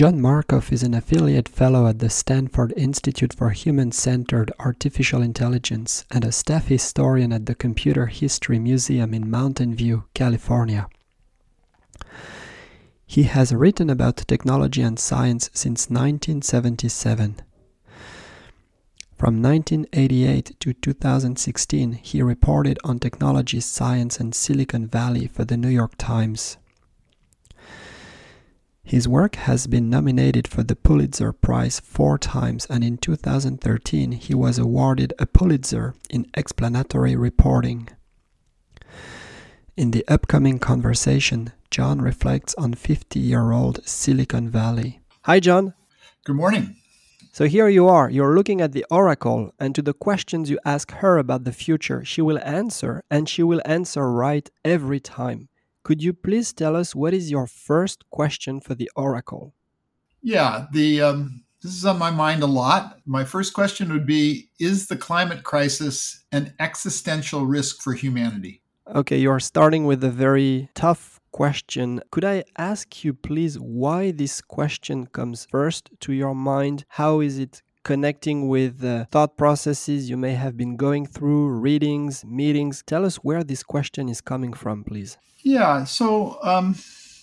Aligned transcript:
John 0.00 0.18
Markoff 0.18 0.72
is 0.72 0.82
an 0.82 0.94
affiliate 0.94 1.46
fellow 1.46 1.86
at 1.86 1.98
the 1.98 2.08
Stanford 2.08 2.72
Institute 2.74 3.34
for 3.34 3.50
Human 3.50 3.92
Centered 3.92 4.50
Artificial 4.58 5.20
Intelligence 5.20 6.06
and 6.10 6.24
a 6.24 6.32
staff 6.32 6.68
historian 6.68 7.34
at 7.34 7.44
the 7.44 7.54
Computer 7.54 8.06
History 8.06 8.58
Museum 8.58 9.12
in 9.12 9.30
Mountain 9.30 9.74
View, 9.74 10.04
California. 10.14 10.88
He 13.06 13.24
has 13.24 13.52
written 13.52 13.90
about 13.90 14.24
technology 14.26 14.80
and 14.80 14.98
science 14.98 15.50
since 15.52 15.90
1977. 15.90 17.42
From 19.18 19.42
1988 19.42 20.58
to 20.60 20.72
2016, 20.72 21.92
he 21.92 22.22
reported 22.22 22.78
on 22.82 23.00
technology, 23.00 23.60
science, 23.60 24.18
and 24.18 24.34
Silicon 24.34 24.86
Valley 24.86 25.26
for 25.26 25.44
the 25.44 25.58
New 25.58 25.68
York 25.68 25.92
Times. 25.98 26.56
His 28.90 29.06
work 29.06 29.36
has 29.36 29.68
been 29.68 29.88
nominated 29.88 30.48
for 30.48 30.64
the 30.64 30.74
Pulitzer 30.74 31.32
Prize 31.32 31.78
four 31.78 32.18
times, 32.18 32.66
and 32.68 32.82
in 32.82 32.98
2013 32.98 34.10
he 34.10 34.34
was 34.34 34.58
awarded 34.58 35.14
a 35.16 35.26
Pulitzer 35.26 35.94
in 36.10 36.26
explanatory 36.34 37.14
reporting. 37.14 37.88
In 39.76 39.92
the 39.92 40.04
upcoming 40.08 40.58
conversation, 40.58 41.52
John 41.70 42.02
reflects 42.02 42.56
on 42.56 42.74
50 42.74 43.20
year 43.20 43.52
old 43.52 43.78
Silicon 43.86 44.48
Valley. 44.48 44.98
Hi, 45.22 45.38
John. 45.38 45.74
Good 46.24 46.34
morning. 46.34 46.74
So 47.30 47.44
here 47.44 47.68
you 47.68 47.86
are, 47.86 48.10
you're 48.10 48.34
looking 48.34 48.60
at 48.60 48.72
the 48.72 48.84
oracle, 48.90 49.54
and 49.60 49.72
to 49.76 49.82
the 49.82 49.94
questions 49.94 50.50
you 50.50 50.58
ask 50.64 50.90
her 50.94 51.16
about 51.16 51.44
the 51.44 51.52
future, 51.52 52.04
she 52.04 52.22
will 52.22 52.40
answer, 52.40 53.04
and 53.08 53.28
she 53.28 53.44
will 53.44 53.62
answer 53.64 54.10
right 54.10 54.50
every 54.64 54.98
time. 54.98 55.49
Could 55.90 56.04
you 56.04 56.12
please 56.12 56.52
tell 56.52 56.76
us 56.76 56.94
what 56.94 57.12
is 57.12 57.32
your 57.32 57.48
first 57.48 58.08
question 58.10 58.60
for 58.60 58.76
the 58.76 58.88
oracle? 58.94 59.54
Yeah, 60.22 60.66
the 60.70 61.02
um, 61.02 61.42
this 61.60 61.72
is 61.72 61.84
on 61.84 61.98
my 61.98 62.12
mind 62.12 62.44
a 62.44 62.46
lot. 62.46 63.00
My 63.06 63.24
first 63.24 63.54
question 63.54 63.92
would 63.92 64.06
be: 64.06 64.50
Is 64.60 64.86
the 64.86 64.96
climate 64.96 65.42
crisis 65.42 66.22
an 66.30 66.54
existential 66.60 67.44
risk 67.44 67.82
for 67.82 67.92
humanity? 67.92 68.62
Okay, 68.94 69.18
you're 69.18 69.40
starting 69.40 69.84
with 69.84 70.04
a 70.04 70.12
very 70.12 70.68
tough 70.76 71.18
question. 71.32 72.00
Could 72.12 72.24
I 72.24 72.44
ask 72.56 73.02
you, 73.02 73.12
please, 73.12 73.58
why 73.58 74.12
this 74.12 74.40
question 74.40 75.08
comes 75.08 75.44
first 75.50 75.90
to 76.02 76.12
your 76.12 76.36
mind? 76.36 76.84
How 76.86 77.18
is 77.18 77.36
it 77.40 77.62
connecting 77.82 78.48
with 78.48 78.84
uh, 78.84 79.06
thought 79.10 79.36
processes 79.36 80.10
you 80.10 80.16
may 80.16 80.32
have 80.32 80.56
been 80.56 80.76
going 80.76 81.06
through, 81.06 81.48
readings, 81.48 82.24
meetings. 82.24 82.82
Tell 82.86 83.04
us 83.04 83.16
where 83.16 83.42
this 83.42 83.62
question 83.62 84.08
is 84.08 84.20
coming 84.20 84.52
from, 84.52 84.84
please. 84.84 85.18
Yeah, 85.42 85.84
so 85.84 86.38
um, 86.42 86.76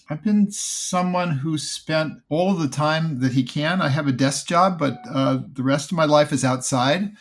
I've 0.10 0.24
been 0.24 0.50
someone 0.52 1.32
who 1.32 1.58
spent 1.58 2.14
all 2.30 2.54
the 2.54 2.68
time 2.68 3.20
that 3.20 3.34
he 3.34 3.44
can. 3.44 3.82
I 3.82 3.90
have 3.90 4.08
a 4.08 4.12
desk 4.12 4.48
job, 4.48 4.80
but 4.80 4.98
uh, 5.10 5.40
the 5.54 5.64
rest 5.64 5.92
of 5.92 5.98
my 5.98 6.06
life 6.06 6.32
is 6.32 6.44
outside. 6.44 7.12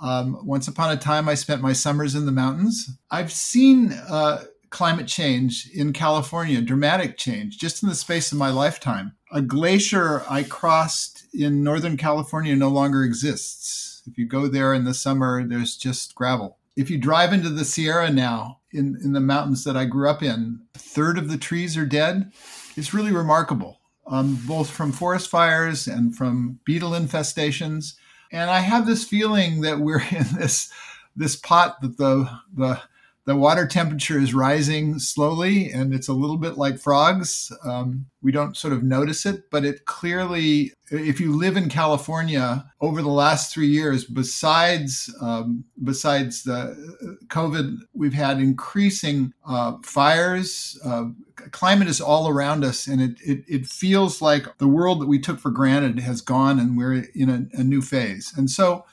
Um, 0.00 0.46
once 0.46 0.68
upon 0.68 0.90
a 0.90 0.96
time, 0.96 1.28
I 1.28 1.34
spent 1.34 1.60
my 1.60 1.72
summers 1.72 2.14
in 2.14 2.24
the 2.24 2.32
mountains. 2.32 2.96
I've 3.10 3.32
seen 3.32 3.92
uh, 3.92 4.44
climate 4.70 5.08
change 5.08 5.68
in 5.74 5.92
California, 5.92 6.60
dramatic 6.60 7.16
change, 7.16 7.58
just 7.58 7.82
in 7.82 7.88
the 7.88 7.94
space 7.94 8.30
of 8.30 8.38
my 8.38 8.50
lifetime. 8.50 9.16
A 9.32 9.42
glacier 9.42 10.22
I 10.30 10.44
crossed 10.44 11.17
in 11.38 11.62
Northern 11.62 11.96
California 11.96 12.56
no 12.56 12.68
longer 12.68 13.02
exists. 13.02 14.02
If 14.06 14.18
you 14.18 14.26
go 14.26 14.48
there 14.48 14.74
in 14.74 14.84
the 14.84 14.94
summer, 14.94 15.46
there's 15.46 15.76
just 15.76 16.14
gravel. 16.14 16.58
If 16.76 16.90
you 16.90 16.98
drive 16.98 17.32
into 17.32 17.50
the 17.50 17.64
Sierra 17.64 18.10
now, 18.10 18.58
in, 18.72 18.98
in 19.02 19.12
the 19.12 19.20
mountains 19.20 19.64
that 19.64 19.76
I 19.76 19.84
grew 19.84 20.08
up 20.08 20.22
in, 20.22 20.60
a 20.74 20.78
third 20.78 21.18
of 21.18 21.30
the 21.30 21.38
trees 21.38 21.76
are 21.76 21.86
dead. 21.86 22.32
It's 22.76 22.94
really 22.94 23.12
remarkable, 23.12 23.80
um, 24.06 24.38
both 24.46 24.70
from 24.70 24.92
forest 24.92 25.28
fires 25.28 25.86
and 25.86 26.14
from 26.14 26.60
beetle 26.64 26.90
infestations. 26.90 27.94
And 28.30 28.50
I 28.50 28.60
have 28.60 28.86
this 28.86 29.04
feeling 29.04 29.62
that 29.62 29.78
we're 29.78 30.02
in 30.10 30.26
this 30.36 30.70
this 31.16 31.34
pot 31.34 31.80
that 31.80 31.96
the 31.98 32.30
the 32.54 32.80
the 33.28 33.36
water 33.36 33.66
temperature 33.66 34.18
is 34.18 34.32
rising 34.32 34.98
slowly 34.98 35.70
and 35.70 35.92
it's 35.92 36.08
a 36.08 36.14
little 36.14 36.38
bit 36.38 36.56
like 36.56 36.78
frogs. 36.78 37.52
Um, 37.62 38.06
we 38.22 38.32
don't 38.32 38.56
sort 38.56 38.72
of 38.72 38.82
notice 38.82 39.26
it, 39.26 39.50
but 39.50 39.66
it 39.66 39.84
clearly, 39.84 40.72
if 40.90 41.20
you 41.20 41.36
live 41.36 41.58
in 41.58 41.68
California 41.68 42.64
over 42.80 43.02
the 43.02 43.10
last 43.10 43.52
three 43.52 43.66
years, 43.66 44.06
besides 44.06 45.14
um, 45.20 45.66
besides 45.84 46.44
the 46.44 46.54
uh, 46.54 47.26
COVID, 47.26 47.76
we've 47.92 48.14
had 48.14 48.38
increasing 48.38 49.34
uh, 49.46 49.74
fires. 49.84 50.80
Uh, 50.82 51.08
climate 51.50 51.88
is 51.88 52.00
all 52.00 52.28
around 52.28 52.64
us, 52.64 52.86
and 52.86 53.02
it, 53.02 53.18
it, 53.22 53.44
it 53.46 53.66
feels 53.66 54.22
like 54.22 54.56
the 54.56 54.66
world 54.66 55.02
that 55.02 55.06
we 55.06 55.18
took 55.18 55.38
for 55.38 55.50
granted 55.50 55.98
has 55.98 56.22
gone, 56.22 56.58
and 56.58 56.78
we're 56.78 57.04
in 57.14 57.28
a, 57.28 57.60
a 57.60 57.62
new 57.62 57.82
phase. 57.82 58.32
And 58.38 58.50
so 58.50 58.86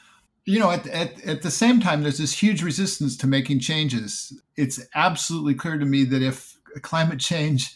you 0.46 0.60
know, 0.60 0.72
at, 0.72 0.86
at, 0.88 1.24
at 1.26 1.42
the 1.42 1.52
same 1.52 1.80
time, 1.80 2.04
there's 2.04 2.20
this 2.20 2.38
huge 2.38 2.62
resistance 2.62 3.18
to 3.18 3.28
making 3.28 3.60
changes. 3.60 4.40
It's 4.56 4.80
absolutely 4.94 5.56
clear 5.56 5.78
to 5.78 5.86
me 5.86 6.04
that 6.06 6.22
if 6.22 6.58
climate 6.82 7.20
change 7.20 7.76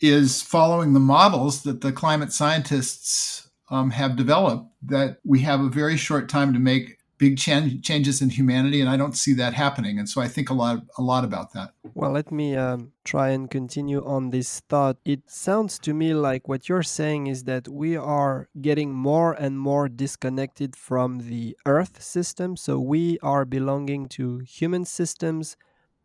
is 0.00 0.42
following 0.42 0.92
the 0.92 1.00
models 1.00 1.62
that 1.62 1.80
the 1.80 1.92
climate 1.92 2.32
scientists 2.32 3.48
um, 3.70 3.90
have 3.90 4.16
developed, 4.16 4.66
that 4.82 5.18
we 5.24 5.40
have 5.40 5.60
a 5.60 5.68
very 5.68 5.96
short 5.96 6.28
time 6.28 6.52
to 6.52 6.58
make 6.58 6.98
big 7.20 7.36
ch- 7.36 7.82
changes 7.82 8.22
in 8.22 8.30
humanity, 8.30 8.80
and 8.80 8.88
I 8.88 8.96
don't 8.96 9.16
see 9.16 9.34
that 9.34 9.52
happening. 9.52 9.98
And 9.98 10.08
so 10.08 10.20
I 10.22 10.26
think 10.26 10.48
a 10.50 10.54
lot 10.54 10.82
a 10.98 11.02
lot 11.02 11.22
about 11.22 11.52
that. 11.52 11.74
Well, 11.94 12.12
let 12.12 12.32
me 12.32 12.56
um, 12.56 12.92
try 13.04 13.28
and 13.28 13.48
continue 13.48 14.02
on 14.04 14.30
this 14.30 14.60
thought. 14.70 14.96
It 15.04 15.20
sounds 15.26 15.78
to 15.80 15.92
me 15.92 16.14
like 16.14 16.48
what 16.48 16.68
you're 16.68 16.82
saying 17.00 17.26
is 17.26 17.44
that 17.44 17.68
we 17.68 17.96
are 17.96 18.48
getting 18.60 18.92
more 18.92 19.32
and 19.34 19.60
more 19.60 19.88
disconnected 19.88 20.74
from 20.74 21.28
the 21.30 21.56
Earth 21.66 22.02
system. 22.02 22.56
So 22.56 22.80
we 22.80 23.18
are 23.22 23.44
belonging 23.44 24.08
to 24.16 24.38
human 24.38 24.84
systems 24.84 25.56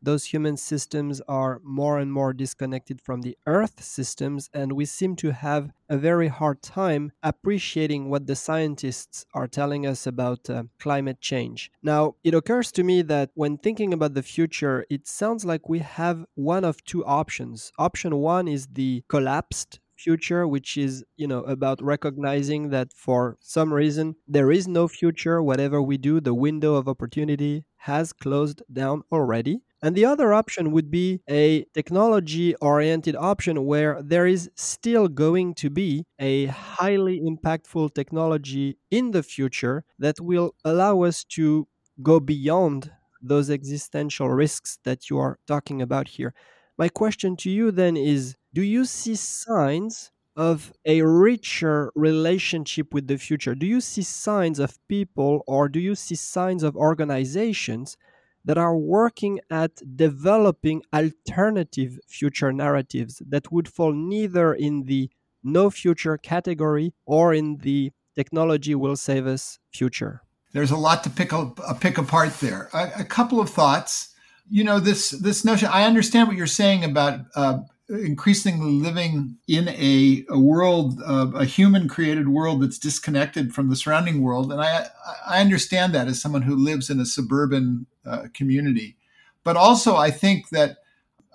those 0.05 0.25
human 0.25 0.55
systems 0.55 1.21
are 1.27 1.59
more 1.63 1.99
and 1.99 2.11
more 2.11 2.31
disconnected 2.33 3.01
from 3.01 3.21
the 3.21 3.37
earth 3.47 3.83
systems 3.83 4.49
and 4.53 4.71
we 4.71 4.85
seem 4.85 5.15
to 5.15 5.31
have 5.31 5.71
a 5.89 5.97
very 5.97 6.27
hard 6.27 6.61
time 6.61 7.11
appreciating 7.21 8.09
what 8.09 8.27
the 8.27 8.35
scientists 8.35 9.25
are 9.33 9.47
telling 9.47 9.85
us 9.85 10.07
about 10.07 10.49
uh, 10.49 10.63
climate 10.79 11.19
change. 11.19 11.71
Now 11.83 12.15
it 12.23 12.33
occurs 12.33 12.71
to 12.73 12.83
me 12.83 13.01
that 13.03 13.31
when 13.33 13.57
thinking 13.57 13.93
about 13.93 14.13
the 14.13 14.23
future 14.23 14.85
it 14.89 15.07
sounds 15.07 15.43
like 15.43 15.67
we 15.67 15.79
have 15.79 16.25
one 16.35 16.63
of 16.63 16.83
two 16.85 17.03
options. 17.05 17.71
Option 17.77 18.15
one 18.17 18.47
is 18.47 18.67
the 18.67 19.03
collapsed 19.09 19.79
future 19.97 20.45
which 20.45 20.77
is 20.77 21.05
you 21.15 21.25
know 21.25 21.39
about 21.43 21.81
recognizing 21.81 22.69
that 22.69 22.91
for 22.93 23.37
some 23.39 23.73
reason 23.73 24.15
there 24.27 24.51
is 24.51 24.67
no 24.67 24.87
future. 24.87 25.41
Whatever 25.41 25.81
we 25.81 25.97
do 25.97 26.19
the 26.19 26.33
window 26.33 26.75
of 26.75 26.87
opportunity 26.87 27.65
has 27.77 28.11
closed 28.13 28.61
down 28.71 29.03
already 29.11 29.61
and 29.85 29.95
the 29.95 30.03
other 30.03 30.33
option 30.33 30.71
would 30.71 30.89
be 30.89 31.21
a 31.29 31.63
technology 31.75 32.55
oriented 32.55 33.15
option 33.15 33.65
where 33.65 34.01
there 34.01 34.25
is 34.25 34.49
still 34.55 35.07
going 35.07 35.53
to 35.53 35.69
be 35.69 36.03
a 36.17 36.47
highly 36.47 37.21
impactful 37.21 37.93
technology 37.93 38.79
in 38.89 39.11
the 39.11 39.21
future 39.21 39.83
that 39.99 40.19
will 40.19 40.55
allow 40.65 41.03
us 41.03 41.23
to 41.23 41.67
go 42.01 42.19
beyond 42.19 42.91
those 43.21 43.51
existential 43.51 44.27
risks 44.27 44.79
that 44.85 45.07
you 45.11 45.19
are 45.19 45.37
talking 45.45 45.83
about 45.83 46.07
here. 46.07 46.33
My 46.79 46.89
question 46.89 47.35
to 47.37 47.51
you 47.51 47.69
then 47.69 47.95
is 47.95 48.35
Do 48.55 48.63
you 48.63 48.85
see 48.85 49.13
signs 49.13 50.09
of 50.35 50.73
a 50.85 51.03
richer 51.03 51.91
relationship 51.93 52.91
with 52.91 53.05
the 53.05 53.19
future? 53.19 53.53
Do 53.53 53.67
you 53.67 53.81
see 53.81 54.01
signs 54.01 54.57
of 54.57 54.79
people 54.87 55.43
or 55.45 55.69
do 55.69 55.79
you 55.79 55.93
see 55.93 56.15
signs 56.15 56.63
of 56.63 56.75
organizations 56.75 57.97
that 58.45 58.57
are 58.57 58.77
working 58.77 59.39
at 59.49 59.71
developing 59.95 60.83
alternative 60.93 61.99
future 62.07 62.53
narratives 62.53 63.21
that 63.27 63.51
would 63.51 63.67
fall 63.67 63.91
neither 63.91 64.53
in 64.53 64.83
the 64.85 65.09
no 65.43 65.69
future 65.69 66.17
category 66.17 66.93
or 67.05 67.33
in 67.33 67.57
the 67.57 67.91
technology 68.15 68.73
will 68.75 68.95
save 68.95 69.27
us 69.27 69.59
future. 69.71 70.21
There's 70.53 70.71
a 70.71 70.77
lot 70.77 71.03
to 71.03 71.09
pick 71.09 71.33
up, 71.33 71.59
uh, 71.59 71.73
pick 71.73 71.97
apart 71.97 72.39
there. 72.39 72.69
A, 72.73 73.01
a, 73.01 73.03
couple 73.03 73.41
of 73.41 73.49
thoughts. 73.49 74.15
You 74.49 74.63
know 74.63 74.79
this 74.79 75.09
this 75.09 75.43
notion. 75.43 75.67
I 75.71 75.83
understand 75.83 76.27
what 76.27 76.37
you're 76.37 76.47
saying 76.47 76.83
about 76.83 77.21
uh, 77.35 77.59
increasingly 77.89 78.71
living 78.71 79.37
in 79.47 79.67
a, 79.69 80.25
a 80.29 80.39
world, 80.39 81.01
uh, 81.05 81.31
a 81.35 81.45
human 81.45 81.87
created 81.87 82.27
world 82.29 82.61
that's 82.61 82.79
disconnected 82.79 83.53
from 83.53 83.69
the 83.69 83.75
surrounding 83.75 84.21
world. 84.21 84.51
And 84.51 84.61
I, 84.61 84.87
I 85.27 85.39
understand 85.39 85.93
that 85.93 86.07
as 86.07 86.21
someone 86.21 86.41
who 86.43 86.55
lives 86.55 86.89
in 86.89 86.99
a 86.99 87.05
suburban 87.05 87.85
uh, 88.05 88.27
community. 88.33 88.95
But 89.43 89.55
also, 89.55 89.95
I 89.95 90.09
think 90.09 90.49
that 90.49 90.77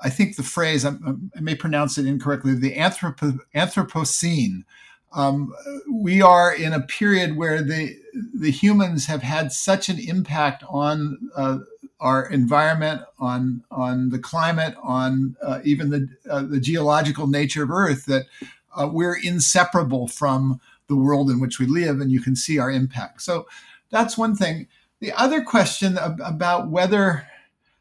I 0.02 0.11
think 0.11 0.37
the 0.37 0.43
phrase, 0.43 0.85
I, 0.85 0.94
I 1.37 1.41
may 1.41 1.55
pronounce 1.55 1.99
it 1.99 2.06
incorrectly, 2.06 2.55
the 2.55 2.75
anthropo, 2.75 3.38
Anthropocene. 3.55 4.64
Um, 5.12 5.53
we 5.93 6.23
are 6.23 6.53
in 6.53 6.73
a 6.73 6.81
period 6.81 7.37
where 7.37 7.62
the 7.62 7.96
the 8.35 8.50
humans 8.50 9.06
have 9.06 9.23
had 9.23 9.53
such 9.53 9.88
an 9.88 9.99
impact 9.99 10.64
on 10.69 11.19
uh, 11.37 11.58
our 12.00 12.26
environment, 12.31 13.02
on 13.19 13.62
on 13.70 14.08
the 14.08 14.19
climate, 14.19 14.75
on 14.82 15.37
uh, 15.43 15.61
even 15.64 15.91
the 15.91 16.08
uh, 16.31 16.43
the 16.43 16.61
geological 16.61 17.26
nature 17.26 17.62
of 17.62 17.70
Earth 17.70 18.06
that 18.06 18.26
uh, 18.75 18.88
we're 18.91 19.19
inseparable 19.23 20.08
from 20.08 20.61
the 20.88 20.97
world 20.97 21.31
in 21.31 21.41
which 21.41 21.58
we 21.58 21.67
live, 21.67 22.00
and 22.00 22.11
you 22.11 22.20
can 22.20 22.35
see 22.35 22.58
our 22.58 22.70
impact. 22.70 23.23
So 23.23 23.47
that's 23.91 24.19
one 24.19 24.35
thing. 24.35 24.67
The 25.00 25.12
other 25.12 25.43
question 25.43 25.99
ab- 25.99 26.20
about 26.25 26.69
whether 26.69 27.26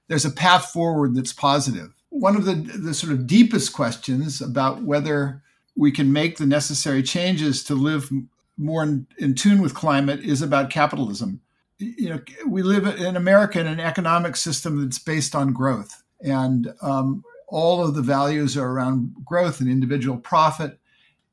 there's 0.08 0.26
a 0.26 0.32
path 0.32 0.66
forward 0.66 1.16
that's 1.16 1.34
positive. 1.34 1.94
One 2.10 2.36
of 2.36 2.46
the 2.46 2.56
the 2.56 2.94
sort 2.94 3.14
of 3.14 3.26
deepest 3.26 3.74
questions 3.74 4.42
about 4.42 4.84
whether 4.84 5.42
we 5.76 5.92
can 5.92 6.12
make 6.12 6.38
the 6.38 6.46
necessary 6.46 7.02
changes 7.04 7.64
to 7.64 7.74
live 7.76 8.12
more 8.58 8.84
in, 8.84 9.08
in 9.18 9.34
tune 9.34 9.62
with 9.62 9.74
climate 9.74 10.20
is 10.20 10.42
about 10.42 10.70
capitalism 10.70 11.40
you 11.80 12.10
know, 12.10 12.20
we 12.46 12.62
live 12.62 12.86
in 13.00 13.16
America 13.16 13.60
in 13.60 13.68
an 13.68 13.80
economic 13.80 14.36
system 14.36 14.82
that's 14.82 15.00
based 15.00 15.34
on 15.34 15.54
growth, 15.54 16.04
and 16.22 16.74
um, 16.82 17.24
all 17.48 17.84
of 17.84 17.96
the 17.96 18.02
values 18.02 18.58
are 18.58 18.70
around 18.70 19.16
growth 19.26 19.60
and 19.60 19.70
individual 19.70 20.18
profit. 20.18 20.80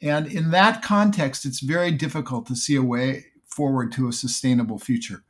And 0.01 0.27
in 0.27 0.51
that 0.51 0.83
context, 0.83 1.45
it's 1.45 1.61
very 1.61 1.91
difficult 1.91 2.47
to 2.47 2.57
see 2.57 2.77
a 2.77 2.83
way 2.83 3.27
forward 3.47 3.93
to 3.93 4.09
a 4.09 4.13
sustainable 4.13 4.79
future. 4.79 5.23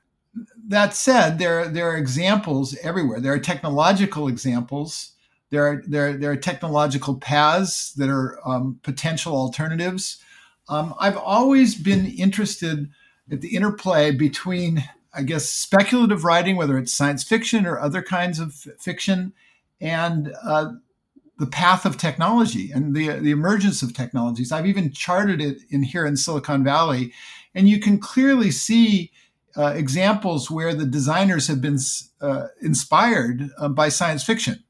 That 0.68 0.94
said, 0.94 1.38
there, 1.38 1.68
there 1.68 1.90
are 1.90 1.96
examples 1.96 2.76
everywhere. 2.82 3.20
There 3.20 3.32
are 3.32 3.38
technological 3.38 4.28
examples. 4.28 5.12
There 5.50 5.66
are, 5.66 5.82
there, 5.86 6.16
there 6.16 6.32
are 6.32 6.36
technological 6.36 7.16
paths 7.16 7.92
that 7.94 8.10
are 8.10 8.38
um, 8.44 8.80
potential 8.82 9.34
alternatives. 9.34 10.18
Um, 10.68 10.94
I've 10.98 11.16
always 11.16 11.74
been 11.74 12.06
interested 12.06 12.90
at 13.30 13.40
the 13.40 13.54
interplay 13.54 14.10
between 14.10 14.84
I 15.16 15.22
guess, 15.22 15.48
speculative 15.48 16.24
writing, 16.24 16.56
whether 16.56 16.76
it's 16.78 16.92
science 16.92 17.24
fiction 17.24 17.66
or 17.66 17.78
other 17.78 18.02
kinds 18.02 18.38
of 18.38 18.54
fiction, 18.78 19.32
and 19.80 20.34
uh, 20.42 20.72
the 21.38 21.46
path 21.46 21.84
of 21.84 21.96
technology 21.96 22.70
and 22.70 22.94
the, 22.94 23.08
the 23.08 23.30
emergence 23.30 23.82
of 23.82 23.94
technologies. 23.94 24.52
I've 24.52 24.66
even 24.66 24.92
charted 24.92 25.40
it 25.40 25.58
in 25.70 25.82
here 25.82 26.06
in 26.06 26.16
Silicon 26.16 26.64
Valley, 26.64 27.12
and 27.54 27.68
you 27.68 27.80
can 27.80 27.98
clearly 27.98 28.50
see 28.50 29.10
uh, 29.56 29.72
examples 29.74 30.50
where 30.50 30.74
the 30.74 30.86
designers 30.86 31.46
have 31.48 31.60
been 31.60 31.78
uh, 32.20 32.48
inspired 32.60 33.50
uh, 33.58 33.68
by 33.68 33.88
science 33.88 34.22
fiction. 34.22 34.62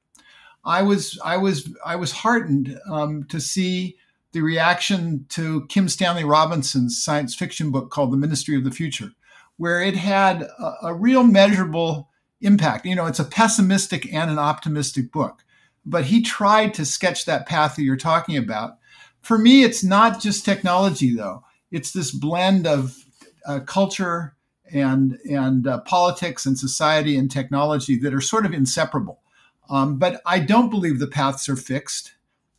I 0.65 0.83
was 0.83 1.19
I 1.25 1.37
was 1.37 1.73
I 1.85 1.97
was 1.97 2.13
heartened 2.13 2.79
um, 2.91 3.25
to 3.25 3.41
see 3.41 3.97
the 4.33 4.43
reaction 4.43 5.27
to 5.31 5.67
Kim 5.67 5.89
Stanley 5.89 6.25
Robinson's 6.25 7.03
science 7.03 7.35
fiction 7.35 7.71
book 7.71 7.91
called 7.91 8.13
The 8.13 8.17
Ministry 8.17 8.57
of 8.57 8.65
the 8.65 8.71
Future 8.71 9.13
where 9.57 9.81
it 9.81 9.97
had 9.97 10.43
a, 10.43 10.75
a 10.85 10.95
real 10.95 11.23
measurable 11.23 12.11
impact. 12.41 12.87
You 12.87 12.95
know, 12.95 13.07
it's 13.07 13.19
a 13.19 13.25
pessimistic 13.25 14.13
and 14.13 14.31
an 14.31 14.39
optimistic 14.39 15.11
book, 15.13 15.45
but 15.85 16.05
he 16.05 16.23
tried 16.23 16.75
to 16.75 16.85
sketch 16.85 17.25
that 17.25 17.47
path 17.47 17.77
that 17.77 17.83
you're 17.83 17.97
talking 17.97 18.37
about. 18.37 18.79
For 19.23 19.39
me, 19.39 19.65
it's 19.65 19.83
not 19.83 20.21
just 20.21 20.45
technology, 20.45 21.15
though. 21.15 21.43
It's 21.71 21.93
this 21.93 22.11
blend 22.11 22.67
of 22.67 22.97
uh, 23.47 23.61
culture 23.61 24.37
and 24.73 25.19
and 25.31 25.67
uh, 25.67 25.81
politics 25.81 26.47
and 26.47 26.59
society 26.59 27.17
and 27.17 27.31
technology 27.31 27.97
that 27.99 28.15
are 28.15 28.21
sort 28.21 28.47
of 28.47 28.53
inseparable. 28.53 29.21
Um, 29.69 29.99
but 29.99 30.21
I 30.27 30.41
don't 30.41 30.71
believe 30.71 30.99
the 30.99 31.07
paths 31.07 31.49
are 31.49 31.57
fixed, 31.57 32.13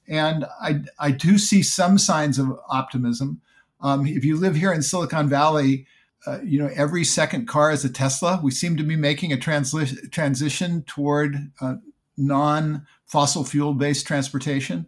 and 0.08 0.46
I 0.62 0.82
I 1.00 1.12
do 1.12 1.38
see 1.38 1.64
some 1.64 1.98
signs 1.98 2.40
of 2.40 2.60
optimism. 2.70 3.42
Um, 3.80 4.08
if 4.08 4.26
you 4.26 4.38
live 4.38 4.56
here 4.56 4.74
in 4.74 4.82
Silicon 4.82 5.30
Valley, 5.30 5.86
uh, 6.28 6.40
you 6.44 6.60
know, 6.60 6.70
every 6.76 7.06
second 7.06 7.48
car 7.48 7.72
is 7.72 7.86
a 7.86 7.90
Tesla. 7.90 8.40
We 8.44 8.52
seem 8.52 8.76
to 8.78 8.84
be 8.84 8.98
making 8.98 9.32
a 9.32 9.38
transli- 9.38 10.12
transition 10.12 10.84
toward 10.84 11.52
uh, 11.62 11.76
non-fossil 12.18 13.46
fuel-based 13.46 14.06
transportation. 14.06 14.88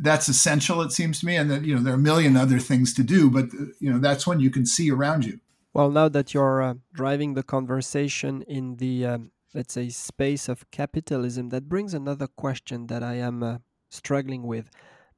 That's 0.00 0.28
essential, 0.28 0.80
it 0.82 0.92
seems 0.92 1.18
to 1.20 1.26
me, 1.26 1.34
and 1.34 1.50
that 1.50 1.64
you 1.64 1.74
know 1.74 1.82
there 1.82 1.94
are 1.94 1.96
a 1.96 2.10
million 2.12 2.36
other 2.36 2.60
things 2.60 2.94
to 2.94 3.02
do, 3.02 3.28
but 3.28 3.46
you 3.80 3.92
know 3.92 3.98
that's 3.98 4.24
when 4.24 4.38
you 4.38 4.48
can 4.48 4.64
see 4.64 4.88
around 4.92 5.24
you. 5.24 5.40
Well, 5.72 5.90
now 5.90 6.08
that 6.08 6.32
you're 6.32 6.62
uh, 6.62 6.74
driving 6.92 7.34
the 7.34 7.42
conversation 7.42 8.42
in 8.42 8.76
the 8.76 9.04
um, 9.06 9.32
let's 9.52 9.74
say 9.74 9.88
space 9.88 10.48
of 10.48 10.70
capitalism, 10.70 11.48
that 11.48 11.68
brings 11.68 11.92
another 11.92 12.28
question 12.28 12.86
that 12.86 13.02
I 13.02 13.14
am 13.14 13.42
uh, 13.42 13.58
struggling 13.90 14.44
with 14.44 14.70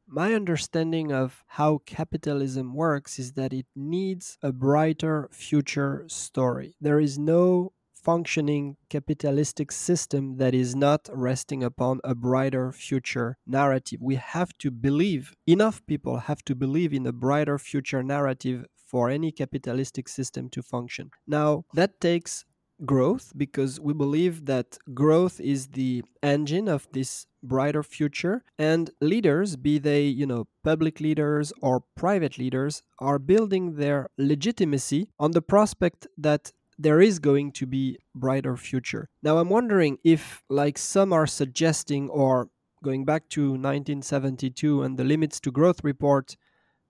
my 0.06 0.35
understanding 0.35 1.12
of 1.12 1.44
how 1.47 1.81
capitalism 1.85 2.75
works 2.75 3.19
is 3.19 3.32
that 3.32 3.53
it 3.53 3.67
needs 3.75 4.38
a 4.43 4.53
brighter 4.53 5.29
future 5.32 6.05
story. 6.08 6.76
There 6.81 7.00
is 7.00 7.19
no 7.19 7.73
functioning 7.94 8.76
capitalistic 8.88 9.73
system 9.73 10.37
that 10.37 10.55
is 10.55 10.76
not 10.76 11.08
resting 11.12 11.64
upon 11.64 12.00
a 12.05 12.14
brighter 12.14 12.70
future 12.70 13.37
narrative. 13.47 13.99
We 14.00 14.14
have 14.14 14.56
to 14.58 14.70
believe, 14.70 15.35
enough 15.47 15.85
people 15.87 16.19
have 16.19 16.44
to 16.44 16.55
believe 16.55 16.93
in 16.93 17.05
a 17.06 17.12
brighter 17.12 17.58
future 17.58 18.05
narrative 18.05 18.64
for 18.76 19.11
any 19.11 19.32
capitalistic 19.32 20.08
system 20.08 20.49
to 20.50 20.62
function. 20.62 21.11
Now, 21.26 21.64
that 21.75 22.00
takes 22.00 22.44
growth 22.85 23.32
because 23.37 23.81
we 23.81 23.93
believe 23.93 24.47
that 24.47 24.79
growth 24.93 25.41
is 25.41 25.69
the 25.69 26.05
engine 26.23 26.69
of 26.69 26.87
this 26.93 27.26
brighter 27.48 27.82
future. 27.82 28.44
And 28.58 28.90
leaders 29.00 29.56
be 29.56 29.78
they 29.78 30.04
you 30.04 30.26
know 30.26 30.46
public 30.62 31.00
leaders 31.00 31.52
or 31.60 31.82
private 31.96 32.38
leaders 32.38 32.82
are 32.98 33.19
building 33.19 33.76
their 33.76 34.08
legitimacy 34.19 35.08
on 35.19 35.32
the 35.32 35.43
prospect 35.43 36.06
that 36.19 36.53
there 36.79 37.00
is 37.00 37.19
going 37.19 37.53
to 37.53 37.67
be 37.67 37.98
brighter 38.15 38.56
future. 38.56 39.08
Now 39.22 39.38
i'm 39.38 39.48
wondering 39.48 39.98
if 40.05 40.43
like 40.48 40.79
some 40.79 41.12
are 41.12 41.26
suggesting 41.26 42.08
or 42.10 42.48
going 42.82 43.05
back 43.05 43.29
to 43.31 43.50
1972 43.50 44.82
and 44.82 44.98
the 44.98 45.05
limits 45.05 45.41
to 45.41 45.50
growth 45.50 45.82
report 45.82 46.36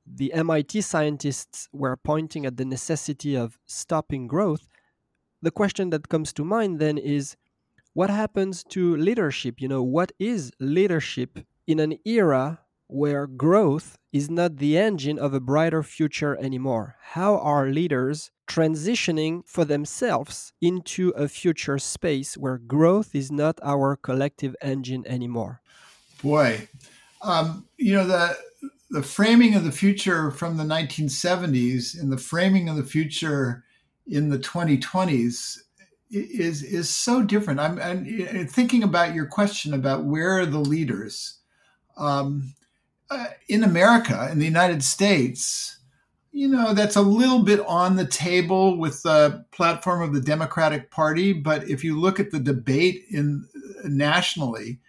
the 0.06 0.32
MIT 0.32 0.80
scientists 0.82 1.68
were 1.72 1.96
pointing 1.96 2.46
at 2.46 2.56
the 2.56 2.64
necessity 2.64 3.36
of 3.36 3.58
stopping 3.66 4.26
growth. 4.26 4.68
The 5.42 5.50
question 5.50 5.90
that 5.90 6.08
comes 6.08 6.32
to 6.34 6.44
mind 6.44 6.78
then 6.78 6.96
is 6.96 7.36
what 7.96 8.10
happens 8.10 8.62
to 8.62 8.94
leadership? 8.94 9.58
You 9.58 9.68
know, 9.68 9.82
what 9.82 10.12
is 10.18 10.52
leadership 10.60 11.38
in 11.66 11.80
an 11.80 11.96
era 12.04 12.60
where 12.88 13.26
growth 13.26 13.96
is 14.12 14.28
not 14.28 14.58
the 14.58 14.76
engine 14.76 15.18
of 15.18 15.32
a 15.32 15.40
brighter 15.40 15.82
future 15.82 16.36
anymore? 16.36 16.96
How 17.00 17.38
are 17.38 17.70
leaders 17.70 18.30
transitioning 18.46 19.48
for 19.48 19.64
themselves 19.64 20.52
into 20.60 21.08
a 21.16 21.26
future 21.26 21.78
space 21.78 22.36
where 22.36 22.58
growth 22.58 23.14
is 23.14 23.32
not 23.32 23.58
our 23.62 23.96
collective 23.96 24.54
engine 24.60 25.06
anymore? 25.06 25.62
Boy, 26.22 26.68
um, 27.22 27.66
you 27.78 27.94
know, 27.94 28.06
the, 28.06 28.36
the 28.90 29.02
framing 29.02 29.54
of 29.54 29.64
the 29.64 29.72
future 29.72 30.30
from 30.30 30.58
the 30.58 30.64
1970s 30.64 31.98
and 31.98 32.12
the 32.12 32.18
framing 32.18 32.68
of 32.68 32.76
the 32.76 32.84
future 32.84 33.64
in 34.06 34.28
the 34.28 34.38
2020s 34.38 35.60
is 36.10 36.62
is 36.62 36.88
so 36.88 37.22
different. 37.22 37.60
I'm, 37.60 37.80
I'm 37.80 38.46
thinking 38.46 38.82
about 38.82 39.14
your 39.14 39.26
question 39.26 39.74
about 39.74 40.04
where 40.04 40.38
are 40.38 40.46
the 40.46 40.60
leaders 40.60 41.38
um, 41.96 42.54
uh, 43.10 43.26
in 43.48 43.64
America, 43.64 44.28
in 44.30 44.38
the 44.38 44.44
United 44.44 44.82
States. 44.82 45.78
You 46.32 46.48
know, 46.48 46.74
that's 46.74 46.96
a 46.96 47.02
little 47.02 47.42
bit 47.42 47.60
on 47.60 47.96
the 47.96 48.06
table 48.06 48.78
with 48.78 49.02
the 49.02 49.44
platform 49.52 50.02
of 50.02 50.12
the 50.12 50.20
Democratic 50.20 50.90
Party. 50.90 51.32
But 51.32 51.68
if 51.68 51.82
you 51.82 51.98
look 51.98 52.20
at 52.20 52.30
the 52.30 52.38
debate 52.38 53.04
in 53.10 53.48
nationally, 53.84 54.80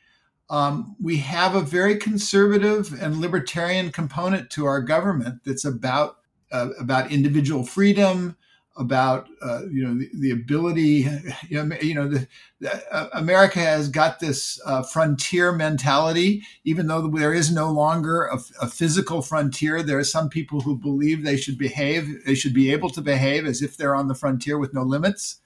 um, 0.50 0.96
we 1.02 1.18
have 1.18 1.56
a 1.56 1.62
very 1.62 1.98
conservative 1.98 2.94
and 3.02 3.18
libertarian 3.18 3.92
component 3.92 4.50
to 4.52 4.66
our 4.66 4.82
government 4.82 5.42
that's 5.46 5.66
about 5.66 6.18
uh, 6.52 6.70
about 6.80 7.12
individual 7.12 7.66
freedom, 7.66 8.38
about 8.78 9.28
uh, 9.42 9.62
you 9.70 9.84
know 9.84 9.98
the, 9.98 10.10
the, 10.14 10.32
ability 10.32 11.08
you 11.50 11.64
know, 11.64 11.76
you 11.82 11.94
know 11.94 12.08
the, 12.08 12.28
the, 12.60 12.96
uh, 12.96 13.10
America 13.14 13.60
has 13.60 13.90
got 13.90 14.20
this 14.20 14.60
uh, 14.66 14.84
frontier 14.84 15.52
mentality. 15.52 16.44
Even 16.64 16.88
though 16.88 17.08
there 17.08 17.34
is 17.34 17.52
no 17.52 17.72
longer 17.72 18.26
a, 18.26 18.40
a, 18.62 18.68
physical 18.68 19.22
frontier 19.22 19.82
there 19.82 20.00
are 20.00 20.04
some 20.04 20.30
people 20.30 20.62
who 20.62 20.78
believe 20.78 21.24
they 21.24 21.38
should 21.38 21.58
behave 21.58 22.24
they 22.26 22.36
should 22.36 22.54
be 22.54 22.72
able 22.72 22.90
to 22.90 23.02
behave 23.02 23.46
as 23.46 23.62
if 23.62 23.78
they're 23.78 23.96
on 23.96 24.08
the 24.08 24.16
frontier 24.16 24.58
with 24.58 24.74
no 24.74 24.84
limits. 24.84 25.38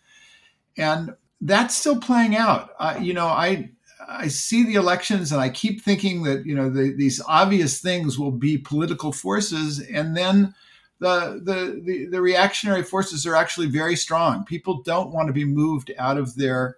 And 0.77 1.15
that's 1.39 1.75
still 1.75 2.00
playing 2.00 2.35
out. 2.35 2.71
You 3.01 3.13
know 3.13 3.27
I 3.27 3.71
I 4.07 4.27
see 4.27 4.63
the 4.65 4.75
elections 4.75 5.31
and 5.31 5.39
I 5.39 5.50
keep 5.50 5.81
thinking 5.81 6.23
that 6.23 6.45
you 6.45 6.55
know 6.55 6.69
the, 6.69 6.93
these 6.95 7.21
obvious 7.27 7.79
things 7.79 8.19
will 8.19 8.31
be 8.31 8.57
political 8.57 9.11
forces, 9.11 9.79
and 9.79 10.17
then 10.17 10.53
the, 11.01 11.81
the 11.84 12.08
the 12.12 12.22
reactionary 12.22 12.84
forces 12.84 13.25
are 13.25 13.36
actually 13.36 13.67
very 13.67 13.96
strong. 13.96 14.46
People 14.46 14.81
don't 14.84 15.12
want 15.12 15.27
to 15.27 15.34
be 15.34 15.46
moved 15.46 15.91
out 15.98 16.17
of 16.17 16.36
their 16.36 16.77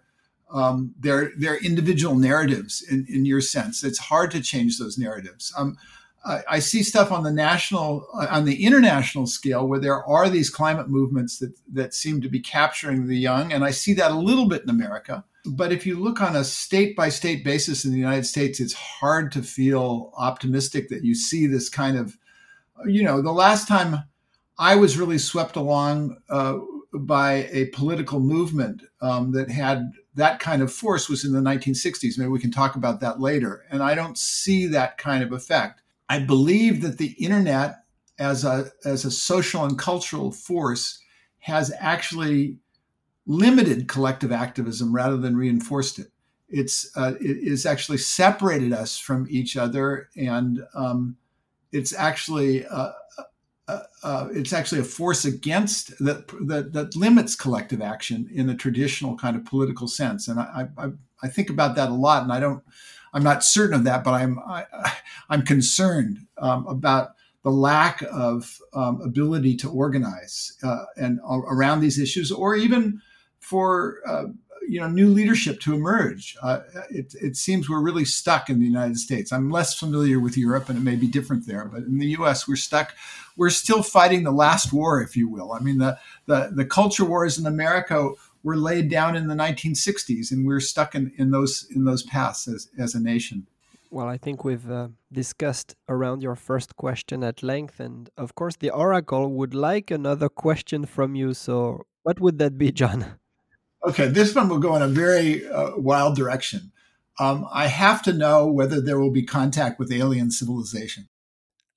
um, 0.51 0.94
their 1.00 1.32
their 1.38 1.58
individual 1.58 2.15
narratives. 2.15 2.82
In, 2.89 3.06
in 3.10 3.25
your 3.25 3.42
sense, 3.42 3.84
it's 3.84 4.00
hard 4.00 4.32
to 4.32 4.42
change 4.42 4.80
those 4.80 4.98
narratives. 4.98 5.53
Um, 5.58 5.77
I, 6.25 6.60
see 6.60 6.84
stuff 6.84 7.12
on 7.12 7.24
the 7.24 7.32
national, 7.32 8.08
on 8.13 8.46
the 8.46 8.63
international 8.63 9.27
scale 9.27 9.68
where 9.68 9.80
there 9.80 10.06
are 10.06 10.30
these 10.30 10.50
climate 10.50 10.88
movements 10.89 11.39
that, 11.39 11.53
that 11.74 11.94
seem 11.94 12.22
to 12.22 12.30
be 12.30 12.39
capturing 12.39 13.08
the 13.08 13.18
young. 13.18 13.51
And 13.51 13.65
I 13.65 13.72
see 13.72 13.94
that 13.96 14.12
a 14.12 14.18
little 14.18 14.48
bit 14.48 14.63
in 14.63 14.70
America. 14.70 15.25
But 15.46 15.74
if 15.74 15.86
you 15.86 16.00
look 16.00 16.22
on 16.22 16.38
a 16.38 16.46
state 16.46 16.96
by 16.96 17.10
state 17.10 17.44
basis 17.44 17.84
in 17.84 17.92
the 17.92 17.98
United 17.98 18.25
States, 18.25 18.62
it's 18.62 18.74
hard 18.74 19.34
to 19.34 19.44
feel 19.44 20.13
optimistic 20.15 20.88
that 20.89 21.03
you 21.03 21.13
see 21.13 21.46
this 21.46 21.68
kind 21.68 21.98
of, 21.98 22.18
you 22.86 23.03
know, 23.03 23.22
the 23.22 23.34
last 23.34 23.68
time 23.68 24.06
I 24.57 24.75
was 24.75 24.98
really 24.98 25.17
swept 25.17 25.55
along 25.55 26.17
uh, 26.29 26.57
by 26.93 27.48
a 27.51 27.65
political 27.67 28.19
movement 28.19 28.83
um, 29.01 29.31
that 29.31 29.50
had 29.50 29.91
that 30.15 30.39
kind 30.39 30.62
of 30.62 30.72
force 30.72 31.10
was 31.10 31.25
in 31.25 31.33
the 31.33 31.39
1960s. 31.39 32.17
Maybe 32.17 32.29
we 32.29 32.39
can 32.39 32.51
talk 32.51 32.75
about 32.75 33.00
that 33.00 33.19
later. 33.19 33.65
And 33.72 33.81
I 33.81 33.95
don't 33.95 34.17
see 34.17 34.67
that 34.67 34.98
kind 34.98 35.24
of 35.24 35.31
effect. 35.31 35.81
I 36.07 36.19
believe 36.19 36.81
that 36.81 37.00
the 37.00 37.15
internet 37.19 37.77
as 38.19 38.45
a 38.45 38.67
as 38.86 39.05
a 39.05 39.12
social 39.12 39.63
and 39.65 39.77
cultural 39.77 40.31
force 40.31 41.00
has 41.39 41.74
actually 41.79 42.57
limited 43.25 43.88
collective 43.88 44.31
activism 44.31 44.93
rather 44.93 45.17
than 45.17 45.36
reinforced 45.36 45.98
it. 45.98 46.07
It's 46.48 46.95
uh, 46.95 47.13
it 47.19 47.38
is 47.38 47.65
actually 47.65 47.98
separated 47.98 48.74
us 48.74 48.98
from 48.98 49.25
each 49.29 49.57
other, 49.57 50.10
and 50.15 50.60
um, 50.75 51.17
it's 51.72 51.93
actually 51.93 52.65
uh, 52.67 52.91
uh, 53.67 53.79
uh, 54.03 54.27
it's 54.34 54.51
actually 54.51 54.82
a 54.82 54.86
force 54.86 55.24
against 55.24 55.98
that, 56.03 56.27
that 56.48 56.74
that 56.74 56.96
limits 56.96 57.36
collective 57.36 57.82
action 57.82 58.29
in 58.34 58.48
the 58.48 58.55
traditional 58.55 59.15
kind 59.15 59.36
of 59.38 59.46
political 59.46 59.88
sense. 59.88 60.27
And 60.27 60.39
I, 60.39 60.67
I 60.77 60.89
I 61.22 61.27
think 61.29 61.50
about 61.50 61.75
that 61.75 61.89
a 61.89 61.93
lot, 61.93 62.24
and 62.24 62.34
I 62.34 62.39
don't 62.39 62.63
I'm 63.13 63.24
not 63.24 63.43
certain 63.43 63.75
of 63.75 63.86
that, 63.86 64.03
but 64.03 64.13
I'm 64.13 64.39
I, 64.39 64.62
am 64.62 64.91
i 65.29 65.34
am 65.36 65.41
concerned 65.43 66.20
um, 66.38 66.67
about 66.67 67.12
the 67.43 67.51
lack 67.51 68.03
of 68.12 68.60
um, 68.74 69.01
ability 69.01 69.55
to 69.58 69.70
organize 69.70 70.58
uh, 70.63 70.86
and 70.98 71.20
uh, 71.29 71.39
around 71.39 71.79
these 71.79 72.00
issues, 72.00 72.32
or 72.32 72.55
even 72.55 73.01
for 73.39 74.00
uh, 74.08 74.25
you 74.67 74.79
know 74.79 74.88
new 74.88 75.10
leadership 75.10 75.60
to 75.62 75.74
emerge. 75.74 76.36
Uh, 76.41 76.62
it, 76.89 77.13
it, 77.22 77.36
seems 77.36 77.70
we're 77.70 77.82
really 77.82 78.05
stuck 78.05 78.50
in 78.50 78.60
the 78.60 78.65
United 78.65 78.98
States. 78.98 79.32
I'm 79.32 79.50
less 79.50 79.77
familiar 79.77 80.20
with 80.20 80.38
Europe, 80.38 80.70
and 80.70 80.77
it 80.77 80.82
may 80.82 80.96
be 80.96 81.08
different 81.08 81.48
there, 81.48 81.65
but 81.65 81.84
in 81.84 82.00
the 82.00 82.08
U.S. 82.08 82.48
we're 82.48 82.55
stuck. 82.55 82.93
We're 83.36 83.50
still 83.50 83.82
fighting 83.82 84.24
the 84.24 84.32
last 84.32 84.72
war, 84.72 85.01
if 85.01 85.17
you 85.17 85.27
will. 85.27 85.53
I 85.53 85.60
mean, 85.60 85.77
the 85.77 85.98
the, 86.25 86.51
the 86.53 86.65
culture 86.65 87.05
wars 87.05 87.38
in 87.38 87.46
America 87.46 88.12
were 88.43 88.58
laid 88.58 88.89
down 88.89 89.15
in 89.15 89.27
the 89.27 89.36
1960s, 89.36 90.32
and 90.32 90.46
we're 90.46 90.60
stuck 90.60 90.96
in, 90.96 91.12
in 91.17 91.32
those 91.32 91.67
in 91.75 91.86
those 91.86 92.03
paths 92.03 92.48
as, 92.48 92.70
as 92.77 92.96
a 92.96 93.00
nation. 93.00 93.48
Well, 93.89 94.08
I 94.08 94.17
think 94.17 94.43
we've 94.43 94.72
uh, 94.72 94.88
discussed 95.12 95.75
around 95.88 96.24
your 96.24 96.36
first 96.36 96.75
question 96.75 97.24
at 97.24 97.43
length, 97.43 97.79
and 97.79 98.10
of 98.17 98.34
course, 98.34 98.55
the 98.55 98.72
Oracle 98.72 99.32
would 99.32 99.53
like 99.53 99.91
another 99.91 100.29
question 100.29 100.86
from 100.86 101.13
you. 101.15 101.34
So, 101.34 101.86
what 102.01 102.20
would 102.20 102.39
that 102.39 102.58
be, 102.58 102.72
John? 102.72 103.20
Okay, 103.85 104.07
this 104.07 104.33
one 104.33 104.47
will 104.47 104.59
go 104.59 104.75
in 104.75 104.81
a 104.81 104.87
very 104.87 105.47
uh, 105.47 105.71
wild 105.77 106.15
direction. 106.15 106.71
Um, 107.19 107.47
I 107.51 107.67
have 107.67 108.01
to 108.03 108.13
know 108.13 108.47
whether 108.47 108.81
there 108.81 108.99
will 108.99 109.11
be 109.11 109.23
contact 109.23 109.77
with 109.77 109.91
alien 109.91 110.31
civilization. 110.31 111.09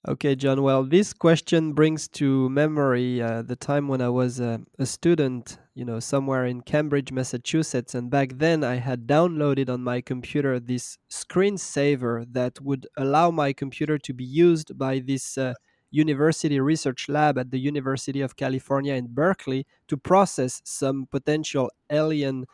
Okay, 0.08 0.36
John. 0.36 0.62
Well, 0.62 0.84
this 0.84 1.12
question 1.12 1.72
brings 1.72 2.06
to 2.08 2.48
memory 2.48 3.20
uh, 3.20 3.42
the 3.42 3.56
time 3.56 3.88
when 3.88 4.00
I 4.00 4.08
was 4.08 4.40
uh, 4.40 4.58
a 4.78 4.86
student, 4.86 5.58
you 5.74 5.84
know, 5.84 5.98
somewhere 5.98 6.46
in 6.46 6.60
Cambridge, 6.60 7.10
Massachusetts. 7.10 7.92
And 7.92 8.08
back 8.08 8.34
then, 8.36 8.62
I 8.62 8.76
had 8.76 9.08
downloaded 9.08 9.68
on 9.68 9.82
my 9.82 10.00
computer 10.00 10.60
this 10.60 10.96
screensaver 11.10 12.24
that 12.32 12.60
would 12.60 12.86
allow 12.96 13.32
my 13.32 13.52
computer 13.52 13.98
to 13.98 14.14
be 14.14 14.22
used 14.22 14.78
by 14.78 15.00
this 15.00 15.36
uh, 15.36 15.54
university 15.90 16.60
research 16.60 17.08
lab 17.08 17.38
at 17.38 17.50
the 17.50 17.58
University 17.58 18.20
of 18.20 18.36
California 18.36 18.94
in 18.94 19.08
Berkeley 19.08 19.66
to 19.88 19.96
process 19.96 20.60
some 20.64 21.06
potential 21.10 21.70
alien 21.90 22.46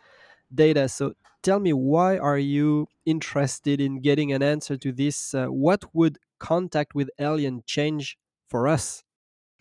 data. 0.54 0.88
So 0.88 1.14
tell 1.42 1.60
me, 1.60 1.72
why 1.72 2.18
are 2.18 2.38
you 2.38 2.88
interested 3.04 3.80
in 3.80 4.00
getting 4.00 4.32
an 4.32 4.42
answer 4.42 4.76
to 4.76 4.92
this? 4.92 5.34
Uh, 5.34 5.46
what 5.46 5.84
would 5.92 6.18
contact 6.38 6.94
with 6.94 7.10
alien 7.18 7.62
change 7.66 8.18
for 8.48 8.68
us? 8.68 9.02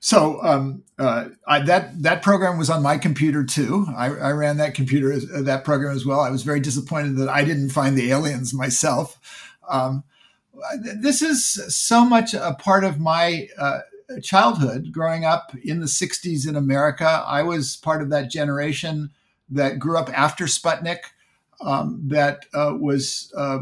So 0.04 0.42
um, 0.42 0.84
uh, 0.98 1.30
I, 1.48 1.60
that 1.62 2.01
that 2.01 2.24
program 2.24 2.58
was 2.58 2.72
on 2.72 2.82
my 2.82 2.98
computer 2.98 3.44
too. 3.44 3.86
I, 3.96 4.08
I 4.08 4.32
ran 4.32 4.58
that 4.58 4.74
computer 4.74 5.13
uh, 5.13 5.44
that 5.44 5.63
program 5.63 5.96
as 5.96 6.08
well. 6.08 6.22
I 6.22 6.32
was 6.32 6.42
very 6.42 6.60
disappointed 6.60 7.18
that 7.18 7.30
I 7.30 7.44
didn't 7.44 7.70
find 7.70 7.96
the 7.96 8.10
aliens 8.12 8.51
myself. 8.51 9.20
Um, 9.70 10.04
this 10.79 11.22
is 11.22 11.46
so 11.75 12.05
much 12.05 12.34
a 12.34 12.55
part 12.60 12.84
of 12.84 13.00
my 13.00 13.48
uh, 13.58 13.79
childhood. 14.22 14.91
Growing 14.91 15.25
up 15.25 15.55
in 15.63 15.79
the 15.79 15.86
'60s 15.86 16.48
in 16.48 16.55
America, 16.55 17.24
I 17.25 17.43
was 17.43 17.77
part 17.77 18.01
of 18.01 18.10
that 18.10 18.29
generation 18.29 19.12
that 19.50 19.79
grew 19.79 19.98
up 19.98 20.10
after 20.17 20.46
Sputnik. 20.46 21.00
Um, 21.63 22.01
that 22.08 22.46
uh, 22.55 22.75
was 22.79 23.31
uh, 23.38 23.60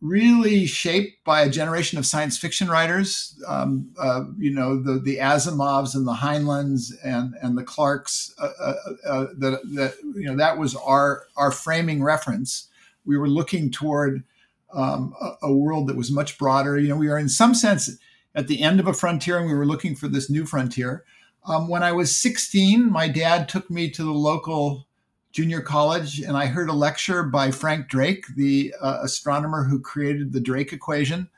really 0.00 0.66
shaped 0.66 1.24
by 1.24 1.42
a 1.42 1.50
generation 1.50 1.98
of 1.98 2.04
science 2.04 2.36
fiction 2.38 2.68
writers. 2.68 3.40
Um, 3.48 3.90
uh, 3.98 4.24
you 4.38 4.52
know, 4.52 4.80
the 4.80 4.98
the 4.98 5.16
Asimovs 5.16 5.94
and 5.94 6.06
the 6.06 6.14
Heinleins 6.14 6.92
and 7.04 7.34
and 7.42 7.56
the 7.56 7.64
Clarkes. 7.64 8.34
Uh, 8.38 8.74
uh, 9.06 9.26
that 9.38 9.60
that 9.74 9.94
you 10.14 10.24
know 10.24 10.36
that 10.36 10.58
was 10.58 10.76
our 10.76 11.24
our 11.36 11.50
framing 11.50 12.02
reference. 12.02 12.68
We 13.04 13.16
were 13.16 13.28
looking 13.28 13.70
toward 13.70 14.22
um, 14.72 15.14
a, 15.20 15.48
a, 15.48 15.52
world 15.52 15.88
that 15.88 15.96
was 15.96 16.10
much 16.10 16.38
broader. 16.38 16.78
You 16.78 16.88
know, 16.88 16.96
we 16.96 17.08
are 17.08 17.18
in 17.18 17.28
some 17.28 17.54
sense 17.54 17.90
at 18.34 18.48
the 18.48 18.62
end 18.62 18.80
of 18.80 18.86
a 18.86 18.94
frontier, 18.94 19.38
and 19.38 19.46
we 19.46 19.54
were 19.54 19.66
looking 19.66 19.94
for 19.94 20.08
this 20.08 20.30
new 20.30 20.46
frontier. 20.46 21.04
Um, 21.46 21.68
when 21.68 21.82
I 21.82 21.92
was 21.92 22.14
16, 22.14 22.90
my 22.90 23.08
dad 23.08 23.48
took 23.48 23.70
me 23.70 23.90
to 23.90 24.04
the 24.04 24.12
local 24.12 24.86
junior 25.32 25.60
college, 25.60 26.20
and 26.20 26.36
I 26.36 26.46
heard 26.46 26.68
a 26.68 26.74
lecture 26.74 27.22
by 27.22 27.50
Frank 27.50 27.88
Drake, 27.88 28.26
the 28.36 28.74
uh, 28.80 28.98
astronomer 29.02 29.64
who 29.64 29.80
created 29.80 30.32
the 30.32 30.40
Drake 30.40 30.72
equation. 30.72 31.28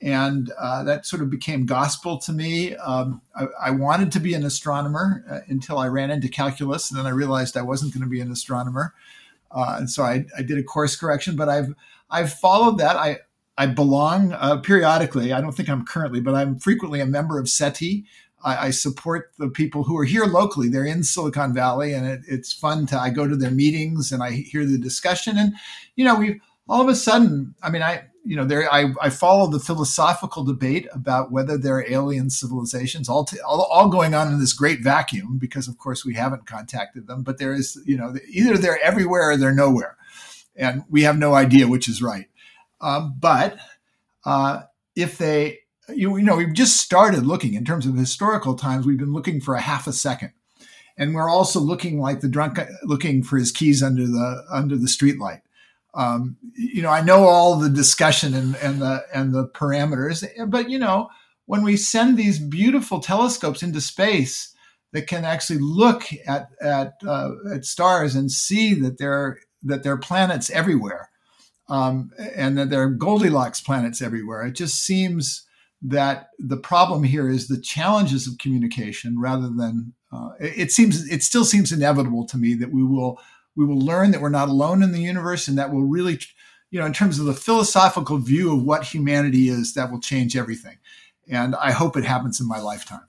And 0.00 0.50
uh, 0.58 0.82
that 0.84 1.06
sort 1.06 1.22
of 1.22 1.30
became 1.30 1.64
gospel 1.64 2.18
to 2.18 2.32
me. 2.32 2.74
Um, 2.76 3.22
I, 3.36 3.46
I, 3.66 3.70
wanted 3.70 4.10
to 4.12 4.20
be 4.20 4.34
an 4.34 4.44
astronomer 4.44 5.24
uh, 5.30 5.40
until 5.46 5.78
I 5.78 5.86
ran 5.86 6.10
into 6.10 6.28
calculus, 6.28 6.90
and 6.90 6.98
then 6.98 7.06
I 7.06 7.10
realized 7.10 7.56
I 7.56 7.62
wasn't 7.62 7.94
going 7.94 8.02
to 8.02 8.08
be 8.08 8.20
an 8.20 8.32
astronomer. 8.32 8.94
Uh, 9.52 9.76
and 9.78 9.88
so 9.88 10.02
I, 10.02 10.24
I, 10.36 10.42
did 10.42 10.58
a 10.58 10.62
course 10.64 10.96
correction, 10.96 11.36
but 11.36 11.48
I've 11.48 11.72
I've 12.12 12.32
followed 12.32 12.78
that. 12.78 12.96
I 12.96 13.18
I 13.58 13.66
belong 13.66 14.32
uh, 14.32 14.58
periodically. 14.58 15.32
I 15.32 15.40
don't 15.40 15.52
think 15.52 15.68
I'm 15.68 15.84
currently, 15.84 16.20
but 16.20 16.34
I'm 16.34 16.58
frequently 16.58 17.00
a 17.00 17.06
member 17.06 17.38
of 17.38 17.48
SETI, 17.48 18.04
I, 18.44 18.66
I, 18.66 18.70
support 18.70 19.32
the 19.38 19.48
people 19.48 19.84
who 19.84 19.96
are 19.98 20.04
here 20.04 20.24
locally. 20.24 20.68
They're 20.68 20.86
in 20.86 21.02
Silicon 21.02 21.54
Valley, 21.54 21.92
and 21.92 22.06
it, 22.06 22.22
it's 22.26 22.52
fun 22.52 22.86
to. 22.86 22.98
I 22.98 23.10
go 23.10 23.28
to 23.28 23.36
their 23.36 23.50
meetings 23.50 24.12
and 24.12 24.22
I 24.22 24.32
hear 24.32 24.64
the 24.64 24.78
discussion, 24.78 25.38
and 25.38 25.54
you 25.96 26.04
know, 26.04 26.14
we 26.14 26.40
all 26.68 26.80
of 26.80 26.88
a 26.88 26.94
sudden. 26.94 27.54
I 27.62 27.70
mean, 27.70 27.82
I 27.82 28.04
you 28.24 28.36
know, 28.36 28.44
there 28.44 28.72
I, 28.72 28.92
I 29.00 29.10
follow 29.10 29.48
the 29.48 29.58
philosophical 29.58 30.44
debate 30.44 30.86
about 30.92 31.32
whether 31.32 31.58
there 31.58 31.76
are 31.76 31.86
alien 31.88 32.30
civilizations, 32.30 33.08
all, 33.08 33.28
all 33.46 33.62
all 33.62 33.88
going 33.88 34.14
on 34.14 34.32
in 34.32 34.38
this 34.38 34.52
great 34.52 34.80
vacuum, 34.80 35.38
because 35.38 35.68
of 35.68 35.78
course 35.78 36.04
we 36.04 36.14
haven't 36.14 36.46
contacted 36.46 37.06
them. 37.06 37.22
But 37.22 37.38
there 37.38 37.52
is, 37.52 37.80
you 37.84 37.96
know, 37.96 38.14
either 38.28 38.56
they're 38.56 38.82
everywhere 38.82 39.30
or 39.30 39.36
they're 39.36 39.54
nowhere, 39.54 39.96
and 40.56 40.84
we 40.88 41.02
have 41.02 41.16
no 41.16 41.34
idea 41.34 41.68
which 41.68 41.88
is 41.88 42.02
right. 42.02 42.26
Um, 42.80 43.14
but 43.18 43.56
uh, 44.24 44.62
if 44.94 45.18
they 45.18 45.60
you, 45.88 46.16
you 46.16 46.22
know, 46.22 46.36
we've 46.36 46.52
just 46.52 46.80
started 46.80 47.26
looking 47.26 47.54
in 47.54 47.64
terms 47.64 47.86
of 47.86 47.96
historical 47.96 48.54
times. 48.54 48.86
We've 48.86 48.98
been 48.98 49.12
looking 49.12 49.40
for 49.40 49.54
a 49.54 49.60
half 49.60 49.86
a 49.86 49.92
second, 49.92 50.32
and 50.96 51.14
we're 51.14 51.30
also 51.30 51.60
looking 51.60 52.00
like 52.00 52.20
the 52.20 52.28
drunk 52.28 52.58
looking 52.84 53.22
for 53.22 53.38
his 53.38 53.52
keys 53.52 53.82
under 53.82 54.06
the 54.06 54.44
under 54.50 54.76
the 54.76 54.86
streetlight. 54.86 55.42
Um, 55.94 56.36
you 56.54 56.82
know, 56.82 56.90
I 56.90 57.02
know 57.02 57.24
all 57.24 57.56
the 57.56 57.68
discussion 57.68 58.34
and, 58.34 58.56
and 58.56 58.80
the 58.80 59.04
and 59.14 59.34
the 59.34 59.48
parameters, 59.48 60.26
but 60.48 60.70
you 60.70 60.78
know, 60.78 61.10
when 61.46 61.62
we 61.62 61.76
send 61.76 62.16
these 62.16 62.38
beautiful 62.38 63.00
telescopes 63.00 63.62
into 63.62 63.80
space 63.80 64.54
that 64.92 65.06
can 65.06 65.24
actually 65.24 65.58
look 65.58 66.04
at 66.26 66.48
at 66.60 66.94
uh, 67.06 67.30
at 67.52 67.64
stars 67.64 68.14
and 68.14 68.30
see 68.30 68.74
that 68.74 68.98
there 68.98 69.40
that 69.62 69.82
there 69.82 69.92
are 69.92 69.98
planets 69.98 70.50
everywhere, 70.50 71.10
um, 71.68 72.10
and 72.34 72.58
that 72.58 72.70
there 72.70 72.82
are 72.82 72.90
Goldilocks 72.90 73.60
planets 73.60 74.02
everywhere, 74.02 74.46
it 74.46 74.52
just 74.52 74.82
seems 74.82 75.46
that 75.84 76.28
the 76.38 76.56
problem 76.56 77.02
here 77.02 77.28
is 77.28 77.48
the 77.48 77.60
challenges 77.60 78.28
of 78.28 78.38
communication 78.38 79.18
rather 79.18 79.48
than 79.48 79.92
uh, 80.12 80.30
it, 80.38 80.70
seems 80.70 81.08
it 81.10 81.22
still 81.22 81.44
seems 81.44 81.72
inevitable 81.72 82.24
to 82.26 82.38
me 82.38 82.54
that 82.54 82.70
we 82.70 82.84
will 82.84 83.18
we 83.56 83.64
will 83.64 83.80
learn 83.80 84.12
that 84.12 84.20
we're 84.20 84.28
not 84.28 84.48
alone 84.48 84.82
in 84.82 84.92
the 84.92 85.00
universe 85.00 85.48
and 85.48 85.58
that 85.58 85.72
will 85.72 85.82
really 85.82 86.20
you 86.72 86.80
know, 86.80 86.86
in 86.86 86.92
terms 86.92 87.20
of 87.20 87.26
the 87.26 87.34
philosophical 87.34 88.16
view 88.16 88.52
of 88.52 88.64
what 88.64 88.82
humanity 88.82 89.48
is, 89.48 89.74
that 89.74 89.92
will 89.92 90.00
change 90.00 90.36
everything. 90.36 90.78
And 91.28 91.54
I 91.54 91.70
hope 91.70 91.96
it 91.96 92.04
happens 92.04 92.40
in 92.40 92.48
my 92.48 92.60
lifetime. 92.60 93.06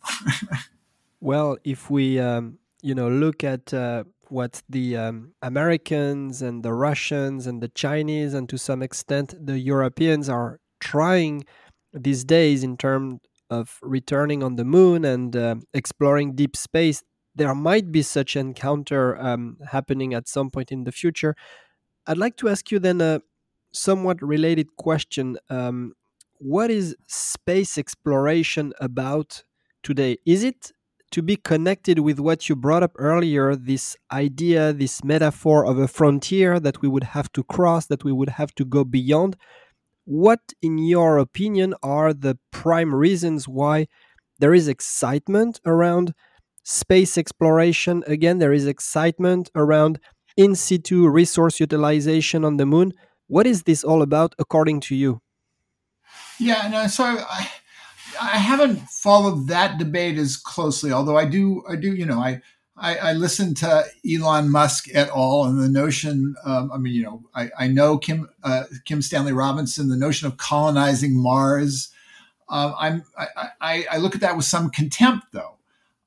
well, 1.22 1.58
if 1.64 1.90
we, 1.90 2.20
um, 2.20 2.60
you 2.82 2.94
know, 2.94 3.08
look 3.08 3.44
at 3.44 3.74
uh, 3.74 4.04
what 4.30 4.62
the 4.70 4.98
um, 4.98 5.34
Americans 5.42 6.42
and 6.42 6.64
the 6.64 6.74
Russians 6.74 7.48
and 7.48 7.62
the 7.62 7.68
Chinese 7.70 8.34
and 8.34 8.48
to 8.50 8.58
some 8.58 8.82
extent 8.82 9.36
the 9.46 9.60
Europeans 9.60 10.30
are 10.30 10.60
trying 10.80 11.46
these 11.94 12.24
days 12.24 12.64
in 12.64 12.78
terms 12.78 13.20
of 13.50 13.78
returning 13.82 14.44
on 14.44 14.56
the 14.56 14.66
moon 14.66 15.06
and 15.06 15.36
uh, 15.36 15.56
exploring 15.74 16.36
deep 16.36 16.56
space, 16.56 17.04
there 17.36 17.54
might 17.54 17.92
be 17.92 18.02
such 18.02 18.36
encounter 18.36 19.18
um, 19.20 19.58
happening 19.72 20.14
at 20.14 20.28
some 20.28 20.50
point 20.50 20.72
in 20.72 20.84
the 20.84 20.92
future. 20.92 21.36
I'd 22.08 22.18
like 22.18 22.36
to 22.38 22.50
ask 22.50 22.72
you 22.72 22.80
then 22.80 23.02
a 23.02 23.22
somewhat 23.72 24.22
related 24.22 24.76
question. 24.76 25.38
Um, 25.50 25.94
what 26.38 26.70
is 26.70 26.96
space 27.08 27.78
exploration 27.78 28.74
about 28.80 29.44
today? 29.84 30.18
Is 30.26 30.44
it 30.44 30.72
to 31.14 31.22
be 31.22 31.36
connected 31.36 32.00
with 32.00 32.20
what 32.20 32.50
you 32.50 32.56
brought 32.56 32.82
up 32.82 32.92
earlier 32.98 33.56
this 33.56 33.96
idea, 34.12 34.74
this 34.74 35.04
metaphor 35.04 35.64
of 35.64 35.78
a 35.78 35.88
frontier 35.88 36.60
that 36.60 36.82
we 36.82 36.88
would 36.88 37.04
have 37.04 37.32
to 37.34 37.44
cross, 37.44 37.86
that 37.86 38.04
we 38.04 38.12
would 38.12 38.30
have 38.30 38.54
to 38.56 38.66
go 38.66 38.84
beyond? 38.84 39.38
What, 40.06 40.42
in 40.64 40.80
your 40.80 41.20
opinion, 41.20 41.76
are 41.84 42.14
the 42.14 42.40
prime 42.50 42.96
reasons 42.96 43.48
why 43.48 43.88
there 44.40 44.56
is 44.56 44.68
excitement 44.68 45.62
around 45.68 46.16
space 46.64 47.16
exploration? 47.16 48.04
Again, 48.08 48.40
there 48.40 48.52
is 48.52 48.66
excitement 48.66 49.52
around 49.54 50.00
in 50.36 50.56
situ 50.56 51.08
resource 51.08 51.60
utilization 51.60 52.44
on 52.44 52.58
the 52.58 52.66
moon. 52.66 52.92
What 53.28 53.46
is 53.46 53.64
this 53.64 53.84
all 53.84 54.02
about, 54.02 54.34
according 54.40 54.80
to 54.88 54.96
you? 54.96 55.22
Yeah, 56.40 56.68
no, 56.70 56.88
so 56.88 57.04
I, 57.04 57.52
I 58.22 58.38
haven't 58.38 58.80
followed 58.90 59.48
that 59.48 59.78
debate 59.78 60.18
as 60.18 60.38
closely, 60.38 60.92
although 60.92 61.18
I 61.18 61.26
do, 61.26 61.64
I 61.68 61.76
do, 61.76 61.94
you 61.94 62.06
know, 62.06 62.20
I, 62.20 62.42
I, 62.76 62.96
I 62.96 63.14
listen 63.14 63.54
to 63.56 63.86
Elon 64.10 64.50
Musk 64.50 64.90
et 64.94 65.10
al. 65.10 65.46
and 65.46 65.62
the 65.62 65.70
notion. 65.70 66.36
Um, 66.44 66.72
I 66.74 66.78
mean, 66.78 66.94
you 66.94 67.04
know, 67.04 67.24
I, 67.36 67.50
I 67.60 67.68
know 67.68 67.98
Kim 67.98 68.30
uh, 68.44 68.64
Kim 68.86 69.02
Stanley 69.02 69.34
Robinson. 69.34 69.90
The 69.90 69.98
notion 69.98 70.28
of 70.28 70.38
colonizing 70.38 71.16
Mars. 71.16 71.90
Uh, 72.50 72.74
I'm 72.78 73.04
I, 73.18 73.28
I, 73.62 73.86
I, 73.92 73.98
look 73.98 74.16
at 74.16 74.22
that 74.22 74.36
with 74.36 74.46
some 74.46 74.70
contempt, 74.70 75.28
though. 75.32 75.58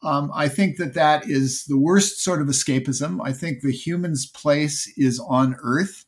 Um, 0.03 0.31
I 0.35 0.49
think 0.49 0.77
that 0.77 0.95
that 0.95 1.29
is 1.29 1.65
the 1.65 1.79
worst 1.79 2.23
sort 2.23 2.43
of 2.43 2.49
escapism. 2.49 3.21
I 3.25 3.33
think 3.33 3.61
the 3.61 3.73
human's 3.73 4.27
place 4.27 4.93
is 4.97 5.19
on 5.19 5.57
Earth, 5.63 6.05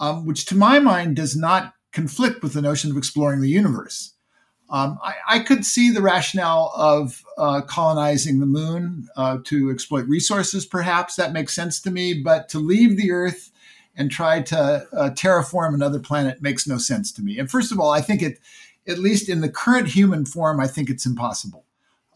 um, 0.00 0.26
which 0.26 0.46
to 0.46 0.56
my 0.56 0.78
mind 0.78 1.16
does 1.16 1.36
not 1.36 1.74
conflict 1.92 2.42
with 2.42 2.54
the 2.54 2.62
notion 2.62 2.90
of 2.90 2.96
exploring 2.96 3.40
the 3.40 3.48
universe. 3.48 4.14
Um, 4.70 4.98
I, 5.02 5.14
I, 5.26 5.38
could 5.38 5.64
see 5.64 5.90
the 5.90 6.02
rationale 6.02 6.72
of 6.76 7.24
uh, 7.38 7.62
colonizing 7.62 8.38
the 8.38 8.46
moon 8.46 9.08
uh, 9.16 9.38
to 9.44 9.70
exploit 9.70 10.06
resources, 10.06 10.66
perhaps. 10.66 11.16
That 11.16 11.32
makes 11.32 11.54
sense 11.54 11.80
to 11.80 11.90
me. 11.90 12.12
But 12.12 12.50
to 12.50 12.58
leave 12.58 12.98
the 12.98 13.10
Earth 13.10 13.50
and 13.96 14.10
try 14.10 14.42
to 14.42 14.86
uh, 14.92 15.10
terraform 15.10 15.74
another 15.74 15.98
planet 15.98 16.42
makes 16.42 16.66
no 16.66 16.76
sense 16.76 17.10
to 17.12 17.22
me. 17.22 17.38
And 17.38 17.50
first 17.50 17.72
of 17.72 17.80
all, 17.80 17.90
I 17.90 18.02
think 18.02 18.20
it, 18.20 18.40
at 18.86 18.98
least 18.98 19.30
in 19.30 19.40
the 19.40 19.48
current 19.48 19.88
human 19.88 20.26
form, 20.26 20.60
I 20.60 20.66
think 20.66 20.90
it's 20.90 21.06
impossible. 21.06 21.64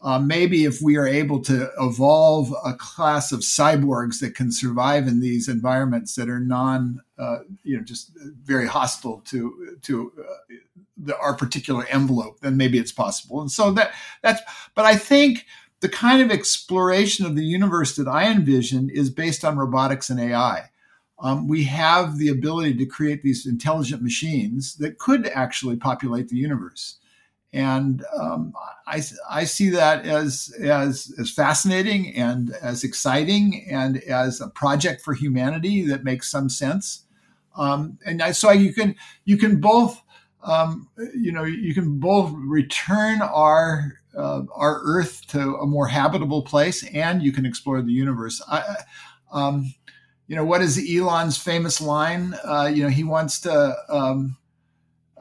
Uh, 0.03 0.19
maybe 0.19 0.65
if 0.65 0.81
we 0.81 0.97
are 0.97 1.07
able 1.07 1.41
to 1.41 1.69
evolve 1.79 2.53
a 2.65 2.73
class 2.73 3.31
of 3.31 3.39
cyborgs 3.39 4.19
that 4.19 4.35
can 4.35 4.51
survive 4.51 5.07
in 5.07 5.21
these 5.21 5.47
environments 5.47 6.15
that 6.15 6.27
are 6.27 6.41
non, 6.41 7.01
uh, 7.17 7.39
you 7.63 7.77
know, 7.77 7.83
just 7.83 8.11
very 8.43 8.67
hostile 8.67 9.21
to 9.25 9.77
to 9.81 10.11
uh, 10.19 10.55
the, 10.97 11.17
our 11.17 11.33
particular 11.33 11.85
envelope, 11.85 12.41
then 12.41 12.57
maybe 12.57 12.77
it's 12.77 12.91
possible. 12.91 13.39
And 13.39 13.49
so 13.49 13.71
that 13.71 13.93
that's. 14.21 14.41
But 14.75 14.83
I 14.83 14.97
think 14.97 15.45
the 15.79 15.87
kind 15.87 16.21
of 16.21 16.31
exploration 16.31 17.25
of 17.25 17.37
the 17.37 17.45
universe 17.45 17.95
that 17.95 18.07
I 18.07 18.29
envision 18.29 18.89
is 18.89 19.09
based 19.09 19.45
on 19.45 19.57
robotics 19.57 20.09
and 20.09 20.19
AI. 20.19 20.69
Um, 21.19 21.47
we 21.47 21.63
have 21.65 22.17
the 22.17 22.27
ability 22.27 22.73
to 22.75 22.85
create 22.85 23.23
these 23.23 23.45
intelligent 23.45 24.01
machines 24.01 24.75
that 24.77 24.97
could 24.97 25.27
actually 25.27 25.77
populate 25.77 26.27
the 26.27 26.35
universe 26.35 26.97
and 27.53 28.03
um, 28.19 28.53
I, 28.87 29.01
I 29.29 29.43
see 29.43 29.69
that 29.69 30.05
as, 30.05 30.53
as 30.59 31.13
as 31.19 31.29
fascinating 31.29 32.15
and 32.15 32.51
as 32.61 32.83
exciting 32.83 33.65
and 33.69 33.97
as 34.03 34.41
a 34.41 34.47
project 34.47 35.01
for 35.01 35.13
humanity 35.13 35.85
that 35.87 36.03
makes 36.03 36.29
some 36.29 36.49
sense. 36.49 37.05
Um, 37.55 37.99
and 38.05 38.21
I, 38.23 38.31
so 38.31 38.51
you 38.51 38.73
can 38.73 38.95
you 39.25 39.37
can 39.37 39.61
both 39.61 40.01
um, 40.41 40.89
you 41.15 41.31
know 41.31 41.43
you 41.43 41.75
can 41.75 41.99
both 41.99 42.33
return 42.35 43.21
our 43.21 43.99
uh, 44.17 44.41
our 44.55 44.81
Earth 44.83 45.25
to 45.27 45.55
a 45.55 45.67
more 45.67 45.87
habitable 45.87 46.41
place, 46.41 46.83
and 46.87 47.21
you 47.21 47.31
can 47.31 47.45
explore 47.45 47.81
the 47.83 47.91
universe. 47.91 48.41
I, 48.49 48.77
um, 49.31 49.73
you 50.27 50.35
know 50.35 50.45
what 50.45 50.61
is 50.61 50.79
Elon's 50.79 51.37
famous 51.37 51.79
line? 51.79 52.33
Uh, 52.43 52.71
you 52.73 52.81
know 52.81 52.89
he 52.89 53.03
wants 53.03 53.39
to 53.41 53.75
um, 53.89 54.37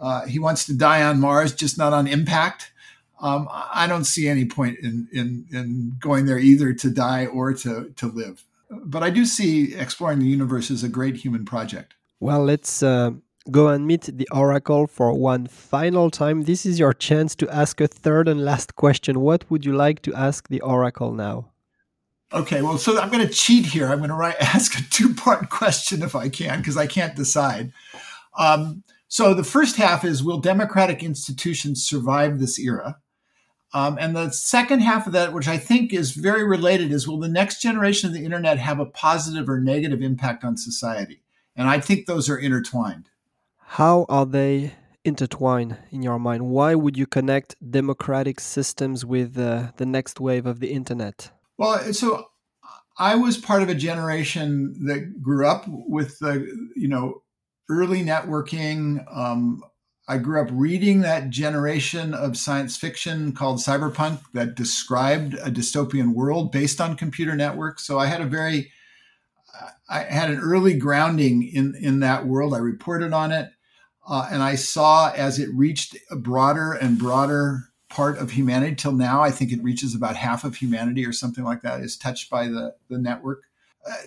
uh, 0.02 0.26
he 0.26 0.38
wants 0.38 0.66
to 0.66 0.76
die 0.76 1.02
on 1.02 1.20
Mars, 1.20 1.54
just 1.54 1.78
not 1.78 1.92
on 1.92 2.08
impact. 2.08 2.72
Um, 3.20 3.48
I 3.52 3.86
don't 3.86 4.04
see 4.04 4.28
any 4.28 4.44
point 4.44 4.80
in, 4.80 5.08
in, 5.12 5.46
in 5.52 5.92
going 6.00 6.26
there 6.26 6.38
either 6.38 6.72
to 6.72 6.90
die 6.90 7.26
or 7.26 7.54
to, 7.54 7.90
to 7.96 8.06
live. 8.08 8.44
But 8.68 9.04
I 9.04 9.10
do 9.10 9.24
see 9.24 9.74
exploring 9.76 10.18
the 10.18 10.26
universe 10.26 10.72
as 10.72 10.82
a 10.82 10.88
great 10.88 11.16
human 11.16 11.44
project. 11.44 11.94
Well, 12.18 12.44
let's 12.44 12.82
uh, 12.82 13.12
go 13.48 13.68
and 13.68 13.86
meet 13.86 14.02
the 14.02 14.28
Oracle 14.32 14.88
for 14.88 15.12
one 15.12 15.46
final 15.46 16.10
time. 16.10 16.42
This 16.42 16.66
is 16.66 16.80
your 16.80 16.92
chance 16.92 17.36
to 17.36 17.48
ask 17.48 17.80
a 17.80 17.86
third 17.86 18.26
and 18.26 18.44
last 18.44 18.74
question. 18.74 19.20
What 19.20 19.48
would 19.50 19.64
you 19.64 19.72
like 19.72 20.02
to 20.02 20.14
ask 20.14 20.48
the 20.48 20.60
Oracle 20.62 21.12
now? 21.12 21.52
Okay, 22.32 22.60
well, 22.62 22.78
so 22.78 22.98
I'm 22.98 23.10
going 23.10 23.26
to 23.26 23.32
cheat 23.32 23.66
here. 23.66 23.88
I'm 23.88 23.98
going 23.98 24.10
to 24.10 24.16
write, 24.16 24.36
ask 24.40 24.76
a 24.80 24.82
two 24.90 25.14
part 25.14 25.48
question 25.48 26.02
if 26.02 26.16
I 26.16 26.28
can, 26.28 26.58
because 26.58 26.76
I 26.76 26.88
can't 26.88 27.14
decide. 27.14 27.72
Um, 28.36 28.82
so 29.12 29.34
the 29.34 29.44
first 29.44 29.76
half 29.76 30.06
is 30.06 30.24
Will 30.24 30.38
democratic 30.38 31.02
institutions 31.02 31.86
survive 31.86 32.38
this 32.38 32.58
era? 32.58 32.96
Um, 33.74 33.98
and 34.00 34.16
the 34.16 34.30
second 34.30 34.80
half 34.80 35.06
of 35.06 35.12
that, 35.12 35.34
which 35.34 35.46
I 35.46 35.58
think 35.58 35.92
is 35.92 36.12
very 36.12 36.48
related, 36.48 36.90
is 36.90 37.06
Will 37.06 37.18
the 37.18 37.28
next 37.28 37.60
generation 37.60 38.08
of 38.08 38.14
the 38.14 38.24
internet 38.24 38.56
have 38.56 38.80
a 38.80 38.86
positive 38.86 39.50
or 39.50 39.60
negative 39.60 40.00
impact 40.00 40.44
on 40.44 40.56
society? 40.56 41.20
And 41.54 41.68
I 41.68 41.78
think 41.78 42.06
those 42.06 42.30
are 42.30 42.38
intertwined. 42.38 43.10
How 43.58 44.06
are 44.08 44.24
they 44.24 44.76
intertwined 45.04 45.76
in 45.90 46.02
your 46.02 46.18
mind? 46.18 46.46
Why 46.46 46.74
would 46.74 46.96
you 46.96 47.06
connect 47.06 47.54
democratic 47.70 48.40
systems 48.40 49.04
with 49.04 49.36
uh, 49.36 49.72
the 49.76 49.84
next 49.84 50.20
wave 50.20 50.46
of 50.46 50.60
the 50.60 50.72
internet? 50.72 51.32
Well, 51.58 51.92
so 51.92 52.28
I 52.96 53.16
was 53.16 53.36
part 53.36 53.62
of 53.62 53.68
a 53.68 53.74
generation 53.74 54.86
that 54.86 55.20
grew 55.20 55.46
up 55.46 55.66
with 55.68 56.18
the, 56.20 56.48
you 56.74 56.88
know, 56.88 57.22
early 57.68 58.02
networking. 58.02 59.04
Um, 59.14 59.62
I 60.08 60.18
grew 60.18 60.40
up 60.40 60.48
reading 60.50 61.00
that 61.00 61.30
generation 61.30 62.12
of 62.12 62.36
science 62.36 62.76
fiction 62.76 63.32
called 63.32 63.58
cyberpunk 63.58 64.20
that 64.34 64.56
described 64.56 65.34
a 65.34 65.50
dystopian 65.50 66.12
world 66.12 66.50
based 66.50 66.80
on 66.80 66.96
computer 66.96 67.36
networks. 67.36 67.86
So 67.86 67.98
I 67.98 68.06
had 68.06 68.20
a 68.20 68.26
very, 68.26 68.72
I 69.88 70.00
had 70.00 70.30
an 70.30 70.40
early 70.40 70.74
grounding 70.74 71.42
in 71.42 71.74
in 71.80 72.00
that 72.00 72.26
world. 72.26 72.52
I 72.52 72.58
reported 72.58 73.12
on 73.12 73.30
it, 73.30 73.50
uh, 74.06 74.28
and 74.30 74.42
I 74.42 74.56
saw 74.56 75.12
as 75.12 75.38
it 75.38 75.50
reached 75.54 75.96
a 76.10 76.16
broader 76.16 76.72
and 76.72 76.98
broader 76.98 77.68
part 77.88 78.18
of 78.18 78.32
humanity 78.32 78.74
till 78.74 78.92
now. 78.92 79.22
I 79.22 79.30
think 79.30 79.52
it 79.52 79.62
reaches 79.62 79.94
about 79.94 80.16
half 80.16 80.44
of 80.44 80.56
humanity 80.56 81.06
or 81.06 81.12
something 81.12 81.44
like 81.44 81.62
that 81.62 81.80
is 81.80 81.96
touched 81.96 82.28
by 82.28 82.48
the 82.48 82.74
the 82.88 82.98
network 82.98 83.44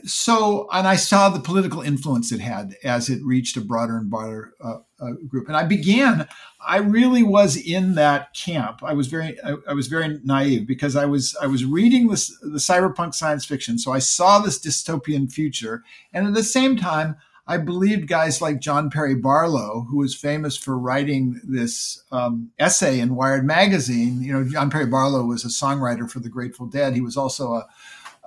so, 0.06 0.68
and 0.72 0.88
I 0.88 0.96
saw 0.96 1.30
the 1.30 1.40
political 1.40 1.82
influence 1.82 2.32
it 2.32 2.40
had 2.40 2.76
as 2.84 3.10
it 3.10 3.22
reached 3.24 3.58
a 3.58 3.62
broader 3.62 3.98
and 3.98 4.10
broader 4.10 4.54
uh, 4.64 4.78
uh, 5.02 5.12
group. 5.28 5.48
And 5.48 5.58
I 5.58 5.64
began, 5.64 6.28
I 6.66 6.78
really 6.78 7.24
was 7.24 7.58
in 7.58 7.96
that 7.96 8.34
camp. 8.34 8.82
I 8.84 8.94
was 8.94 9.08
very, 9.08 9.38
I, 9.44 9.56
I, 9.70 9.74
was 9.74 9.88
very 9.88 10.20
naive 10.24 10.66
because 10.66 10.96
I 10.96 11.06
was, 11.06 11.36
I 11.42 11.48
was 11.48 11.66
reading 11.66 12.08
this, 12.08 12.30
the 12.42 12.58
cyberpunk 12.58 13.14
science 13.14 13.46
fiction. 13.46 13.78
So 13.78 13.92
I 13.92 14.00
saw 14.00 14.40
this 14.40 14.60
dystopian 14.60 15.30
future. 15.30 15.84
And 16.14 16.26
at 16.26 16.34
the 16.34 16.44
same 16.44 16.78
time, 16.78 17.18
I 17.48 17.58
believed 17.58 18.08
guys 18.08 18.42
like 18.42 18.60
John 18.60 18.90
Perry 18.90 19.14
Barlow, 19.14 19.86
who 19.90 19.98
was 19.98 20.16
famous 20.16 20.58
for 20.58 20.80
writing 20.80 21.40
this 21.44 22.02
um, 22.12 22.52
essay 22.58 23.00
in 23.00 23.16
Wired 23.16 23.46
magazine. 23.46 24.24
You 24.24 24.34
know, 24.34 24.44
John 24.50 24.72
Perry 24.72 24.88
Barlow 24.88 25.26
was 25.26 25.46
a 25.46 25.50
songwriter 25.50 26.10
for 26.10 26.20
the 26.20 26.30
Grateful 26.30 26.66
Dead. 26.66 26.96
He 26.96 27.02
was 27.02 27.18
also 27.18 27.54
a 27.54 27.68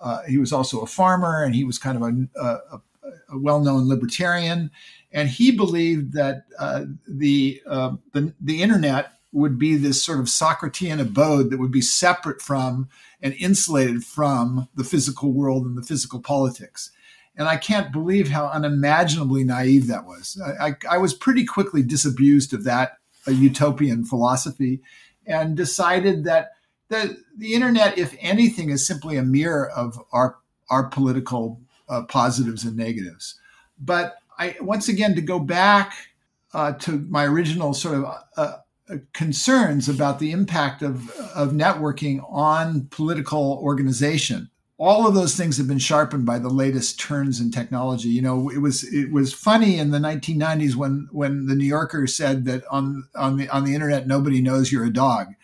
uh, 0.03 0.23
he 0.25 0.39
was 0.39 0.53
also 0.53 0.81
a 0.81 0.87
farmer 0.87 1.43
and 1.43 1.55
he 1.55 1.65
was 1.65 1.79
kind 1.79 1.97
of 1.97 2.03
a, 2.03 2.41
a, 2.41 2.81
a 3.31 3.39
well-known 3.39 3.89
libertarian 3.89 4.71
and 5.13 5.29
he 5.29 5.51
believed 5.51 6.13
that 6.13 6.45
uh, 6.59 6.85
the, 7.07 7.63
uh, 7.67 7.93
the, 8.13 8.35
the 8.41 8.63
internet 8.63 9.13
would 9.33 9.59
be 9.59 9.77
this 9.77 10.03
sort 10.03 10.19
of 10.19 10.27
Socratean 10.27 11.01
abode 11.01 11.51
that 11.51 11.59
would 11.59 11.71
be 11.71 11.81
separate 11.81 12.41
from 12.41 12.89
and 13.23 13.35
insulated 13.35 14.05
from 14.05 14.69
the 14.75 14.85
physical 14.85 15.33
world 15.33 15.67
and 15.67 15.77
the 15.77 15.83
physical 15.83 16.21
politics. 16.21 16.91
And 17.37 17.49
I 17.49 17.57
can't 17.57 17.93
believe 17.93 18.29
how 18.29 18.47
unimaginably 18.47 19.45
naive 19.45 19.87
that 19.87 20.07
was. 20.07 20.41
I, 20.45 20.69
I, 20.69 20.77
I 20.91 20.99
was 20.99 21.15
pretty 21.15 21.45
quickly 21.45 21.83
disabused 21.83 22.53
of 22.53 22.65
that 22.65 22.99
utopian 23.27 24.05
philosophy 24.05 24.81
and 25.27 25.57
decided 25.57 26.25
that 26.25 26.51
the, 26.89 27.19
the 27.37 27.55
internet, 27.55 27.99
if 27.99 28.17
anything, 28.21 28.71
is 28.71 28.87
simply 28.87 29.17
a 29.17 29.23
mirror 29.23 29.69
of 29.71 29.99
our, 30.13 30.37
our 30.71 30.89
political 30.89 31.61
uh, 31.89 32.03
positives 32.03 32.65
and 32.65 32.77
negatives. 32.77 33.39
But 33.79 34.19
I, 34.39 34.57
once 34.61 34.89
again, 34.89 35.15
to 35.15 35.21
go 35.21 35.39
back 35.39 35.95
uh, 36.55 36.73
to 36.73 37.07
my 37.09 37.25
original 37.25 37.75
sort 37.75 37.97
of 37.97 38.05
uh, 38.37 38.57
uh, 38.89 38.97
concerns 39.13 39.89
about 39.89 40.19
the 40.19 40.31
impact 40.31 40.83
of, 40.83 41.11
of 41.35 41.53
networking 41.53 42.25
on 42.31 42.87
political 42.91 43.61
organization, 43.63 44.51
all 44.79 45.07
of 45.07 45.15
those 45.15 45.37
things 45.37 45.59
have 45.59 45.67
been 45.67 45.79
sharpened 45.79 46.25
by 46.25 46.39
the 46.39 46.49
latest 46.49 46.99
turns 47.01 47.41
in 47.41 47.51
technology. 47.51 48.09
You 48.09 48.23
know, 48.23 48.49
it 48.49 48.59
was 48.59 48.85
it 48.85 49.13
was 49.13 49.35
funny 49.35 49.77
in 49.77 49.91
the 49.91 49.99
1990s 49.99 50.77
when 50.77 51.09
when 51.11 51.47
the 51.47 51.57
New 51.57 51.67
Yorker 51.67 52.07
said 52.07 52.45
that 52.45 52.65
on 52.71 53.09
on 53.17 53.37
the 53.37 53.49
on 53.49 53.65
the 53.65 53.75
internet 53.75 54.07
nobody 54.07 54.41
knows 54.41 54.71
you're 54.71 54.85
a 54.85 54.93
dog. 54.93 55.35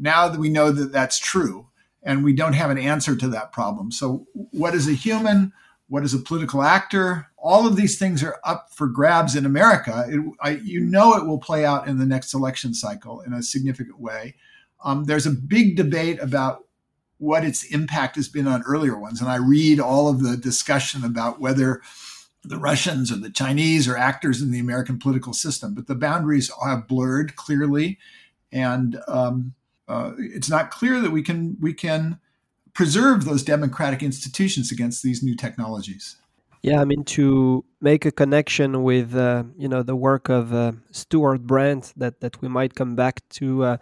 Now 0.00 0.28
that 0.28 0.40
we 0.40 0.48
know 0.48 0.72
that 0.72 0.92
that's 0.92 1.18
true, 1.18 1.68
and 2.02 2.24
we 2.24 2.32
don't 2.32 2.54
have 2.54 2.70
an 2.70 2.78
answer 2.78 3.14
to 3.14 3.28
that 3.28 3.52
problem. 3.52 3.92
So, 3.92 4.26
what 4.32 4.74
is 4.74 4.88
a 4.88 4.92
human? 4.92 5.52
What 5.88 6.04
is 6.04 6.14
a 6.14 6.18
political 6.18 6.62
actor? 6.62 7.26
All 7.36 7.66
of 7.66 7.76
these 7.76 7.98
things 7.98 8.22
are 8.22 8.38
up 8.44 8.68
for 8.72 8.86
grabs 8.86 9.36
in 9.36 9.44
America. 9.44 10.06
It, 10.08 10.20
I, 10.40 10.50
you 10.62 10.80
know, 10.80 11.14
it 11.14 11.26
will 11.26 11.38
play 11.38 11.64
out 11.64 11.86
in 11.86 11.98
the 11.98 12.06
next 12.06 12.32
election 12.32 12.74
cycle 12.74 13.20
in 13.20 13.32
a 13.32 13.42
significant 13.42 14.00
way. 14.00 14.36
Um, 14.84 15.04
there's 15.04 15.26
a 15.26 15.30
big 15.30 15.76
debate 15.76 16.18
about 16.22 16.64
what 17.18 17.44
its 17.44 17.64
impact 17.64 18.16
has 18.16 18.28
been 18.28 18.46
on 18.46 18.62
earlier 18.62 18.98
ones. 18.98 19.20
And 19.20 19.28
I 19.28 19.36
read 19.36 19.78
all 19.78 20.08
of 20.08 20.22
the 20.22 20.36
discussion 20.38 21.04
about 21.04 21.38
whether 21.38 21.82
the 22.42 22.56
Russians 22.56 23.12
or 23.12 23.16
the 23.16 23.30
Chinese 23.30 23.86
are 23.86 23.96
actors 23.96 24.40
in 24.40 24.50
the 24.50 24.58
American 24.58 24.98
political 24.98 25.34
system, 25.34 25.74
but 25.74 25.86
the 25.86 25.94
boundaries 25.94 26.50
have 26.64 26.88
blurred 26.88 27.36
clearly, 27.36 27.98
and 28.50 28.98
um, 29.06 29.54
uh, 29.90 30.12
it's 30.18 30.48
not 30.48 30.70
clear 30.70 31.00
that 31.00 31.10
we 31.10 31.22
can 31.22 31.56
we 31.60 31.74
can 31.74 32.18
preserve 32.72 33.24
those 33.24 33.42
democratic 33.42 34.02
institutions 34.02 34.70
against 34.70 35.02
these 35.02 35.22
new 35.22 35.34
technologies. 35.34 36.16
Yeah, 36.62 36.80
I 36.80 36.84
mean 36.84 37.04
to 37.16 37.64
make 37.80 38.04
a 38.04 38.12
connection 38.12 38.82
with 38.82 39.16
uh, 39.16 39.44
you 39.58 39.68
know 39.68 39.82
the 39.82 39.96
work 39.96 40.28
of 40.28 40.54
uh, 40.54 40.72
Stewart 40.92 41.42
Brand 41.42 41.92
that 41.96 42.20
that 42.20 42.40
we 42.40 42.48
might 42.48 42.74
come 42.74 42.94
back 42.94 43.20
to 43.40 43.64
uh, 43.64 43.76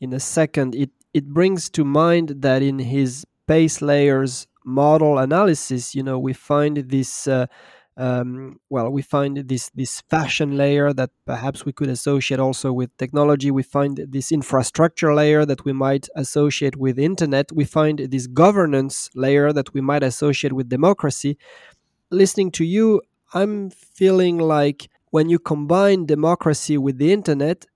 in 0.00 0.12
a 0.12 0.20
second. 0.20 0.74
It 0.74 0.90
it 1.14 1.26
brings 1.28 1.70
to 1.70 1.84
mind 1.84 2.42
that 2.42 2.62
in 2.62 2.78
his 2.78 3.24
pace 3.46 3.80
layers 3.82 4.46
model 4.64 5.18
analysis, 5.18 5.94
you 5.94 6.02
know, 6.02 6.18
we 6.18 6.32
find 6.32 6.76
this. 6.76 7.28
Um, 7.96 8.58
well, 8.70 8.88
we 8.90 9.02
find 9.02 9.36
this 9.36 9.70
this 9.74 10.00
fashion 10.08 10.56
layer 10.56 10.94
that 10.94 11.10
perhaps 11.26 11.66
we 11.66 11.72
could 11.72 11.90
associate 11.90 12.40
also 12.40 12.72
with 12.72 12.96
technology. 12.96 13.50
We 13.50 13.62
find 13.62 14.06
this 14.08 14.32
infrastructure 14.32 15.14
layer 15.14 15.44
that 15.44 15.64
we 15.66 15.72
might 15.74 16.08
associate 16.16 16.76
with 16.76 16.98
internet. 16.98 17.52
We 17.52 17.64
find 17.64 17.98
this 17.98 18.26
governance 18.26 19.10
layer 19.14 19.52
that 19.52 19.74
we 19.74 19.82
might 19.82 20.02
associate 20.02 20.54
with 20.54 20.70
democracy. 20.70 21.36
Listening 22.10 22.50
to 22.52 22.64
you, 22.64 23.02
I'm 23.34 23.70
feeling 23.70 24.38
like 24.38 24.88
when 25.10 25.28
you 25.28 25.38
combine 25.38 26.06
democracy 26.06 26.78
with 26.78 26.96
the 26.96 27.12
internet, 27.12 27.66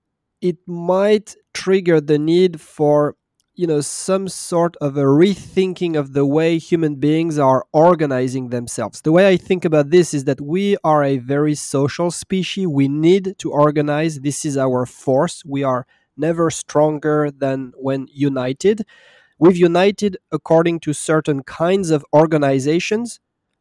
it 0.41 0.57
might 0.65 1.35
trigger 1.53 2.01
the 2.01 2.17
need 2.17 2.59
for 2.59 3.15
you 3.57 3.65
know 3.65 3.81
some 3.81 4.27
sort 4.27 4.77
of 4.77 4.95
a 4.97 5.01
rethinking 5.01 5.97
of 5.97 6.13
the 6.13 6.25
way 6.25 6.59
human 6.59 6.95
beings 6.95 7.39
are 7.39 7.65
organizing 7.73 8.49
themselves. 8.49 9.01
The 9.01 9.11
way 9.11 9.27
i 9.27 9.35
think 9.35 9.65
about 9.65 9.89
this 9.89 10.13
is 10.13 10.25
that 10.25 10.39
we 10.39 10.77
are 10.83 11.03
a 11.03 11.17
very 11.17 11.55
social 11.55 12.11
species. 12.11 12.67
We 12.67 12.87
need 12.87 13.35
to 13.39 13.51
organize. 13.51 14.19
This 14.19 14.45
is 14.45 14.57
our 14.57 14.85
force. 14.85 15.43
We 15.43 15.63
are 15.63 15.87
never 16.15 16.51
stronger 16.51 17.31
than 17.31 17.73
when 17.75 18.07
united. 18.11 18.85
We've 19.39 19.57
united 19.57 20.17
according 20.31 20.79
to 20.81 20.93
certain 20.93 21.41
kinds 21.41 21.89
of 21.89 22.05
organizations. 22.13 23.19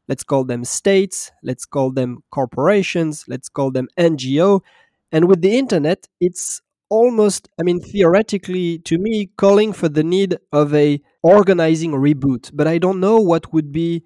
Let's 0.09 0.25
call 0.25 0.45
them 0.45 0.65
states. 0.65 1.33
Let's 1.43 1.65
call 1.65 1.91
them 1.91 2.23
corporations. 2.31 3.25
Let's 3.27 3.49
call 3.49 3.71
them 3.71 3.89
ngo 3.99 4.61
and 5.11 5.27
with 5.27 5.41
the 5.41 5.57
internet 5.57 6.07
it's 6.21 6.61
almost 6.89 7.49
i 7.59 7.63
mean 7.63 7.81
theoretically 7.81 8.79
to 8.79 8.99
me 8.99 9.31
calling 9.37 9.73
for 9.73 9.89
the 9.89 10.05
need 10.05 10.39
of 10.53 10.75
a 10.75 11.01
organizing 11.23 11.93
reboot. 11.93 12.51
But 12.55 12.67
i 12.67 12.79
don't 12.79 13.01
know 13.01 13.19
what 13.19 13.53
would 13.53 13.73
be 13.73 14.03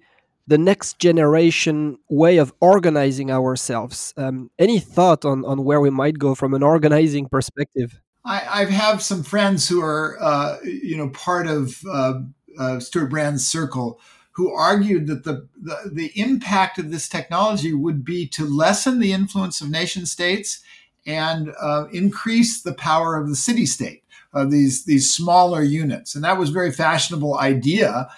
the 0.47 0.57
next 0.57 0.99
generation 0.99 1.97
way 2.09 2.37
of 2.37 2.53
organizing 2.59 3.31
ourselves. 3.31 4.13
Um, 4.17 4.49
any 4.59 4.79
thought 4.79 5.23
on, 5.23 5.45
on 5.45 5.63
where 5.63 5.79
we 5.79 5.89
might 5.89 6.19
go 6.19 6.35
from 6.35 6.53
an 6.53 6.63
organizing 6.63 7.29
perspective? 7.29 8.01
I, 8.25 8.61
I 8.61 8.65
have 8.65 9.01
some 9.01 9.23
friends 9.23 9.69
who 9.69 9.81
are 9.81 10.17
uh, 10.19 10.57
you 10.63 10.97
know 10.97 11.09
part 11.09 11.47
of 11.47 11.81
uh, 11.89 12.13
uh, 12.57 12.79
Stewart 12.79 13.09
Brand's 13.09 13.47
circle 13.47 13.99
who 14.33 14.51
argued 14.53 15.07
that 15.07 15.23
the, 15.23 15.47
the, 15.61 15.91
the 15.91 16.11
impact 16.15 16.77
of 16.77 16.89
this 16.89 17.09
technology 17.09 17.73
would 17.73 18.05
be 18.05 18.25
to 18.25 18.45
lessen 18.45 18.99
the 18.99 19.11
influence 19.11 19.59
of 19.59 19.69
nation 19.69 20.05
states 20.05 20.61
and 21.05 21.51
uh, 21.61 21.85
increase 21.91 22.61
the 22.61 22.73
power 22.73 23.15
of 23.17 23.27
the 23.27 23.35
city 23.35 23.65
state 23.65 24.03
of 24.33 24.51
these 24.51 24.85
these 24.85 25.11
smaller 25.11 25.61
units. 25.61 26.15
And 26.15 26.23
that 26.23 26.37
was 26.37 26.49
a 26.49 26.53
very 26.53 26.71
fashionable 26.71 27.37
idea. 27.37 28.09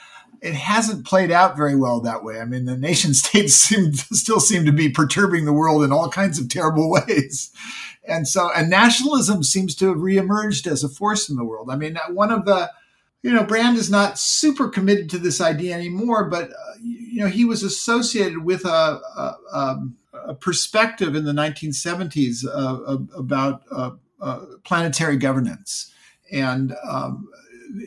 It 0.41 0.55
hasn't 0.55 1.05
played 1.05 1.31
out 1.31 1.55
very 1.55 1.75
well 1.75 2.01
that 2.01 2.23
way. 2.23 2.39
I 2.39 2.45
mean 2.45 2.65
the 2.65 2.77
nation 2.77 3.13
states 3.13 3.53
seem 3.53 3.93
still 3.93 4.39
seem 4.39 4.65
to 4.65 4.71
be 4.71 4.89
perturbing 4.89 5.45
the 5.45 5.53
world 5.53 5.83
in 5.83 5.91
all 5.91 6.09
kinds 6.09 6.39
of 6.39 6.49
terrible 6.49 6.91
ways. 7.07 7.51
And 8.05 8.27
so 8.27 8.49
and 8.55 8.69
nationalism 8.69 9.43
seems 9.43 9.75
to 9.75 9.87
have 9.87 9.97
reemerged 9.97 10.67
as 10.67 10.83
a 10.83 10.89
force 10.89 11.29
in 11.29 11.35
the 11.35 11.45
world. 11.45 11.69
I 11.71 11.75
mean 11.75 11.97
one 12.09 12.31
of 12.31 12.45
the 12.45 12.71
you 13.23 13.31
know, 13.31 13.43
Brand 13.45 13.77
is 13.77 13.89
not 13.89 14.19
super 14.19 14.67
committed 14.67 15.09
to 15.11 15.17
this 15.17 15.39
idea 15.39 15.73
anymore, 15.73 16.29
but 16.29 16.51
uh, 16.51 16.73
you 16.81 17.21
know, 17.21 17.27
he 17.27 17.45
was 17.45 17.63
associated 17.63 18.43
with 18.43 18.65
a, 18.65 18.99
a, 19.17 19.35
um, 19.53 19.95
a 20.25 20.33
perspective 20.33 21.15
in 21.15 21.25
the 21.25 21.31
1970s 21.31 22.45
uh, 22.45 22.97
about 23.17 23.63
uh, 23.71 23.91
uh, 24.21 24.39
planetary 24.63 25.17
governance, 25.17 25.93
and 26.31 26.75
um, 26.87 27.27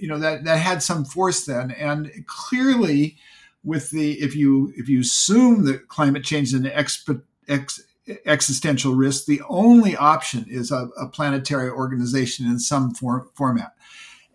you 0.01 0.09
know 0.09 0.19
that 0.19 0.45
that 0.45 0.59
had 0.59 0.83
some 0.83 1.05
force 1.05 1.45
then, 1.45 1.71
and 1.73 2.11
clearly, 2.27 3.17
with 3.65 3.91
the 3.91 4.13
if 4.15 4.35
you 4.35 4.73
if 4.77 4.89
you 4.89 5.01
assume 5.01 5.65
that 5.65 5.89
climate 5.89 6.25
change 6.25 6.49
is 6.49 6.55
an 6.55 6.65
exp- 6.65 7.23
ex, 7.49 7.83
existential 8.25 8.95
risk, 8.95 9.27
the 9.27 9.43
only 9.49 9.97
option 9.97 10.47
is 10.49 10.71
a, 10.71 10.89
a 10.99 11.09
planetary 11.09 11.71
organization 11.71 12.47
in 12.47 12.59
some 12.59 12.95
for, 12.95 13.29
format. 13.35 13.73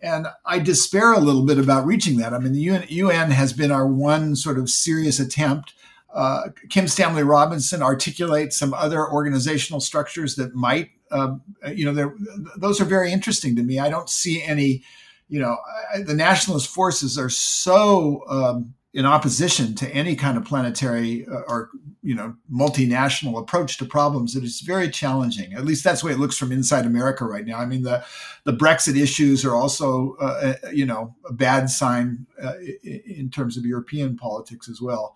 And 0.01 0.27
I 0.45 0.59
despair 0.59 1.13
a 1.13 1.19
little 1.19 1.45
bit 1.45 1.59
about 1.59 1.85
reaching 1.85 2.17
that. 2.17 2.33
I 2.33 2.39
mean, 2.39 2.53
the 2.53 2.61
UN, 2.61 2.85
UN 2.89 3.31
has 3.31 3.53
been 3.53 3.71
our 3.71 3.85
one 3.85 4.35
sort 4.35 4.57
of 4.57 4.69
serious 4.69 5.19
attempt 5.19 5.73
uh, 6.13 6.49
Kim 6.69 6.87
Stanley 6.87 7.23
Robinson 7.23 7.81
articulates 7.81 8.57
some 8.57 8.73
other 8.73 9.09
organizational 9.09 9.79
structures 9.79 10.35
that 10.35 10.53
might, 10.53 10.89
um, 11.11 11.41
you 11.73 11.91
know, 11.91 12.13
those 12.57 12.81
are 12.81 12.85
very 12.85 13.11
interesting 13.11 13.55
to 13.55 13.63
me. 13.63 13.79
I 13.79 13.89
don't 13.89 14.09
see 14.09 14.43
any, 14.43 14.83
you 15.29 15.39
know, 15.39 15.57
I, 15.93 16.01
the 16.01 16.13
nationalist 16.13 16.67
forces 16.67 17.17
are 17.17 17.29
so 17.29 18.23
um, 18.29 18.73
in 18.93 19.05
opposition 19.05 19.73
to 19.75 19.87
any 19.95 20.17
kind 20.17 20.37
of 20.37 20.43
planetary 20.43 21.25
uh, 21.27 21.41
or, 21.47 21.69
you 22.03 22.13
know, 22.13 22.35
multinational 22.51 23.39
approach 23.39 23.77
to 23.77 23.85
problems 23.85 24.33
that 24.33 24.43
it's 24.43 24.59
very 24.59 24.89
challenging. 24.89 25.53
At 25.53 25.63
least 25.63 25.85
that's 25.85 26.01
the 26.01 26.07
way 26.07 26.13
it 26.13 26.19
looks 26.19 26.37
from 26.37 26.51
inside 26.51 26.85
America 26.85 27.23
right 27.23 27.45
now. 27.45 27.59
I 27.59 27.65
mean, 27.65 27.83
the 27.83 28.03
the 28.43 28.51
Brexit 28.51 28.99
issues 28.99 29.45
are 29.45 29.55
also, 29.55 30.17
uh, 30.19 30.55
uh 30.65 30.69
you 30.71 30.85
know, 30.85 31.15
a 31.25 31.31
bad 31.31 31.69
sign 31.69 32.25
uh, 32.41 32.55
in 32.83 33.29
terms 33.29 33.55
of 33.55 33.65
European 33.65 34.17
politics 34.17 34.67
as 34.67 34.81
well. 34.81 35.15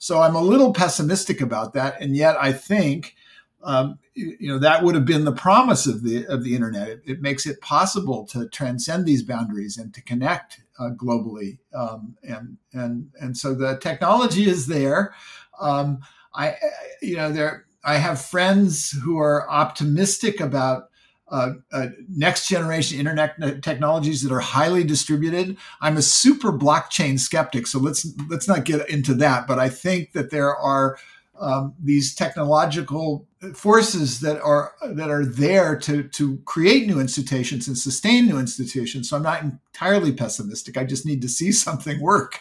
So 0.00 0.22
I'm 0.22 0.34
a 0.34 0.40
little 0.40 0.72
pessimistic 0.72 1.42
about 1.42 1.74
that, 1.74 2.00
and 2.00 2.16
yet 2.16 2.34
I 2.40 2.54
think 2.54 3.14
um, 3.62 3.98
you 4.14 4.48
know 4.48 4.58
that 4.58 4.82
would 4.82 4.94
have 4.94 5.04
been 5.04 5.26
the 5.26 5.32
promise 5.32 5.86
of 5.86 6.02
the 6.02 6.26
of 6.26 6.42
the 6.42 6.54
internet. 6.54 6.88
It, 6.88 7.02
it 7.04 7.20
makes 7.20 7.44
it 7.44 7.60
possible 7.60 8.26
to 8.28 8.48
transcend 8.48 9.04
these 9.04 9.22
boundaries 9.22 9.76
and 9.76 9.92
to 9.92 10.00
connect 10.02 10.62
uh, 10.78 10.88
globally, 10.96 11.58
um, 11.74 12.16
and 12.22 12.56
and 12.72 13.10
and 13.20 13.36
so 13.36 13.54
the 13.54 13.76
technology 13.76 14.48
is 14.48 14.68
there. 14.68 15.14
Um, 15.60 16.00
I 16.34 16.56
you 17.02 17.18
know 17.18 17.30
there 17.30 17.66
I 17.84 17.96
have 17.96 18.22
friends 18.22 18.92
who 18.92 19.18
are 19.18 19.48
optimistic 19.50 20.40
about 20.40 20.89
uh, 21.30 21.52
uh, 21.72 21.86
next 22.08 22.48
generation 22.48 22.98
internet 22.98 23.62
technologies 23.62 24.22
that 24.22 24.32
are 24.32 24.40
highly 24.40 24.84
distributed. 24.84 25.56
I'm 25.80 25.96
a 25.96 26.02
super 26.02 26.52
blockchain 26.52 27.18
skeptic, 27.20 27.66
so 27.66 27.78
let's 27.78 28.06
let's 28.28 28.48
not 28.48 28.64
get 28.64 28.88
into 28.88 29.14
that. 29.14 29.46
But 29.46 29.58
I 29.58 29.68
think 29.68 30.12
that 30.12 30.30
there 30.30 30.56
are 30.56 30.98
um, 31.40 31.74
these 31.82 32.14
technological 32.14 33.26
forces 33.54 34.20
that 34.20 34.40
are 34.42 34.74
that 34.92 35.08
are 35.08 35.24
there 35.24 35.76
to 35.78 36.02
to 36.02 36.38
create 36.44 36.86
new 36.86 37.00
institutions 37.00 37.66
and 37.66 37.78
sustain 37.78 38.26
new 38.26 38.38
institutions. 38.38 39.08
So 39.08 39.16
I'm 39.16 39.22
not 39.22 39.42
entirely 39.42 40.12
pessimistic. 40.12 40.76
I 40.76 40.84
just 40.84 41.06
need 41.06 41.22
to 41.22 41.28
see 41.28 41.52
something 41.66 42.00
work. 42.00 42.40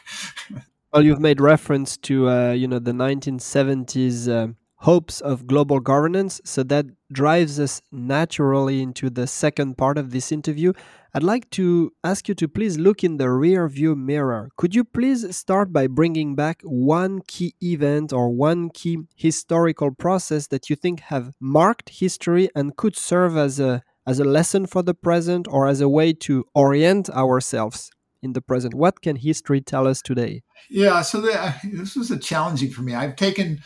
Well, 0.92 1.04
you've 1.04 1.20
made 1.20 1.40
reference 1.40 1.96
to 1.98 2.28
uh, 2.28 2.52
you 2.52 2.68
know 2.68 2.80
the 2.80 2.92
1970s 2.92 4.28
um 4.28 4.56
hopes 4.80 5.20
of 5.20 5.46
global 5.46 5.80
governance, 5.80 6.40
so 6.46 6.64
that 6.64 6.86
drives 7.12 7.60
us 7.60 7.82
naturally 7.92 8.82
into 8.82 9.10
the 9.10 9.28
second 9.28 9.78
part 9.78 9.98
of 9.98 10.12
this 10.12 10.32
interview. 10.32 10.72
I'd 11.14 11.24
like 11.24 11.50
to 11.52 11.92
ask 12.04 12.30
you 12.30 12.36
to 12.36 12.48
please 12.48 12.78
look 12.78 13.04
in 13.04 13.18
the 13.18 13.30
rear 13.30 13.68
view 13.68 13.96
mirror. 13.96 14.50
Could 14.58 14.76
you 14.76 14.84
please 14.84 15.36
start 15.36 15.74
by 15.74 15.88
bringing 15.88 16.36
back 16.36 16.62
one 16.64 17.22
key 17.28 17.56
event 17.62 18.14
or 18.14 18.30
one 18.30 18.70
key 18.70 19.00
historical 19.16 19.92
process 19.92 20.48
that 20.48 20.70
you 20.70 20.76
think 20.76 21.02
have 21.02 21.34
marked 21.40 21.90
history 21.90 22.50
and 22.56 22.78
could 22.78 22.96
serve 22.96 23.36
as 23.36 23.60
a 23.60 23.84
as 24.08 24.20
a 24.20 24.24
lesson 24.24 24.66
for 24.66 24.82
the 24.82 24.94
present 24.94 25.48
or 25.50 25.68
as 25.68 25.82
a 25.82 25.90
way 25.90 26.14
to 26.14 26.46
orient 26.56 27.10
ourselves 27.10 27.92
in 28.22 28.34
the 28.34 28.42
present? 28.42 28.74
What 28.74 29.02
can 29.02 29.18
history 29.18 29.62
tell 29.62 29.88
us 29.88 30.02
today? 30.02 30.42
Yeah, 30.70 31.02
so 31.02 31.22
the, 31.22 31.56
this 31.64 31.96
was 31.96 32.12
a 32.12 32.18
challenging 32.18 32.72
for 32.72 32.82
me. 32.82 32.96
I've 32.96 33.16
taken 33.16 33.62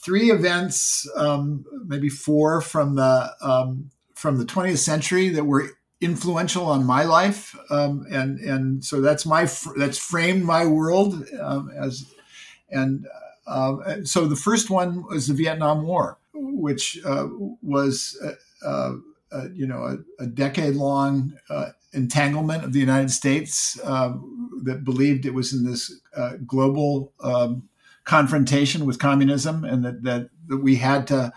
three 0.00 0.30
events, 0.30 1.08
um, 1.16 1.64
maybe 1.86 2.08
four 2.08 2.60
from 2.60 2.94
the 2.94 3.32
um, 3.40 3.90
from 4.14 4.38
the 4.38 4.44
20th 4.44 4.78
century 4.78 5.28
that 5.30 5.44
were 5.44 5.70
influential 6.00 6.66
on 6.66 6.84
my 6.84 7.04
life, 7.04 7.56
um, 7.70 8.06
and 8.10 8.38
and 8.40 8.84
so 8.84 9.00
that's 9.00 9.26
my 9.26 9.48
that's 9.76 9.98
framed 9.98 10.44
my 10.44 10.64
world 10.64 11.24
um, 11.40 11.70
as 11.76 12.12
and 12.70 13.06
uh, 13.48 14.04
so 14.04 14.26
the 14.26 14.36
first 14.36 14.70
one 14.70 15.04
was 15.06 15.26
the 15.26 15.34
Vietnam 15.34 15.86
War, 15.86 16.18
which 16.34 16.98
uh, 17.04 17.28
was 17.62 18.18
uh, 18.22 18.66
uh, 18.66 18.92
uh 19.32 19.48
you 19.52 19.66
know 19.66 19.84
a, 19.84 20.22
a 20.22 20.26
decade 20.26 20.74
long 20.74 21.32
uh, 21.50 21.70
entanglement 21.92 22.64
of 22.64 22.72
the 22.72 22.80
United 22.80 23.10
States 23.10 23.80
um, 23.84 24.60
that 24.64 24.84
believed 24.84 25.24
it 25.24 25.34
was 25.34 25.52
in 25.54 25.64
this 25.64 26.00
global 26.46 27.12
um, 27.20 27.68
confrontation 28.08 28.86
with 28.86 28.98
communism, 28.98 29.64
and 29.64 29.84
that, 29.84 30.02
that 30.02 30.30
that 30.46 30.56
we 30.56 30.76
had 30.76 31.06
to 31.06 31.30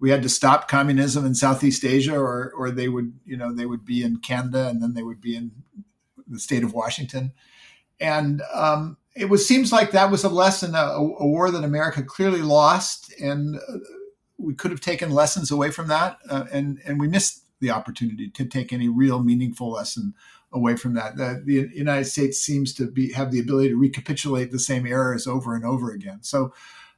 we 0.00 0.10
had 0.10 0.22
to 0.22 0.28
stop 0.28 0.68
communism 0.68 1.26
in 1.26 1.34
Southeast 1.34 1.84
Asia, 1.84 2.16
or 2.18 2.50
or 2.56 2.70
they 2.70 2.88
would 2.88 3.12
you 3.26 3.36
know 3.36 3.52
they 3.52 3.66
would 3.66 3.84
be 3.84 4.02
in 4.02 4.16
Canada, 4.16 4.68
and 4.68 4.82
then 4.82 4.94
they 4.94 5.02
would 5.02 5.20
be 5.20 5.36
in 5.36 5.52
the 6.26 6.40
state 6.40 6.64
of 6.64 6.72
Washington, 6.72 7.32
and 8.00 8.42
um, 8.54 8.96
it 9.14 9.28
was 9.28 9.46
seems 9.46 9.70
like 9.70 9.90
that 9.90 10.10
was 10.10 10.24
a 10.24 10.30
lesson, 10.30 10.74
a, 10.74 10.78
a 10.78 11.26
war 11.26 11.50
that 11.50 11.62
America 11.62 12.02
clearly 12.02 12.40
lost, 12.40 13.12
and 13.20 13.56
uh, 13.56 13.78
we 14.38 14.54
could 14.54 14.70
have 14.70 14.80
taken 14.80 15.10
lessons 15.10 15.50
away 15.50 15.70
from 15.70 15.88
that, 15.88 16.18
uh, 16.30 16.44
and 16.50 16.80
and 16.86 16.98
we 16.98 17.06
missed 17.06 17.42
the 17.60 17.70
opportunity 17.70 18.30
to 18.30 18.46
take 18.46 18.72
any 18.72 18.88
real 18.88 19.22
meaningful 19.22 19.70
lesson 19.70 20.14
away 20.54 20.76
from 20.76 20.94
that. 20.94 21.16
The, 21.16 21.42
the, 21.44 21.68
United 21.74 22.04
States 22.04 22.38
seems 22.38 22.72
to 22.74 22.86
be 22.90 23.12
have 23.12 23.30
the 23.30 23.40
ability 23.40 23.70
to 23.70 23.76
recapitulate 23.76 24.52
the 24.52 24.58
same 24.58 24.86
errors 24.86 25.26
over 25.26 25.54
and 25.54 25.64
over 25.64 25.92
again. 25.92 26.20
So 26.22 26.54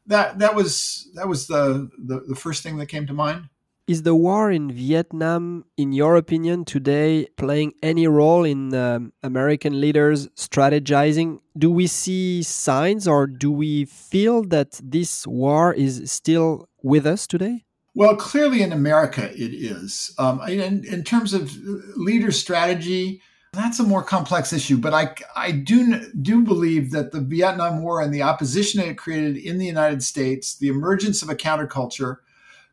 that 0.07 0.39
that 0.39 0.55
was 0.55 1.09
that 1.15 1.27
was 1.27 1.47
the, 1.47 1.91
the, 1.99 2.21
the 2.21 2.37
first 2.37 2.63
thing 2.63 2.77
that 2.77 2.87
came 2.87 3.07
to 3.07 3.15
mind. 3.15 3.49
Is 3.89 4.03
the 4.03 4.17
war 4.17 4.51
in 4.51 4.73
Vietnam, 4.73 5.65
in 5.77 5.93
your 5.93 6.17
opinion, 6.17 6.65
today 6.65 7.29
playing 7.37 7.73
any 7.85 8.09
role 8.09 8.43
in 8.43 8.75
um, 8.75 9.13
American 9.23 9.81
leaders 9.81 10.27
strategizing? 10.35 11.39
Do 11.57 11.71
we 11.71 11.87
see 11.87 12.43
signs 12.43 13.07
or 13.07 13.29
do 13.29 13.53
we 13.53 13.85
feel 13.85 14.43
that 14.49 14.81
this 14.83 15.25
war 15.25 15.73
is 15.73 16.11
still 16.11 16.69
with 16.83 17.07
us 17.07 17.29
today? 17.29 17.65
Well, 17.95 18.17
clearly 18.17 18.61
in 18.61 18.73
America 18.73 19.31
it 19.33 19.55
is. 19.55 20.13
Um, 20.19 20.43
in, 20.49 20.85
in 20.85 21.05
terms 21.05 21.33
of 21.33 21.57
leader 21.97 22.33
strategy, 22.33 23.23
that's 23.57 23.79
a 23.79 23.85
more 23.85 24.03
complex 24.03 24.53
issue, 24.53 24.77
but 24.77 24.93
I, 24.93 25.15
I 25.35 25.51
do 25.51 26.01
do 26.23 26.43
believe 26.43 26.91
that 26.91 27.13
the 27.13 27.21
Vietnam 27.21 27.83
War 27.83 28.01
and 28.01 28.13
the 28.13 28.23
opposition 28.23 28.81
it 28.81 28.99
created 28.99 29.37
in 29.37 29.59
the 29.59 29.67
United 29.67 30.03
States, 30.03 30.57
the 30.57 30.69
emergence 30.69 31.23
of 31.23 31.31
a 31.31 31.35
counterculture, 31.35 32.19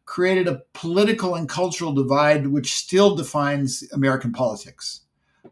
created 0.06 0.48
a 0.48 0.62
political 0.74 1.36
and 1.36 1.48
cultural 1.48 1.94
divide 1.94 2.48
which 2.48 2.74
still 2.74 3.16
defines 3.16 3.84
American 3.94 4.34
politics. 4.34 5.02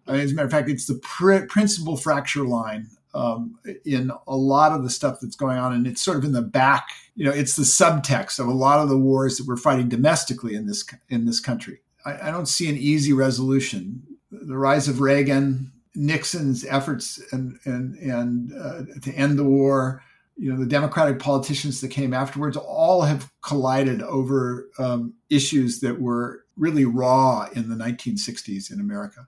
I 0.07 0.13
mean, 0.13 0.21
as 0.21 0.31
a 0.31 0.35
matter 0.35 0.45
of 0.45 0.51
fact, 0.51 0.69
it's 0.69 0.87
the 0.87 0.99
pr- 1.01 1.45
principal 1.45 1.97
fracture 1.97 2.43
line 2.43 2.87
um, 3.13 3.59
in 3.85 4.11
a 4.27 4.35
lot 4.35 4.71
of 4.71 4.83
the 4.83 4.89
stuff 4.89 5.19
that's 5.21 5.35
going 5.35 5.57
on, 5.57 5.73
and 5.73 5.85
it's 5.85 6.01
sort 6.01 6.17
of 6.17 6.23
in 6.23 6.31
the 6.31 6.41
back. 6.41 6.87
You 7.15 7.25
know, 7.25 7.31
it's 7.31 7.55
the 7.55 7.63
subtext 7.63 8.39
of 8.39 8.47
a 8.47 8.53
lot 8.53 8.79
of 8.79 8.89
the 8.89 8.97
wars 8.97 9.37
that 9.37 9.47
we're 9.47 9.57
fighting 9.57 9.89
domestically 9.89 10.55
in 10.55 10.65
this 10.65 10.85
in 11.09 11.25
this 11.25 11.39
country. 11.39 11.81
I, 12.05 12.29
I 12.29 12.31
don't 12.31 12.47
see 12.47 12.69
an 12.69 12.77
easy 12.77 13.13
resolution 13.13 14.03
the 14.31 14.57
rise 14.57 14.87
of 14.87 15.01
Reagan, 15.01 15.71
Nixon's 15.95 16.65
efforts 16.65 17.21
and 17.31 17.59
and 17.65 17.95
and 17.97 18.53
uh, 18.53 18.99
to 19.01 19.11
end 19.13 19.37
the 19.37 19.43
war, 19.43 20.03
you 20.37 20.51
know, 20.51 20.59
the 20.59 20.65
Democratic 20.65 21.19
politicians 21.19 21.81
that 21.81 21.89
came 21.89 22.13
afterwards, 22.13 22.57
all 22.57 23.01
have 23.01 23.31
collided 23.41 24.01
over 24.01 24.69
um, 24.79 25.13
issues 25.29 25.81
that 25.81 26.01
were 26.01 26.45
really 26.57 26.85
raw 26.85 27.47
in 27.53 27.69
the 27.69 27.75
1960s 27.75 28.71
in 28.71 28.79
America. 28.79 29.27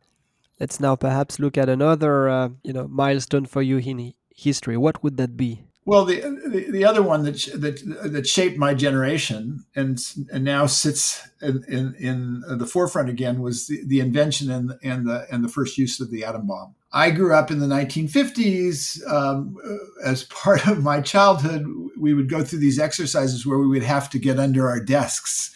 Let's 0.60 0.80
now 0.80 0.96
perhaps 0.96 1.40
look 1.40 1.58
at 1.58 1.68
another, 1.68 2.30
uh, 2.30 2.50
you 2.64 2.74
know, 2.74 2.88
milestone 2.88 3.46
for 3.46 3.62
you 3.62 3.78
in 3.78 4.16
history. 4.36 4.78
What 4.78 5.04
would 5.04 5.18
that 5.18 5.36
be? 5.36 5.64
Well, 5.86 6.06
the, 6.06 6.22
the, 6.22 6.72
the 6.72 6.86
other 6.86 7.02
one 7.02 7.24
that 7.24 7.44
that 7.56 7.82
that 8.12 8.26
shaped 8.26 8.58
my 8.58 8.74
generation 8.74 9.66
and 9.76 10.00
and 10.32 10.44
now 10.44 10.66
sits 10.66 11.28
in, 11.42 11.66
in, 11.68 11.96
in 12.00 12.44
the 12.58 12.66
forefront 12.66 13.10
again 13.10 13.42
was 13.42 13.68
the, 13.68 13.82
the 13.86 14.00
invention 14.00 14.50
and 14.50 14.74
and 14.82 15.06
the 15.06 15.28
and 15.30 15.44
the 15.44 15.50
first 15.50 15.78
use 15.78 16.00
of 16.00 16.10
the 16.10 16.24
atom 16.24 16.48
bomb. 16.48 16.76
I 16.94 17.10
grew 17.10 17.34
up 17.34 17.52
in 17.52 17.60
the 17.60 17.66
1950s. 17.66 19.06
Um, 19.12 19.58
as 20.06 20.26
part 20.26 20.68
of 20.68 20.84
my 20.84 21.02
childhood, 21.02 21.66
we 22.00 22.14
would 22.14 22.30
go 22.30 22.44
through 22.44 22.60
these 22.60 22.80
exercises 22.80 23.46
where 23.46 23.58
we 23.58 23.68
would 23.68 23.84
have 23.84 24.10
to 24.12 24.20
get 24.20 24.40
under 24.40 24.70
our 24.70 24.80
desks 24.80 25.54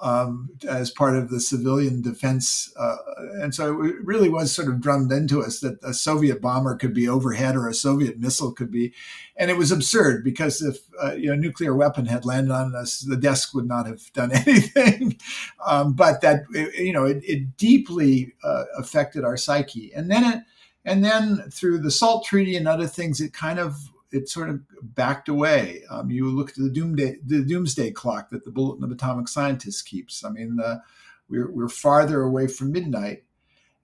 um, 0.00 0.50
as 0.68 0.90
part 0.90 1.16
of 1.16 1.28
the 1.28 1.40
civilian 1.40 2.00
defense. 2.00 2.72
Uh, 2.78 2.96
and 3.40 3.54
so 3.54 3.82
it 3.82 3.96
really 4.02 4.28
was 4.28 4.54
sort 4.54 4.68
of 4.68 4.80
drummed 4.80 5.10
into 5.10 5.42
us 5.42 5.60
that 5.60 5.78
a 5.82 5.92
Soviet 5.92 6.40
bomber 6.40 6.76
could 6.76 6.94
be 6.94 7.08
overhead 7.08 7.56
or 7.56 7.68
a 7.68 7.74
Soviet 7.74 8.18
missile 8.18 8.52
could 8.52 8.70
be. 8.70 8.92
And 9.36 9.50
it 9.50 9.56
was 9.56 9.72
absurd 9.72 10.22
because 10.22 10.62
if 10.62 10.78
uh, 11.02 11.14
you 11.14 11.28
know, 11.28 11.34
a 11.34 11.36
nuclear 11.36 11.74
weapon 11.74 12.06
had 12.06 12.24
landed 12.24 12.52
on 12.52 12.76
us, 12.76 13.00
the 13.00 13.16
desk 13.16 13.54
would 13.54 13.66
not 13.66 13.86
have 13.86 14.12
done 14.12 14.32
anything. 14.46 15.18
um, 15.66 15.94
but 15.94 16.20
that, 16.20 16.42
you 16.52 16.92
know, 16.92 17.04
it, 17.04 17.22
it 17.24 17.56
deeply 17.56 18.34
uh, 18.44 18.64
affected 18.76 19.24
our 19.24 19.36
psyche. 19.36 19.92
And 19.94 20.10
then 20.10 20.24
it, 20.24 20.42
and 20.84 21.04
then 21.04 21.50
through 21.50 21.78
the 21.80 21.90
SALT 21.90 22.24
Treaty 22.24 22.56
and 22.56 22.66
other 22.66 22.86
things, 22.86 23.20
it 23.20 23.32
kind 23.32 23.58
of 23.58 23.90
it 24.10 24.28
sort 24.28 24.50
of 24.50 24.60
backed 24.82 25.28
away. 25.28 25.82
Um, 25.90 26.10
you 26.10 26.30
look 26.30 26.50
at 26.50 26.56
the 26.56 26.70
doomsday, 26.70 27.16
the 27.24 27.44
doomsday 27.44 27.90
clock 27.90 28.30
that 28.30 28.44
the 28.44 28.50
Bulletin 28.50 28.84
of 28.84 28.90
Atomic 28.90 29.28
Scientists 29.28 29.82
keeps. 29.82 30.24
I 30.24 30.30
mean, 30.30 30.56
the, 30.56 30.82
we're, 31.28 31.50
we're 31.50 31.68
farther 31.68 32.22
away 32.22 32.46
from 32.46 32.72
midnight. 32.72 33.24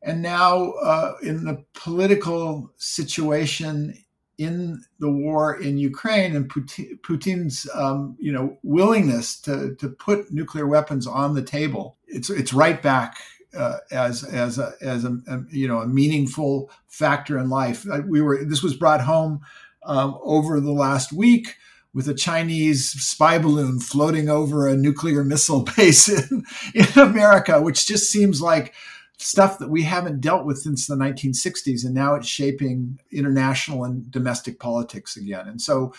And 0.03 0.21
now, 0.21 0.73
uh, 0.73 1.15
in 1.23 1.45
the 1.45 1.65
political 1.73 2.71
situation 2.77 4.05
in 4.37 4.83
the 4.99 5.11
war 5.11 5.55
in 5.61 5.79
Ukraine 5.79 6.35
and 6.35 6.51
Putin, 6.53 7.01
Putin's, 7.01 7.69
um, 7.73 8.17
you 8.19 8.33
know, 8.33 8.59
willingness 8.63 9.41
to, 9.43 9.77
to 9.77 9.89
put 9.89 10.33
nuclear 10.33 10.67
weapons 10.67 11.07
on 11.07 11.35
the 11.35 11.43
table, 11.43 11.97
it's, 12.09 12.29
it's 12.31 12.53
right 12.53 12.83
back 12.83 13.17
uh, 13.57 13.79
as 13.91 14.25
as 14.25 14.59
a, 14.59 14.75
as 14.81 15.05
a, 15.05 15.17
a, 15.29 15.41
you 15.51 15.69
know 15.69 15.79
a 15.79 15.87
meaningful 15.87 16.71
factor 16.89 17.39
in 17.39 17.49
life. 17.49 17.87
Uh, 17.91 18.03
we 18.07 18.21
were 18.21 18.45
this 18.45 18.63
was 18.63 18.75
brought 18.75 19.01
home 19.01 19.41
um, 19.85 20.19
over 20.23 20.61
the 20.61 20.73
last 20.73 21.13
week 21.13 21.57
with 21.95 22.09
a 22.09 22.15
Chinese 22.15 22.91
spy 22.91 23.39
balloon 23.39 23.79
floating 23.79 24.29
over 24.29 24.67
a 24.67 24.77
nuclear 24.77 25.25
missile 25.25 25.63
base 25.77 26.09
in, 26.09 26.45
in 26.75 26.87
America, 26.97 27.63
which 27.63 27.87
just 27.87 28.11
seems 28.11 28.43
like 28.43 28.75
stuff 29.17 29.59
that 29.61 29.71
we 29.71 29.83
haven't 29.85 30.21
dealt 30.21 30.45
with 30.45 30.59
since 30.59 30.87
the 30.87 30.97
1960s. 30.97 31.85
And 31.85 31.95
now 31.95 32.17
it's 32.17 32.27
shaping 32.27 32.99
international 33.13 33.85
and 33.85 34.11
domestic 34.11 34.59
politics 34.59 35.17
again. 35.17 35.47
And 35.47 35.61
so, 35.61 35.95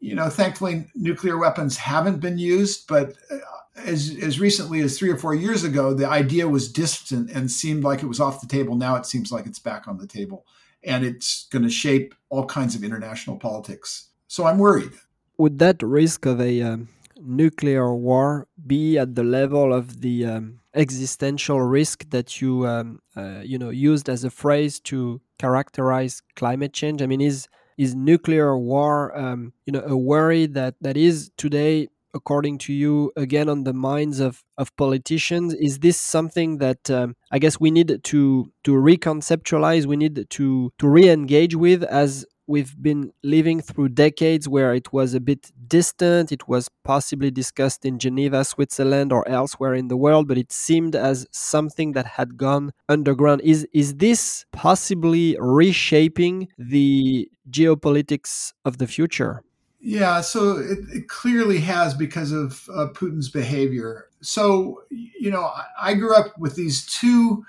you 0.00 0.14
know, 0.14 0.28
thankfully, 0.28 0.86
nuclear 0.94 1.38
weapons 1.38 1.76
haven't 1.76 2.20
been 2.20 2.36
used, 2.36 2.86
but 2.88 3.14
uh, 3.30 3.38
as, 3.76 4.16
as 4.20 4.40
recently 4.40 4.80
as 4.80 4.98
three 4.98 5.10
or 5.10 5.16
four 5.16 5.34
years 5.34 5.64
ago, 5.64 5.94
the 5.94 6.08
idea 6.08 6.48
was 6.48 6.70
distant 6.70 7.30
and 7.30 7.50
seemed 7.50 7.84
like 7.84 8.02
it 8.02 8.06
was 8.06 8.20
off 8.20 8.40
the 8.40 8.46
table. 8.46 8.74
Now 8.74 8.96
it 8.96 9.06
seems 9.06 9.32
like 9.32 9.46
it's 9.46 9.58
back 9.58 9.86
on 9.88 9.98
the 9.98 10.06
table 10.06 10.44
and 10.84 11.04
it's 11.04 11.46
going 11.50 11.62
to 11.62 11.70
shape 11.70 12.14
all 12.28 12.46
kinds 12.46 12.74
of 12.74 12.84
international 12.84 13.36
politics. 13.36 14.10
So 14.26 14.46
I'm 14.46 14.58
worried. 14.58 14.92
Would 15.38 15.58
that 15.58 15.82
risk 15.82 16.26
of 16.26 16.40
a 16.40 16.62
um, 16.62 16.88
nuclear 17.20 17.94
war 17.94 18.46
be 18.66 18.98
at 18.98 19.14
the 19.14 19.24
level 19.24 19.72
of 19.72 20.00
the 20.00 20.26
um, 20.26 20.60
existential 20.74 21.60
risk 21.60 22.08
that 22.10 22.40
you 22.40 22.66
um, 22.66 23.00
uh, 23.16 23.40
you 23.42 23.58
know 23.58 23.70
used 23.70 24.08
as 24.08 24.24
a 24.24 24.30
phrase 24.30 24.80
to 24.80 25.20
characterize 25.38 26.22
climate 26.36 26.72
change? 26.72 27.02
I 27.02 27.06
mean, 27.06 27.20
is 27.20 27.48
is 27.76 27.94
nuclear 27.94 28.56
war 28.56 29.16
um, 29.18 29.52
you 29.66 29.72
know 29.72 29.82
a 29.86 29.96
worry 29.96 30.46
that 30.46 30.74
that 30.80 30.96
is 30.96 31.30
today 31.36 31.88
according 32.14 32.58
to 32.58 32.72
you 32.72 33.12
again 33.16 33.48
on 33.48 33.64
the 33.64 33.72
minds 33.72 34.20
of 34.20 34.42
of 34.56 34.74
politicians 34.76 35.52
is 35.54 35.80
this 35.80 35.98
something 35.98 36.58
that 36.58 36.90
um, 36.90 37.14
i 37.30 37.38
guess 37.38 37.58
we 37.60 37.70
need 37.70 38.00
to 38.04 38.50
to 38.62 38.72
reconceptualize 38.72 39.86
we 39.86 39.96
need 39.96 40.26
to 40.30 40.72
to 40.78 40.88
re-engage 40.88 41.54
with 41.54 41.82
as 41.84 42.24
we've 42.46 42.74
been 42.82 43.12
living 43.22 43.60
through 43.60 43.88
decades 43.88 44.48
where 44.48 44.74
it 44.74 44.92
was 44.92 45.14
a 45.14 45.20
bit 45.20 45.50
distant. 45.66 46.32
It 46.32 46.46
was 46.48 46.68
possibly 46.84 47.30
discussed 47.30 47.84
in 47.84 47.98
Geneva, 47.98 48.44
Switzerland, 48.44 49.12
or 49.12 49.26
elsewhere 49.28 49.74
in 49.74 49.88
the 49.88 49.96
world, 49.96 50.28
but 50.28 50.38
it 50.38 50.52
seemed 50.52 50.94
as 50.94 51.26
something 51.32 51.92
that 51.92 52.06
had 52.06 52.36
gone 52.36 52.72
underground. 52.88 53.40
Is 53.42 53.66
is 53.72 53.94
this 53.96 54.44
possibly 54.52 55.36
reshaping 55.40 56.48
the 56.58 57.28
geopolitics 57.50 58.52
of 58.64 58.78
the 58.78 58.86
future? 58.86 59.43
Yeah, 59.86 60.22
so 60.22 60.56
it, 60.56 60.78
it 60.90 61.08
clearly 61.08 61.58
has 61.60 61.92
because 61.92 62.32
of 62.32 62.66
uh, 62.72 62.86
Putin's 62.94 63.28
behavior. 63.28 64.08
So, 64.22 64.84
you 64.90 65.30
know, 65.30 65.42
I, 65.42 65.90
I 65.90 65.94
grew 65.94 66.16
up 66.16 66.38
with 66.38 66.56
these 66.56 66.86
two 66.86 67.44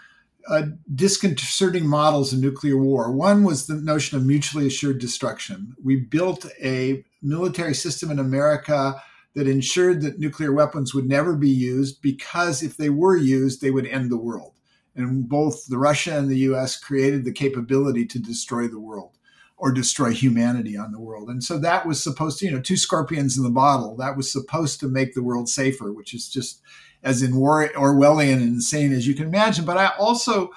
uh, 0.49 0.63
disconcerting 0.93 1.87
models 1.87 2.33
of 2.33 2.39
nuclear 2.39 2.75
war. 2.77 3.09
One 3.13 3.45
was 3.45 3.67
the 3.67 3.75
notion 3.75 4.17
of 4.17 4.25
mutually 4.25 4.67
assured 4.67 4.99
destruction. 4.99 5.77
We 5.81 5.95
built 5.95 6.45
a 6.61 7.05
military 7.21 7.73
system 7.73 8.11
in 8.11 8.19
America 8.19 9.01
that 9.35 9.47
ensured 9.47 10.01
that 10.01 10.19
nuclear 10.19 10.51
weapons 10.51 10.93
would 10.93 11.07
never 11.07 11.37
be 11.37 11.49
used 11.49 12.01
because 12.01 12.61
if 12.61 12.75
they 12.75 12.89
were 12.89 13.15
used, 13.15 13.61
they 13.61 13.71
would 13.71 13.87
end 13.87 14.11
the 14.11 14.17
world. 14.17 14.55
And 14.93 15.29
both 15.29 15.67
the 15.67 15.77
Russia 15.77 16.17
and 16.17 16.29
the 16.29 16.39
US 16.39 16.77
created 16.77 17.23
the 17.23 17.31
capability 17.31 18.05
to 18.07 18.19
destroy 18.19 18.67
the 18.67 18.79
world 18.79 19.14
or 19.57 19.71
destroy 19.71 20.11
humanity 20.11 20.77
on 20.77 20.91
the 20.91 20.99
world. 20.99 21.29
And 21.29 21.43
so 21.43 21.57
that 21.59 21.85
was 21.85 22.03
supposed 22.03 22.39
to, 22.39 22.45
you 22.45 22.51
know, 22.51 22.61
two 22.61 22.75
scorpions 22.75 23.37
in 23.37 23.43
the 23.43 23.49
bottle, 23.49 23.95
that 23.97 24.17
was 24.17 24.31
supposed 24.31 24.79
to 24.81 24.87
make 24.87 25.13
the 25.13 25.23
world 25.23 25.47
safer, 25.47 25.93
which 25.93 26.13
is 26.13 26.29
just 26.29 26.61
as 27.03 27.21
in 27.21 27.35
war- 27.35 27.69
Orwellian 27.69 28.33
and 28.33 28.43
insane 28.43 28.91
as 28.91 29.07
you 29.07 29.15
can 29.15 29.27
imagine. 29.27 29.63
But 29.63 29.77
I 29.77 29.91
also, 29.97 30.51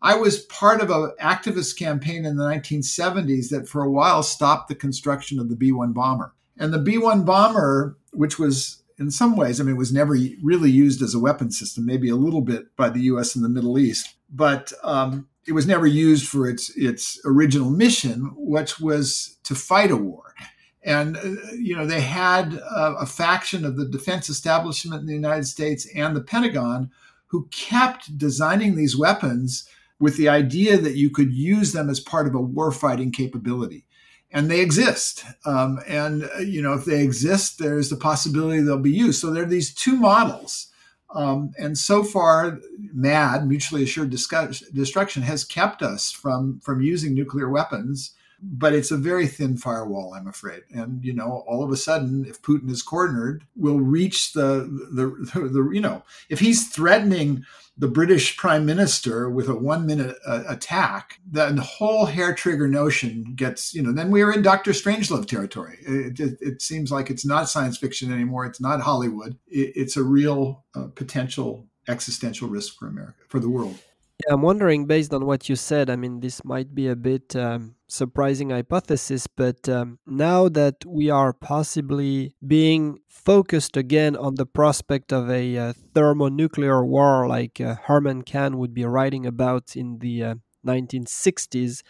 I 0.00 0.14
was 0.14 0.40
part 0.44 0.80
of 0.80 0.90
an 0.90 1.12
activist 1.20 1.76
campaign 1.76 2.24
in 2.24 2.36
the 2.36 2.44
1970s 2.44 3.50
that 3.50 3.68
for 3.68 3.82
a 3.82 3.90
while 3.90 4.22
stopped 4.22 4.68
the 4.68 4.74
construction 4.74 5.38
of 5.38 5.50
the 5.50 5.56
B 5.56 5.72
1 5.72 5.92
bomber. 5.92 6.32
And 6.56 6.72
the 6.72 6.78
B 6.78 6.96
1 6.96 7.24
bomber, 7.24 7.98
which 8.12 8.38
was 8.38 8.82
in 8.98 9.10
some 9.10 9.36
ways, 9.36 9.60
I 9.60 9.64
mean, 9.64 9.74
it 9.74 9.78
was 9.78 9.92
never 9.92 10.16
really 10.42 10.70
used 10.70 11.02
as 11.02 11.14
a 11.14 11.20
weapon 11.20 11.50
system, 11.50 11.86
maybe 11.86 12.08
a 12.08 12.16
little 12.16 12.40
bit 12.40 12.74
by 12.76 12.88
the 12.88 13.02
US 13.02 13.36
in 13.36 13.42
the 13.42 13.48
Middle 13.48 13.78
East, 13.78 14.14
but 14.30 14.72
um, 14.82 15.28
it 15.46 15.52
was 15.52 15.66
never 15.66 15.86
used 15.86 16.28
for 16.28 16.48
its, 16.48 16.70
its 16.76 17.20
original 17.24 17.70
mission, 17.70 18.32
which 18.36 18.78
was 18.80 19.36
to 19.44 19.54
fight 19.54 19.90
a 19.90 19.96
war. 19.96 20.34
And, 20.82 21.16
uh, 21.16 21.52
you 21.58 21.76
know, 21.76 21.86
they 21.86 22.00
had 22.00 22.54
a, 22.54 22.94
a 23.00 23.06
faction 23.06 23.64
of 23.64 23.76
the 23.76 23.86
defense 23.86 24.28
establishment 24.28 25.00
in 25.00 25.06
the 25.06 25.14
United 25.14 25.46
States 25.46 25.88
and 25.94 26.14
the 26.14 26.22
Pentagon 26.22 26.90
who 27.26 27.48
kept 27.50 28.16
designing 28.16 28.74
these 28.74 28.96
weapons 28.96 29.68
with 30.00 30.16
the 30.16 30.28
idea 30.28 30.78
that 30.78 30.94
you 30.94 31.10
could 31.10 31.32
use 31.32 31.72
them 31.72 31.90
as 31.90 32.00
part 32.00 32.26
of 32.26 32.34
a 32.34 32.38
warfighting 32.38 33.12
capability. 33.12 33.84
And 34.30 34.50
they 34.50 34.60
exist. 34.60 35.24
Um, 35.44 35.80
and, 35.88 36.28
uh, 36.36 36.40
you 36.40 36.62
know, 36.62 36.74
if 36.74 36.84
they 36.84 37.02
exist, 37.02 37.58
there's 37.58 37.90
the 37.90 37.96
possibility 37.96 38.60
they'll 38.60 38.78
be 38.78 38.90
used. 38.90 39.20
So 39.20 39.30
there 39.30 39.42
are 39.42 39.46
these 39.46 39.74
two 39.74 39.96
models. 39.96 40.68
Um, 41.14 41.52
and 41.58 41.76
so 41.76 42.02
far, 42.02 42.58
MAD, 42.92 43.46
mutually 43.48 43.82
assured 43.82 44.10
destruction, 44.10 45.22
has 45.22 45.44
kept 45.44 45.82
us 45.82 46.12
from, 46.12 46.60
from 46.60 46.82
using 46.82 47.14
nuclear 47.14 47.48
weapons 47.48 48.14
but 48.40 48.72
it's 48.72 48.90
a 48.90 48.96
very 48.96 49.26
thin 49.26 49.56
firewall, 49.56 50.14
I'm 50.14 50.28
afraid. 50.28 50.62
And 50.70 51.04
you 51.04 51.12
know, 51.12 51.44
all 51.46 51.64
of 51.64 51.72
a 51.72 51.76
sudden, 51.76 52.24
if 52.24 52.40
Putin 52.40 52.70
is 52.70 52.82
cornered, 52.82 53.44
we'll 53.56 53.80
reach 53.80 54.32
the 54.32 54.68
the, 54.92 55.06
the, 55.34 55.48
the 55.48 55.70
you 55.70 55.80
know, 55.80 56.02
if 56.28 56.38
he's 56.38 56.68
threatening 56.68 57.44
the 57.78 57.88
British 57.88 58.36
Prime 58.36 58.66
Minister 58.66 59.30
with 59.30 59.48
a 59.48 59.54
one 59.54 59.86
minute 59.86 60.16
uh, 60.26 60.42
attack, 60.48 61.20
then 61.24 61.56
the 61.56 61.62
whole 61.62 62.06
hair 62.06 62.34
trigger 62.34 62.66
notion 62.66 63.34
gets, 63.36 63.72
you 63.72 63.82
know, 63.82 63.92
then 63.92 64.10
we 64.10 64.20
are 64.22 64.32
in 64.32 64.42
Doctor 64.42 64.72
Strangelove 64.72 65.26
territory. 65.26 65.78
It, 65.86 66.18
it, 66.18 66.38
it 66.40 66.62
seems 66.62 66.90
like 66.90 67.08
it's 67.08 67.24
not 67.24 67.48
science 67.48 67.78
fiction 67.78 68.12
anymore. 68.12 68.44
It's 68.46 68.60
not 68.60 68.80
Hollywood. 68.80 69.38
It, 69.46 69.72
it's 69.76 69.96
a 69.96 70.02
real 70.02 70.64
uh, 70.74 70.88
potential 70.94 71.68
existential 71.86 72.48
risk 72.48 72.78
for 72.78 72.88
America, 72.88 73.22
for 73.28 73.38
the 73.40 73.48
world. 73.48 73.78
Yeah, 74.26 74.34
I'm 74.34 74.42
wondering, 74.42 74.86
based 74.86 75.14
on 75.14 75.24
what 75.24 75.48
you 75.48 75.54
said, 75.54 75.88
I 75.88 75.96
mean, 75.96 76.20
this 76.20 76.44
might 76.44 76.74
be 76.74 76.88
a 76.88 76.96
bit 76.96 77.36
um, 77.36 77.76
surprising 77.88 78.50
hypothesis, 78.50 79.26
but 79.26 79.68
um, 79.68 79.98
now 80.06 80.48
that 80.48 80.84
we 80.86 81.10
are 81.10 81.32
possibly 81.32 82.34
being 82.46 83.00
focused 83.08 83.76
again 83.76 84.16
on 84.16 84.36
the 84.36 84.46
prospect 84.46 85.12
of 85.12 85.30
a 85.30 85.56
uh, 85.56 85.72
thermonuclear 85.94 86.84
war, 86.84 87.26
like 87.26 87.60
uh, 87.60 87.76
Herman 87.84 88.22
Kahn 88.22 88.58
would 88.58 88.74
be 88.74 88.84
writing 88.84 89.26
about 89.26 89.74
in 89.74 89.98
the 89.98 90.22
uh, 90.22 90.34
1960s, 90.66 91.82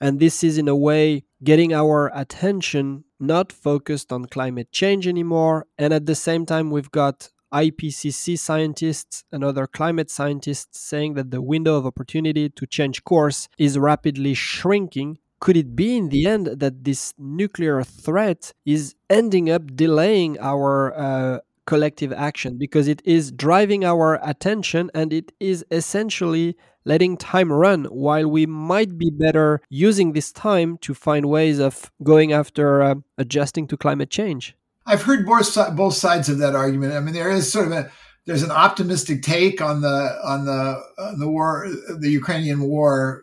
and 0.00 0.18
this 0.18 0.42
is 0.42 0.58
in 0.58 0.68
a 0.68 0.76
way 0.76 1.24
getting 1.44 1.72
our 1.72 2.10
attention 2.14 3.04
not 3.20 3.52
focused 3.52 4.12
on 4.12 4.24
climate 4.24 4.72
change 4.72 5.06
anymore, 5.06 5.66
and 5.78 5.92
at 5.92 6.06
the 6.06 6.14
same 6.14 6.44
time, 6.44 6.70
we've 6.70 6.90
got 6.90 7.30
IPCC 7.52 8.38
scientists 8.38 9.24
and 9.30 9.44
other 9.44 9.66
climate 9.66 10.10
scientists 10.10 10.80
saying 10.80 11.14
that 11.14 11.30
the 11.30 11.42
window 11.42 11.76
of 11.76 11.84
opportunity 11.84 12.48
to 12.48 12.66
change 12.66 13.04
course 13.04 13.48
is 13.58 13.78
rapidly 13.78 14.32
shrinking. 14.32 15.18
Could 15.42 15.56
it 15.56 15.74
be 15.74 15.96
in 15.96 16.10
the 16.10 16.28
end 16.28 16.46
that 16.46 16.84
this 16.84 17.14
nuclear 17.18 17.82
threat 17.82 18.52
is 18.64 18.94
ending 19.10 19.50
up 19.50 19.74
delaying 19.74 20.38
our 20.38 20.96
uh, 20.96 21.40
collective 21.66 22.12
action 22.12 22.58
because 22.58 22.86
it 22.86 23.02
is 23.04 23.32
driving 23.32 23.84
our 23.84 24.20
attention 24.22 24.88
and 24.94 25.12
it 25.12 25.32
is 25.40 25.64
essentially 25.72 26.56
letting 26.84 27.16
time 27.16 27.52
run 27.52 27.86
while 27.86 28.30
we 28.30 28.46
might 28.46 28.96
be 28.96 29.10
better 29.10 29.60
using 29.68 30.12
this 30.12 30.30
time 30.30 30.78
to 30.78 30.94
find 30.94 31.26
ways 31.26 31.58
of 31.58 31.90
going 32.04 32.32
after 32.32 32.80
uh, 32.80 32.94
adjusting 33.18 33.66
to 33.66 33.76
climate 33.76 34.10
change? 34.10 34.54
I've 34.86 35.02
heard 35.02 35.26
both 35.26 35.56
both 35.74 35.94
sides 35.94 36.28
of 36.28 36.38
that 36.38 36.54
argument. 36.54 36.92
I 36.92 37.00
mean, 37.00 37.14
there 37.14 37.32
is 37.32 37.50
sort 37.50 37.66
of 37.66 37.72
a 37.72 37.90
there's 38.26 38.42
an 38.44 38.52
optimistic 38.52 39.22
take 39.22 39.60
on 39.60 39.80
the 39.80 40.18
on 40.24 40.44
the 40.44 40.80
on 40.98 41.18
the 41.18 41.28
war, 41.28 41.66
the 41.98 42.10
Ukrainian 42.10 42.60
war, 42.60 43.22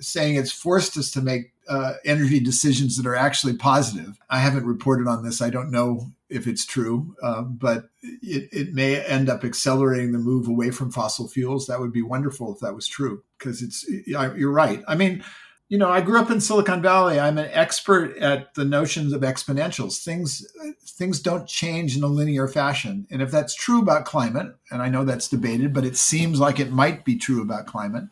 saying 0.00 0.34
it's 0.34 0.52
forced 0.52 0.96
us 0.96 1.10
to 1.12 1.22
make 1.22 1.52
uh, 1.70 1.94
energy 2.04 2.40
decisions 2.40 2.96
that 2.96 3.06
are 3.06 3.14
actually 3.14 3.54
positive. 3.54 4.18
I 4.28 4.40
haven't 4.40 4.66
reported 4.66 5.06
on 5.06 5.22
this. 5.22 5.40
I 5.40 5.50
don't 5.50 5.70
know 5.70 6.10
if 6.28 6.46
it's 6.46 6.66
true, 6.66 7.14
um, 7.22 7.56
but 7.60 7.90
it, 8.02 8.48
it 8.52 8.74
may 8.74 9.02
end 9.02 9.30
up 9.30 9.44
accelerating 9.44 10.12
the 10.12 10.18
move 10.18 10.48
away 10.48 10.70
from 10.72 10.90
fossil 10.90 11.28
fuels. 11.28 11.66
That 11.66 11.80
would 11.80 11.92
be 11.92 12.02
wonderful 12.02 12.52
if 12.52 12.60
that 12.60 12.74
was 12.74 12.86
true, 12.88 13.22
because 13.38 13.62
it's 13.62 13.88
you're 14.06 14.52
right. 14.52 14.82
I 14.86 14.96
mean 14.96 15.24
you 15.70 15.78
know, 15.78 15.88
I 15.88 16.00
grew 16.00 16.18
up 16.18 16.32
in 16.32 16.40
Silicon 16.40 16.82
Valley. 16.82 17.20
I'm 17.20 17.38
an 17.38 17.48
expert 17.52 18.16
at 18.18 18.54
the 18.54 18.64
notions 18.64 19.12
of 19.12 19.22
exponentials. 19.22 20.02
Things 20.02 20.44
things 20.84 21.20
don't 21.20 21.46
change 21.46 21.96
in 21.96 22.02
a 22.02 22.08
linear 22.08 22.48
fashion. 22.48 23.06
And 23.08 23.22
if 23.22 23.30
that's 23.30 23.54
true 23.54 23.80
about 23.80 24.04
climate, 24.04 24.52
and 24.72 24.82
I 24.82 24.88
know 24.88 25.04
that's 25.04 25.28
debated, 25.28 25.72
but 25.72 25.84
it 25.84 25.96
seems 25.96 26.40
like 26.40 26.58
it 26.58 26.72
might 26.72 27.04
be 27.04 27.16
true 27.16 27.40
about 27.40 27.66
climate, 27.66 28.04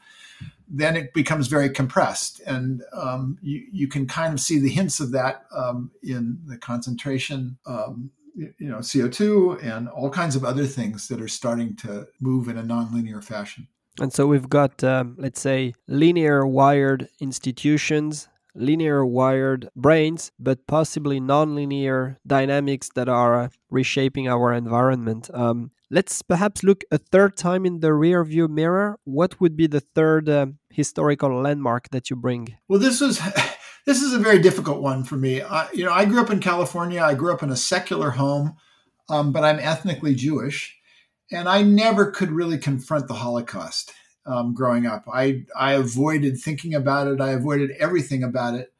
then 0.71 0.97
it 0.97 1.15
becomes 1.15 1.49
very 1.49 1.71
compressed. 1.71 2.41
And 2.47 2.83
um, 2.93 3.39
you, 3.41 3.67
you 3.73 3.89
can 3.89 4.07
kind 4.07 4.35
of 4.35 4.41
see 4.41 4.59
the 4.59 4.69
hints 4.69 5.01
of 5.01 5.13
that 5.13 5.45
um, 5.55 5.91
in 6.03 6.39
the 6.47 6.59
concentration, 6.59 7.59
um, 7.67 8.11
you 8.35 8.69
know, 8.69 8.79
CO2 8.79 9.63
and 9.65 9.89
all 9.89 10.11
kinds 10.11 10.37
of 10.37 10.45
other 10.45 10.67
things 10.67 11.09
that 11.09 11.21
are 11.21 11.29
starting 11.29 11.75
to 11.77 12.07
move 12.21 12.49
in 12.49 12.59
a 12.59 12.63
nonlinear 12.63 13.25
fashion. 13.25 13.69
And 14.01 14.13
so 14.13 14.27
we've 14.27 14.49
got, 14.49 14.85
um, 14.85 15.17
let's 15.19 15.41
say, 15.41 15.75
linear 15.89 16.47
wired 16.47 17.09
institutions, 17.19 18.29
linear 18.55 19.05
wired 19.05 19.69
brains, 19.75 20.31
but 20.39 20.67
possibly 20.67 21.21
nonlinear 21.21 22.17
dynamics 22.27 22.91
that 22.95 23.09
are 23.09 23.51
reshaping 23.71 24.29
our 24.29 24.53
environment. 24.53 25.31
Um, 25.35 25.73
let's 25.91 26.23
perhaps 26.23 26.63
look 26.63 26.85
a 26.91 26.99
third 26.99 27.37
time 27.37 27.65
in 27.67 27.81
the 27.81 27.93
rear 27.93 28.25
view 28.25 28.49
mirror. 28.49 28.99
What 29.05 29.41
would 29.41 29.57
be 29.57 29.67
the 29.67 29.81
third 29.81 30.29
uh, 30.29 30.47
historical 30.71 31.43
landmark 31.43 31.91
that 31.91 32.11
you 32.11 32.17
bring? 32.17 32.57
Well, 32.69 32.81
this 32.81 33.01
was. 33.01 33.21
This 33.87 34.03
is 34.03 34.13
a 34.13 34.19
very 34.19 34.39
difficult 34.39 34.83
one 34.83 35.03
for 35.03 35.17
me. 35.17 35.41
I, 35.41 35.67
you 35.73 35.83
know, 35.83 35.93
I 35.93 36.05
grew 36.05 36.21
up 36.21 36.29
in 36.29 36.41
California. 36.41 37.01
I 37.01 37.15
grew 37.15 37.33
up 37.33 37.43
in 37.43 37.49
a 37.49 37.57
secular 37.57 38.11
home, 38.11 38.55
um, 39.09 39.33
but 39.33 39.45
I'm 39.45 39.59
ethnically 39.59 40.15
Jewish 40.15 40.79
and 41.31 41.49
I 41.49 41.63
never 41.63 42.11
could 42.11 42.31
really 42.31 42.59
confront 42.59 43.09
the 43.09 43.15
Holocaust 43.15 43.93
um, 44.27 44.55
growing 44.55 44.87
up. 44.87 45.05
I 45.13 45.45
I 45.57 45.73
avoided 45.73 46.39
thinking 46.39 46.75
about 46.75 47.09
it. 47.09 47.21
I 47.21 47.31
avoided 47.31 47.71
everything 47.79 48.23
about 48.23 48.55
it. 48.55 48.73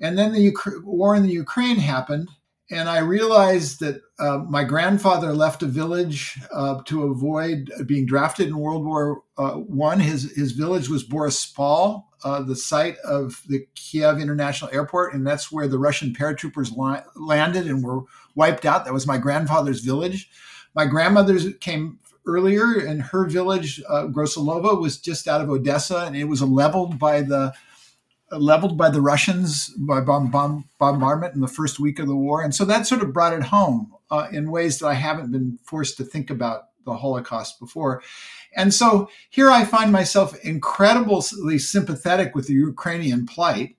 And 0.00 0.18
then 0.18 0.32
the 0.32 0.52
war 0.82 1.14
in 1.14 1.22
the 1.22 1.32
Ukraine 1.32 1.76
happened, 1.76 2.28
and 2.74 2.88
I 2.88 2.98
realized 2.98 3.80
that 3.80 4.02
uh, 4.18 4.38
my 4.38 4.64
grandfather 4.64 5.32
left 5.32 5.62
a 5.62 5.66
village 5.66 6.38
uh, 6.52 6.82
to 6.86 7.04
avoid 7.04 7.70
being 7.86 8.04
drafted 8.04 8.48
in 8.48 8.58
World 8.58 8.84
War 8.84 9.22
uh, 9.38 9.52
One. 9.52 10.00
His 10.00 10.32
his 10.36 10.52
village 10.52 10.88
was 10.88 11.06
Boryspil, 11.06 12.04
uh, 12.24 12.42
the 12.42 12.56
site 12.56 12.98
of 12.98 13.42
the 13.48 13.66
Kiev 13.74 14.18
International 14.18 14.70
Airport, 14.72 15.14
and 15.14 15.26
that's 15.26 15.52
where 15.52 15.68
the 15.68 15.78
Russian 15.78 16.12
paratroopers 16.12 16.76
la- 16.76 17.02
landed 17.16 17.66
and 17.66 17.84
were 17.84 18.02
wiped 18.34 18.64
out. 18.64 18.84
That 18.84 18.94
was 18.94 19.06
my 19.06 19.18
grandfather's 19.18 19.80
village. 19.80 20.28
My 20.74 20.86
grandmother 20.86 21.52
came 21.52 22.00
earlier, 22.26 22.74
and 22.74 23.02
her 23.02 23.26
village, 23.26 23.80
uh, 23.88 24.06
Grosilova, 24.06 24.80
was 24.80 24.98
just 24.98 25.28
out 25.28 25.40
of 25.40 25.50
Odessa, 25.50 25.98
and 25.98 26.16
it 26.16 26.24
was 26.24 26.42
leveled 26.42 26.98
by 26.98 27.20
the 27.20 27.52
leveled 28.38 28.76
by 28.76 28.90
the 28.90 29.00
Russians 29.00 29.68
by 29.78 30.00
bomb, 30.00 30.30
bomb, 30.30 30.68
bombardment 30.78 31.34
in 31.34 31.40
the 31.40 31.48
first 31.48 31.80
week 31.80 31.98
of 31.98 32.06
the 32.06 32.16
war. 32.16 32.42
And 32.42 32.54
so 32.54 32.64
that 32.64 32.86
sort 32.86 33.02
of 33.02 33.12
brought 33.12 33.32
it 33.32 33.44
home 33.44 33.92
uh, 34.10 34.28
in 34.32 34.50
ways 34.50 34.78
that 34.78 34.86
I 34.88 34.94
haven't 34.94 35.32
been 35.32 35.58
forced 35.64 35.96
to 35.96 36.04
think 36.04 36.30
about 36.30 36.68
the 36.84 36.96
Holocaust 36.96 37.58
before. 37.58 38.02
And 38.56 38.72
so 38.72 39.08
here 39.30 39.50
I 39.50 39.64
find 39.64 39.90
myself 39.90 40.36
incredibly 40.44 41.58
sympathetic 41.58 42.34
with 42.34 42.46
the 42.46 42.54
Ukrainian 42.54 43.26
plight. 43.26 43.76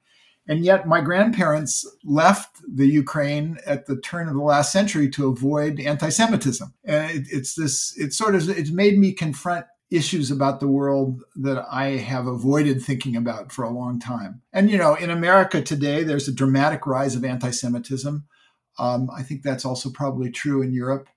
And 0.48 0.64
yet 0.64 0.88
my 0.88 1.02
grandparents 1.02 1.86
left 2.04 2.58
the 2.68 2.88
Ukraine 2.88 3.58
at 3.66 3.88
the 3.88 4.00
turn 4.00 4.28
of 4.28 4.36
the 4.36 4.42
last 4.42 4.72
century 4.72 5.10
to 5.12 5.28
avoid 5.28 5.80
anti-Semitism. 5.80 6.72
And 6.84 7.12
it, 7.12 7.28
it's 7.32 7.56
this, 7.56 7.94
it's 7.98 8.18
sort 8.18 8.36
of, 8.36 8.48
it's 8.50 8.72
made 8.72 9.00
me 9.00 9.12
confront 9.12 9.66
issues 9.92 10.32
about 10.32 10.60
the 10.60 10.68
world 10.68 11.22
that 11.36 11.66
I 11.72 11.98
have 11.98 12.28
avoided 12.28 12.82
thinking 12.82 13.16
about 13.16 13.52
for 13.52 13.64
a 13.64 13.70
long 13.70 14.00
time. 14.00 14.42
And, 14.52 14.70
you 14.70 14.78
know, 14.78 14.96
in 14.96 15.10
America 15.10 15.62
today, 15.62 16.04
there's 16.04 16.28
a 16.28 16.34
dramatic 16.34 16.88
rise 16.88 17.16
of 17.16 17.24
anti 17.24 17.52
Semitism. 17.52 18.26
Um, 18.78 19.10
I 19.16 19.24
think 19.24 19.44
that's 19.44 19.66
also 19.66 19.90
probably 19.90 20.32
true 20.32 20.62
in 20.62 20.74
Europe. 20.74 21.08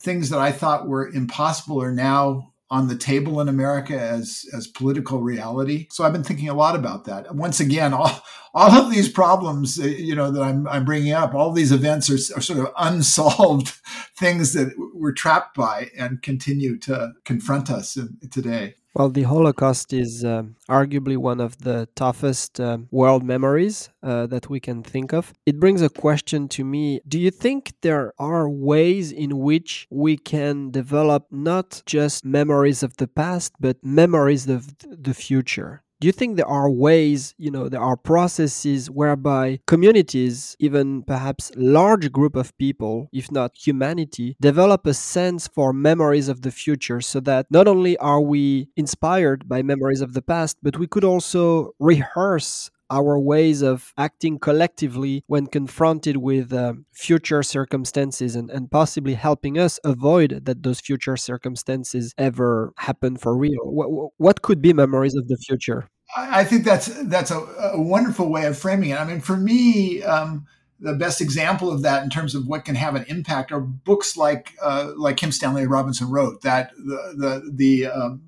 Things 0.00 0.30
that 0.30 0.40
I 0.40 0.52
thought 0.52 0.88
were 0.88 1.08
impossible 1.08 1.80
are 1.80 1.92
now 1.92 2.52
on 2.70 2.88
the 2.88 2.96
table 2.96 3.40
in 3.40 3.48
America 3.48 3.98
as 3.98 4.44
as 4.54 4.66
political 4.66 5.20
reality. 5.20 5.86
So 5.90 6.04
I've 6.04 6.12
been 6.12 6.24
thinking 6.24 6.48
a 6.48 6.54
lot 6.54 6.74
about 6.74 7.04
that. 7.04 7.34
Once 7.34 7.60
again, 7.60 7.92
all, 7.92 8.22
all 8.54 8.72
of 8.72 8.90
these 8.90 9.08
problems, 9.08 9.78
uh, 9.78 9.84
you 9.84 10.14
know, 10.14 10.30
that 10.30 10.42
I'm, 10.42 10.66
I'm 10.68 10.84
bringing 10.84 11.12
up, 11.12 11.34
all 11.34 11.52
these 11.52 11.72
events 11.72 12.10
are, 12.10 12.36
are 12.36 12.40
sort 12.40 12.58
of 12.58 12.72
unsolved 12.78 13.68
things 14.16 14.52
that 14.54 14.72
we're 14.94 15.12
trapped 15.12 15.56
by 15.56 15.90
and 15.96 16.22
continue 16.22 16.78
to 16.80 17.12
confront 17.24 17.70
us 17.70 17.96
in, 17.96 18.16
today. 18.30 18.74
Well, 18.96 19.10
the 19.10 19.24
Holocaust 19.24 19.92
is 19.92 20.24
uh, 20.24 20.44
arguably 20.70 21.18
one 21.18 21.38
of 21.38 21.58
the 21.58 21.86
toughest 21.94 22.58
uh, 22.58 22.78
world 22.90 23.22
memories 23.22 23.90
uh, 24.02 24.26
that 24.28 24.48
we 24.48 24.58
can 24.58 24.82
think 24.82 25.12
of. 25.12 25.34
It 25.44 25.60
brings 25.60 25.82
a 25.82 25.90
question 25.90 26.48
to 26.56 26.64
me 26.64 27.02
Do 27.06 27.18
you 27.20 27.30
think 27.30 27.74
there 27.82 28.14
are 28.18 28.48
ways 28.48 29.12
in 29.12 29.36
which 29.36 29.86
we 29.90 30.16
can 30.16 30.70
develop 30.70 31.26
not 31.30 31.82
just 31.84 32.24
memories 32.24 32.82
of 32.82 32.96
the 32.96 33.06
past, 33.06 33.52
but 33.60 33.84
memories 33.84 34.48
of 34.48 34.74
the 34.78 35.12
future? 35.12 35.82
Do 36.00 36.06
you 36.06 36.12
think 36.12 36.36
there 36.36 36.46
are 36.48 36.70
ways 36.70 37.34
you 37.38 37.50
know 37.50 37.68
there 37.68 37.80
are 37.80 37.96
processes 37.96 38.90
whereby 38.90 39.58
communities 39.66 40.56
even 40.58 41.02
perhaps 41.02 41.50
large 41.56 42.12
group 42.12 42.36
of 42.36 42.56
people 42.58 43.08
if 43.12 43.30
not 43.30 43.56
humanity 43.56 44.36
develop 44.40 44.86
a 44.86 44.94
sense 44.94 45.48
for 45.48 45.72
memories 45.72 46.28
of 46.28 46.42
the 46.42 46.50
future 46.50 47.00
so 47.00 47.20
that 47.20 47.46
not 47.50 47.66
only 47.66 47.96
are 47.98 48.20
we 48.20 48.68
inspired 48.76 49.48
by 49.48 49.62
memories 49.62 50.00
of 50.00 50.12
the 50.12 50.22
past 50.22 50.58
but 50.62 50.78
we 50.78 50.86
could 50.86 51.04
also 51.04 51.70
rehearse 51.78 52.70
our 52.90 53.18
ways 53.18 53.62
of 53.62 53.92
acting 53.96 54.38
collectively 54.38 55.22
when 55.26 55.46
confronted 55.46 56.18
with 56.18 56.52
uh, 56.52 56.74
future 56.92 57.42
circumstances 57.42 58.36
and, 58.36 58.50
and 58.50 58.70
possibly 58.70 59.14
helping 59.14 59.58
us 59.58 59.80
avoid 59.84 60.44
that 60.44 60.62
those 60.62 60.80
future 60.80 61.16
circumstances 61.16 62.14
ever 62.18 62.72
happen 62.78 63.16
for 63.16 63.36
real. 63.36 63.62
What, 63.64 64.12
what 64.16 64.42
could 64.42 64.62
be 64.62 64.72
memories 64.72 65.14
of 65.14 65.28
the 65.28 65.36
future? 65.36 65.88
I 66.16 66.44
think 66.44 66.64
that's 66.64 66.86
that's 67.04 67.32
a, 67.32 67.40
a 67.72 67.80
wonderful 67.80 68.30
way 68.30 68.46
of 68.46 68.56
framing 68.56 68.90
it. 68.90 69.00
I 69.00 69.04
mean, 69.04 69.20
for 69.20 69.36
me, 69.36 70.04
um, 70.04 70.46
the 70.78 70.94
best 70.94 71.20
example 71.20 71.70
of 71.70 71.82
that 71.82 72.04
in 72.04 72.10
terms 72.10 72.34
of 72.34 72.46
what 72.46 72.64
can 72.64 72.74
have 72.74 72.94
an 72.94 73.04
impact 73.08 73.50
are 73.50 73.60
books 73.60 74.16
like 74.16 74.54
uh, 74.62 74.92
like 74.96 75.16
Kim 75.16 75.32
Stanley 75.32 75.66
Robinson 75.66 76.10
wrote 76.10 76.42
that 76.42 76.70
the 76.76 77.14
the, 77.16 77.50
the 77.52 77.86
um, 77.86 78.22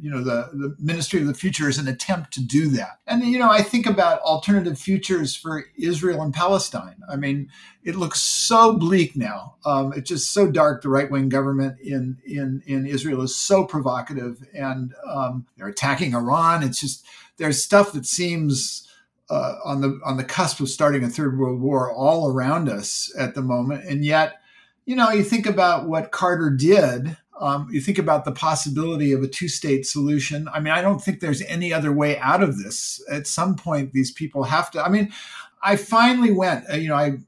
you 0.00 0.10
know 0.10 0.22
the, 0.22 0.48
the 0.52 0.74
ministry 0.78 1.20
of 1.20 1.26
the 1.26 1.34
future 1.34 1.68
is 1.68 1.78
an 1.78 1.88
attempt 1.88 2.32
to 2.32 2.42
do 2.42 2.68
that. 2.68 2.98
And 3.06 3.22
you 3.22 3.38
know 3.38 3.50
i 3.50 3.62
think 3.62 3.86
about 3.86 4.20
alternative 4.22 4.78
futures 4.78 5.36
for 5.36 5.64
israel 5.78 6.22
and 6.22 6.32
palestine. 6.32 6.96
I 7.08 7.16
mean 7.16 7.50
it 7.82 7.96
looks 7.96 8.20
so 8.20 8.76
bleak 8.76 9.16
now. 9.16 9.56
Um, 9.64 9.92
it's 9.94 10.08
just 10.08 10.32
so 10.32 10.50
dark. 10.50 10.82
The 10.82 10.90
right-wing 10.90 11.28
government 11.28 11.78
in 11.80 12.18
in 12.24 12.62
in 12.66 12.86
israel 12.86 13.22
is 13.22 13.34
so 13.34 13.64
provocative 13.64 14.42
and 14.54 14.94
um, 15.08 15.46
they're 15.56 15.68
attacking 15.68 16.14
iran. 16.14 16.62
It's 16.62 16.80
just 16.80 17.04
there's 17.36 17.62
stuff 17.62 17.92
that 17.92 18.06
seems 18.06 18.86
uh, 19.28 19.56
on 19.64 19.80
the 19.80 20.00
on 20.04 20.16
the 20.16 20.24
cusp 20.24 20.60
of 20.60 20.68
starting 20.68 21.04
a 21.04 21.08
third 21.08 21.38
world 21.38 21.60
war 21.60 21.92
all 21.92 22.30
around 22.30 22.68
us 22.68 23.12
at 23.18 23.34
the 23.34 23.42
moment. 23.42 23.84
And 23.84 24.04
yet 24.04 24.40
you 24.86 24.96
know 24.96 25.10
you 25.10 25.22
think 25.22 25.46
about 25.46 25.88
what 25.88 26.10
carter 26.10 26.50
did 26.50 27.16
um, 27.40 27.68
you 27.72 27.80
think 27.80 27.98
about 27.98 28.24
the 28.24 28.32
possibility 28.32 29.12
of 29.12 29.22
a 29.22 29.28
two 29.28 29.48
state 29.48 29.86
solution. 29.86 30.46
I 30.52 30.60
mean, 30.60 30.74
I 30.74 30.82
don't 30.82 31.02
think 31.02 31.20
there's 31.20 31.42
any 31.42 31.72
other 31.72 31.90
way 31.90 32.18
out 32.18 32.42
of 32.42 32.58
this. 32.58 33.02
At 33.10 33.26
some 33.26 33.56
point, 33.56 33.92
these 33.92 34.12
people 34.12 34.44
have 34.44 34.70
to. 34.72 34.84
I 34.84 34.90
mean, 34.90 35.10
I 35.62 35.76
finally 35.76 36.32
went, 36.32 36.70
uh, 36.70 36.76
you 36.76 36.88
know, 36.88 36.96
I, 36.96 37.18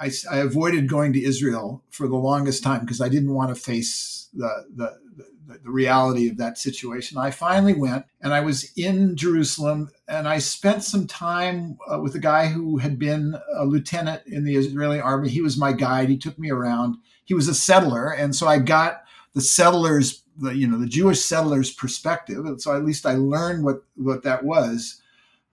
I, 0.00 0.10
I 0.30 0.38
avoided 0.38 0.88
going 0.88 1.12
to 1.14 1.22
Israel 1.22 1.82
for 1.90 2.06
the 2.06 2.16
longest 2.16 2.62
time 2.62 2.80
because 2.80 3.00
I 3.00 3.08
didn't 3.08 3.34
want 3.34 3.54
to 3.54 3.60
face 3.60 4.28
the, 4.32 4.66
the, 4.74 4.98
the, 5.16 5.58
the 5.64 5.70
reality 5.70 6.28
of 6.28 6.36
that 6.38 6.58
situation. 6.58 7.18
I 7.18 7.32
finally 7.32 7.74
went 7.74 8.06
and 8.20 8.32
I 8.32 8.40
was 8.40 8.70
in 8.76 9.16
Jerusalem 9.16 9.90
and 10.08 10.28
I 10.28 10.38
spent 10.38 10.84
some 10.84 11.06
time 11.06 11.78
uh, 11.92 12.00
with 12.00 12.14
a 12.14 12.20
guy 12.20 12.48
who 12.48 12.78
had 12.78 12.98
been 12.98 13.36
a 13.56 13.64
lieutenant 13.64 14.22
in 14.26 14.44
the 14.44 14.56
Israeli 14.56 15.00
army. 15.00 15.28
He 15.28 15.42
was 15.42 15.58
my 15.58 15.72
guide. 15.72 16.08
He 16.08 16.18
took 16.18 16.38
me 16.38 16.50
around. 16.50 16.96
He 17.24 17.34
was 17.34 17.48
a 17.48 17.54
settler. 17.54 18.10
And 18.10 18.34
so 18.34 18.46
I 18.46 18.58
got 18.58 19.02
the 19.36 19.42
settlers, 19.42 20.22
the 20.38 20.56
you 20.56 20.66
know 20.66 20.78
the 20.78 20.86
Jewish 20.86 21.20
settlers' 21.20 21.70
perspective. 21.70 22.46
So 22.58 22.74
at 22.74 22.86
least 22.86 23.04
I 23.04 23.16
learned 23.16 23.64
what 23.64 23.82
what 23.94 24.22
that 24.22 24.42
was. 24.44 25.02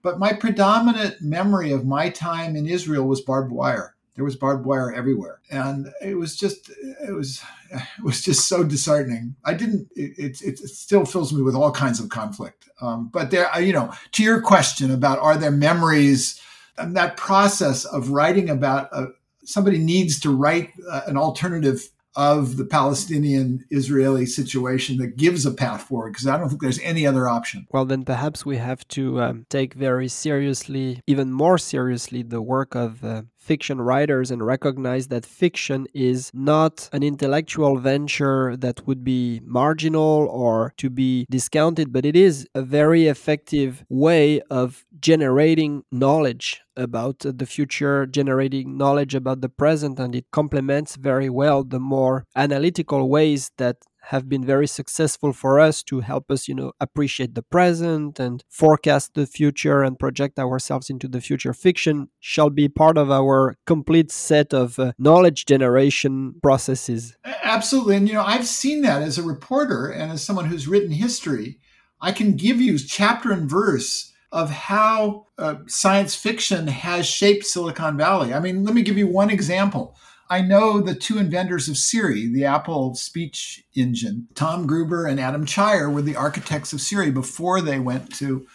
But 0.01 0.19
my 0.19 0.31
predominant 0.31 1.21
memory 1.21 1.71
of 1.73 1.85
my 1.85 2.09
time 2.09 2.55
in 2.55 2.65
Israel 2.65 3.05
was 3.05 3.19
barbed 3.19 3.51
wire. 3.51 3.95
There 4.15 4.23
was 4.23 4.37
barbed 4.37 4.65
wire 4.65 4.93
everywhere, 4.93 5.41
and 5.51 5.89
it 6.01 6.15
was 6.15 6.37
just 6.37 6.69
it 6.69 7.13
was 7.13 7.43
it 7.71 8.03
was 8.03 8.21
just 8.23 8.47
so 8.47 8.63
disheartening. 8.63 9.35
I 9.43 9.53
didn't. 9.53 9.89
It 9.97 10.41
it, 10.41 10.41
it 10.41 10.59
still 10.69 11.05
fills 11.05 11.33
me 11.33 11.41
with 11.41 11.55
all 11.55 11.71
kinds 11.71 11.99
of 11.99 12.07
conflict. 12.07 12.69
Um, 12.79 13.09
but 13.11 13.31
there, 13.31 13.49
you 13.61 13.73
know, 13.73 13.93
to 14.13 14.23
your 14.23 14.41
question 14.41 14.91
about 14.91 15.19
are 15.19 15.35
there 15.35 15.51
memories 15.51 16.41
and 16.77 16.95
that 16.95 17.17
process 17.17 17.83
of 17.83 18.11
writing 18.11 18.49
about 18.49 18.87
a, 18.93 19.07
somebody 19.43 19.77
needs 19.77 20.21
to 20.21 20.33
write 20.33 20.71
uh, 20.89 21.01
an 21.05 21.17
alternative 21.17 21.89
of 22.15 22.57
the 22.57 22.65
Palestinian 22.65 23.65
Israeli 23.71 24.25
situation 24.25 24.97
that 24.97 25.17
gives 25.17 25.45
a 25.45 25.51
path 25.51 25.83
forward 25.83 26.11
because 26.11 26.27
I 26.27 26.37
don't 26.37 26.49
think 26.49 26.61
there's 26.61 26.79
any 26.79 27.07
other 27.07 27.27
option. 27.27 27.65
Well, 27.71 27.85
then 27.85 28.05
perhaps 28.05 28.45
we 28.45 28.57
have 28.57 28.87
to 28.89 29.21
um, 29.21 29.45
take 29.49 29.73
very 29.73 30.07
seriously, 30.07 31.01
even 31.07 31.31
more 31.31 31.57
seriously, 31.57 32.21
the 32.21 32.41
work 32.41 32.75
of 32.75 33.03
uh, 33.03 33.23
fiction 33.43 33.81
writers 33.81 34.31
and 34.31 34.45
recognize 34.45 35.07
that 35.09 35.25
fiction 35.25 35.85
is 35.93 36.31
not 36.33 36.89
an 36.93 37.03
intellectual 37.03 37.77
venture 37.77 38.55
that 38.57 38.87
would 38.87 39.03
be 39.03 39.41
marginal 39.43 40.27
or 40.31 40.73
to 40.77 40.89
be 40.89 41.25
discounted, 41.29 41.91
but 41.91 42.05
it 42.05 42.15
is 42.15 42.47
a 42.55 42.61
very 42.61 43.07
effective 43.07 43.83
way 43.89 44.41
of 44.49 44.85
generating 44.99 45.83
knowledge 45.91 46.61
about 46.77 47.19
the 47.19 47.45
future, 47.45 48.05
generating 48.05 48.77
knowledge 48.77 49.13
about 49.13 49.41
the 49.41 49.49
present, 49.49 49.99
and 49.99 50.15
it 50.15 50.25
complements 50.31 50.95
very 50.95 51.29
well 51.29 51.63
the 51.63 51.79
more 51.79 52.25
analytical 52.35 53.09
ways 53.09 53.51
that 53.57 53.77
have 54.07 54.27
been 54.27 54.45
very 54.45 54.67
successful 54.67 55.33
for 55.33 55.59
us 55.59 55.81
to 55.83 56.01
help 56.01 56.29
us, 56.29 56.47
you 56.47 56.55
know, 56.55 56.73
appreciate 56.79 57.35
the 57.35 57.41
present 57.41 58.19
and 58.19 58.43
forecast 58.49 59.13
the 59.13 59.25
future 59.25 59.81
and 59.81 59.99
project 59.99 60.37
ourselves 60.37 60.89
into 60.89 61.07
the 61.07 61.21
future. 61.21 61.53
Fiction 61.53 62.09
shall 62.19 62.49
be 62.49 62.67
part 62.67 62.97
of 62.97 63.09
our 63.09 63.55
complete 63.65 64.11
set 64.11 64.53
of 64.53 64.77
uh, 64.77 64.91
knowledge 64.97 65.45
generation 65.45 66.35
processes. 66.41 67.15
Absolutely. 67.43 67.95
And, 67.95 68.07
you 68.07 68.13
know, 68.13 68.23
I've 68.23 68.47
seen 68.47 68.81
that 68.81 69.01
as 69.01 69.17
a 69.17 69.23
reporter 69.23 69.87
and 69.87 70.11
as 70.11 70.23
someone 70.23 70.45
who's 70.45 70.67
written 70.67 70.91
history. 70.91 71.59
I 72.01 72.11
can 72.11 72.35
give 72.35 72.59
you 72.59 72.77
chapter 72.77 73.31
and 73.31 73.49
verse 73.49 74.11
of 74.33 74.49
how 74.49 75.27
uh, 75.37 75.55
science 75.67 76.15
fiction 76.15 76.67
has 76.67 77.05
shaped 77.05 77.45
Silicon 77.45 77.97
Valley. 77.97 78.33
I 78.33 78.39
mean, 78.39 78.65
let 78.65 78.73
me 78.73 78.81
give 78.81 78.97
you 78.97 79.07
one 79.07 79.29
example. 79.29 79.95
I 80.29 80.41
know 80.41 80.79
the 80.79 80.95
two 80.95 81.17
inventors 81.17 81.67
of 81.69 81.77
Siri, 81.77 82.27
the 82.27 82.45
Apple 82.45 82.95
speech 82.95 83.63
engine, 83.75 84.27
Tom 84.35 84.65
Gruber 84.65 85.05
and 85.05 85.19
Adam 85.19 85.45
Cheyer, 85.45 85.89
were 85.89 86.01
the 86.01 86.15
architects 86.15 86.73
of 86.73 86.81
Siri 86.81 87.11
before 87.11 87.61
they 87.61 87.79
went 87.79 88.13
to 88.15 88.47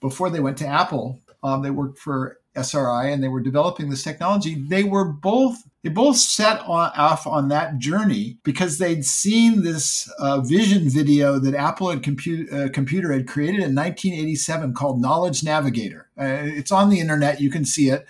before 0.00 0.30
they 0.30 0.40
went 0.40 0.58
to 0.58 0.66
Apple. 0.66 1.20
Um, 1.42 1.62
they 1.62 1.70
worked 1.70 1.98
for 1.98 2.38
SRI 2.56 3.08
and 3.08 3.22
they 3.22 3.28
were 3.28 3.40
developing 3.40 3.90
this 3.90 4.02
technology. 4.02 4.54
They 4.54 4.84
were 4.84 5.04
both 5.04 5.62
they 5.82 5.90
both 5.90 6.16
set 6.16 6.60
on, 6.62 6.90
off 6.96 7.28
on 7.28 7.48
that 7.48 7.78
journey 7.78 8.38
because 8.42 8.78
they'd 8.78 9.04
seen 9.04 9.62
this 9.62 10.10
uh, 10.18 10.40
vision 10.40 10.88
video 10.88 11.38
that 11.38 11.54
Apple 11.54 11.90
had 11.90 12.02
compute, 12.02 12.52
uh, 12.52 12.68
computer 12.70 13.12
had 13.12 13.28
created 13.28 13.60
in 13.60 13.74
1987 13.74 14.74
called 14.74 15.00
Knowledge 15.00 15.44
Navigator. 15.44 16.08
Uh, 16.18 16.24
it's 16.24 16.72
on 16.72 16.90
the 16.90 16.98
internet; 16.98 17.40
you 17.40 17.50
can 17.50 17.64
see 17.64 17.90
it 17.90 18.04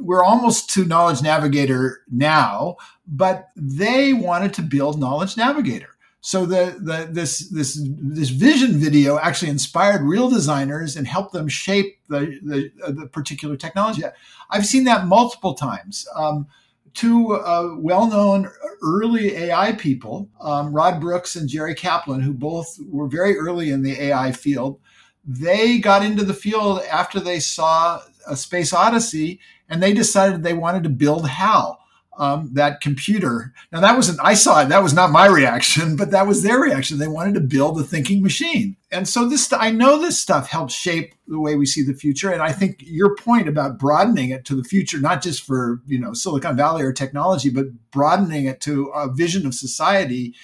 we're 0.00 0.24
almost 0.24 0.70
to 0.70 0.84
Knowledge 0.84 1.22
Navigator 1.22 2.02
now, 2.10 2.76
but 3.06 3.48
they 3.56 4.12
wanted 4.12 4.54
to 4.54 4.62
build 4.62 5.00
Knowledge 5.00 5.36
Navigator. 5.36 5.98
So 6.20 6.46
the, 6.46 6.76
the 6.80 7.08
this 7.10 7.48
this 7.48 7.80
this 7.82 8.28
vision 8.30 8.72
video 8.72 9.18
actually 9.18 9.50
inspired 9.50 10.02
real 10.02 10.28
designers 10.28 10.96
and 10.96 11.06
helped 11.06 11.32
them 11.32 11.48
shape 11.48 11.98
the 12.08 12.38
the, 12.42 12.72
uh, 12.84 12.90
the 12.90 13.06
particular 13.06 13.56
technology. 13.56 14.02
I've 14.50 14.66
seen 14.66 14.84
that 14.84 15.06
multiple 15.06 15.54
times. 15.54 16.06
Um, 16.14 16.48
two 16.94 17.34
uh, 17.34 17.76
well-known 17.76 18.50
early 18.82 19.36
AI 19.36 19.72
people, 19.72 20.28
um, 20.40 20.72
Rod 20.72 21.00
Brooks 21.00 21.36
and 21.36 21.48
Jerry 21.48 21.74
Kaplan, 21.74 22.20
who 22.20 22.32
both 22.32 22.76
were 22.88 23.06
very 23.06 23.38
early 23.38 23.70
in 23.70 23.82
the 23.82 24.00
AI 24.02 24.32
field. 24.32 24.80
They 25.24 25.78
got 25.78 26.04
into 26.04 26.24
the 26.24 26.34
field 26.34 26.80
after 26.90 27.20
they 27.20 27.38
saw 27.38 28.00
a 28.26 28.34
Space 28.36 28.72
Odyssey, 28.72 29.38
and 29.68 29.82
they 29.82 29.92
decided 29.92 30.42
they 30.42 30.54
wanted 30.54 30.82
to 30.84 30.88
build 30.88 31.28
HAL 31.28 31.78
um, 32.18 32.50
that 32.54 32.80
computer. 32.80 33.54
Now 33.70 33.80
that 33.80 33.96
wasn't 33.96 34.18
I 34.22 34.34
saw 34.34 34.60
it. 34.60 34.68
That 34.68 34.82
was 34.82 34.92
not 34.92 35.12
my 35.12 35.26
reaction, 35.26 35.96
but 35.98 36.10
that 36.10 36.26
was 36.26 36.42
their 36.42 36.58
reaction. 36.58 36.98
They 36.98 37.08
wanted 37.08 37.34
to 37.34 37.40
build 37.40 37.80
a 37.80 37.84
thinking 37.84 38.22
machine, 38.22 38.76
and 38.90 39.08
so 39.08 39.28
this 39.28 39.52
I 39.52 39.70
know 39.70 40.00
this 40.00 40.18
stuff 40.18 40.48
helps 40.48 40.74
shape 40.74 41.14
the 41.26 41.40
way 41.40 41.54
we 41.54 41.64
see 41.64 41.82
the 41.82 41.94
future. 41.94 42.30
And 42.30 42.42
I 42.42 42.52
think 42.52 42.78
your 42.80 43.14
point 43.14 43.48
about 43.48 43.78
broadening 43.78 44.30
it 44.30 44.44
to 44.46 44.56
the 44.56 44.64
future, 44.64 45.00
not 45.00 45.22
just 45.22 45.44
for 45.44 45.80
you 45.86 45.98
know 45.98 46.12
Silicon 46.12 46.56
Valley 46.56 46.82
or 46.82 46.92
technology, 46.92 47.50
but 47.50 47.66
broadening 47.92 48.46
it 48.46 48.60
to 48.62 48.86
a 48.88 49.10
vision 49.10 49.46
of 49.46 49.54
society. 49.54 50.34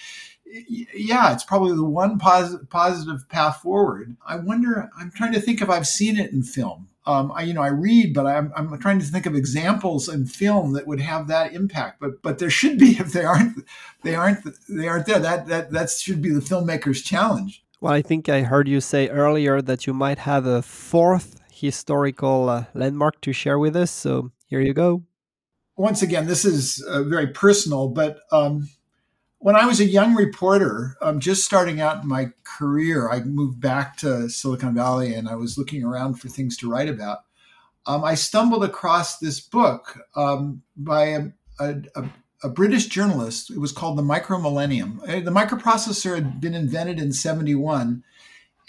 Yeah, 0.68 1.32
it's 1.32 1.42
probably 1.42 1.74
the 1.74 1.84
one 1.84 2.16
positive 2.16 2.70
positive 2.70 3.28
path 3.28 3.56
forward. 3.56 4.16
I 4.24 4.36
wonder. 4.36 4.88
I'm 4.96 5.10
trying 5.10 5.32
to 5.32 5.40
think 5.40 5.60
if 5.60 5.68
I've 5.68 5.88
seen 5.88 6.16
it 6.16 6.30
in 6.30 6.44
film 6.44 6.88
um, 7.06 7.32
I, 7.34 7.42
you 7.42 7.52
know, 7.52 7.62
I 7.62 7.68
read, 7.68 8.14
but 8.14 8.26
I'm, 8.26 8.52
I'm 8.56 8.78
trying 8.78 8.98
to 8.98 9.04
think 9.04 9.26
of 9.26 9.34
examples 9.34 10.08
in 10.08 10.26
film 10.26 10.72
that 10.72 10.86
would 10.86 11.00
have 11.00 11.28
that 11.28 11.52
impact. 11.52 12.00
But 12.00 12.22
but 12.22 12.38
there 12.38 12.50
should 12.50 12.78
be 12.78 12.90
if 12.98 13.12
they 13.12 13.24
aren't 13.24 13.64
they 14.02 14.14
aren't 14.14 14.40
they 14.68 14.88
aren't 14.88 15.06
there. 15.06 15.18
That 15.18 15.46
that 15.48 15.70
that 15.72 15.90
should 15.90 16.22
be 16.22 16.30
the 16.30 16.40
filmmaker's 16.40 17.02
challenge. 17.02 17.62
Well, 17.80 17.92
I 17.92 18.00
think 18.00 18.28
I 18.28 18.42
heard 18.42 18.68
you 18.68 18.80
say 18.80 19.08
earlier 19.08 19.60
that 19.60 19.86
you 19.86 19.92
might 19.92 20.18
have 20.20 20.46
a 20.46 20.62
fourth 20.62 21.40
historical 21.52 22.48
uh, 22.48 22.64
landmark 22.72 23.20
to 23.22 23.32
share 23.32 23.58
with 23.58 23.76
us. 23.76 23.90
So 23.90 24.30
here 24.46 24.60
you 24.60 24.72
go. 24.72 25.02
Once 25.76 26.02
again, 26.02 26.26
this 26.26 26.44
is 26.44 26.82
uh, 26.88 27.02
very 27.02 27.26
personal, 27.26 27.88
but 27.88 28.20
um, 28.30 28.68
when 29.44 29.56
I 29.56 29.66
was 29.66 29.78
a 29.78 29.84
young 29.84 30.14
reporter, 30.14 30.96
um, 31.02 31.20
just 31.20 31.44
starting 31.44 31.78
out 31.78 32.02
in 32.02 32.08
my 32.08 32.32
career, 32.44 33.10
I 33.10 33.20
moved 33.20 33.60
back 33.60 33.94
to 33.98 34.30
Silicon 34.30 34.74
Valley 34.74 35.12
and 35.12 35.28
I 35.28 35.34
was 35.34 35.58
looking 35.58 35.84
around 35.84 36.14
for 36.14 36.30
things 36.30 36.56
to 36.56 36.70
write 36.70 36.88
about. 36.88 37.24
Um, 37.84 38.04
I 38.04 38.14
stumbled 38.14 38.64
across 38.64 39.18
this 39.18 39.40
book 39.40 39.98
um, 40.16 40.62
by 40.78 41.04
a, 41.08 41.24
a, 41.58 42.08
a, 42.42 42.48
British 42.48 42.86
journalist. 42.86 43.50
It 43.50 43.58
was 43.58 43.70
called 43.70 43.98
The 43.98 44.02
Micro 44.02 44.38
Millennium. 44.38 45.02
Uh, 45.06 45.20
the 45.20 45.30
microprocessor 45.30 46.14
had 46.14 46.40
been 46.40 46.54
invented 46.54 46.98
in 46.98 47.12
71. 47.12 48.02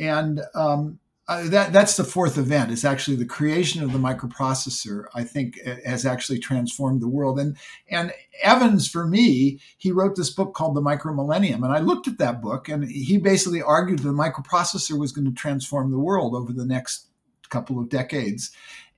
And 0.01 0.41
um, 0.55 0.99
uh, 1.27 1.49
that 1.49 1.73
that's 1.73 1.97
the 1.97 2.03
fourth 2.03 2.37
event. 2.37 2.71
It's 2.71 2.85
actually 2.85 3.17
the 3.17 3.25
creation 3.25 3.81
of 3.81 3.91
the 3.91 3.97
microprocessor. 3.97 5.05
I 5.15 5.23
think 5.23 5.59
has 5.83 6.05
actually 6.05 6.37
transformed 6.37 7.01
the 7.01 7.07
world. 7.07 7.39
And 7.39 7.57
and 7.89 8.13
Evans, 8.43 8.87
for 8.87 9.07
me, 9.07 9.59
he 9.77 9.91
wrote 9.91 10.15
this 10.15 10.29
book 10.29 10.53
called 10.53 10.75
The 10.75 10.81
Micro 10.81 11.13
Millennium, 11.13 11.63
and 11.63 11.73
I 11.73 11.79
looked 11.79 12.07
at 12.07 12.19
that 12.19 12.41
book, 12.41 12.69
and 12.69 12.87
he 12.87 13.17
basically 13.17 13.61
argued 13.61 13.99
that 13.99 14.07
the 14.07 14.13
microprocessor 14.13 14.99
was 14.99 15.11
going 15.11 15.25
to 15.25 15.33
transform 15.33 15.89
the 15.89 15.99
world 15.99 16.35
over 16.35 16.53
the 16.53 16.65
next 16.65 17.07
couple 17.49 17.79
of 17.79 17.89
decades. 17.89 18.51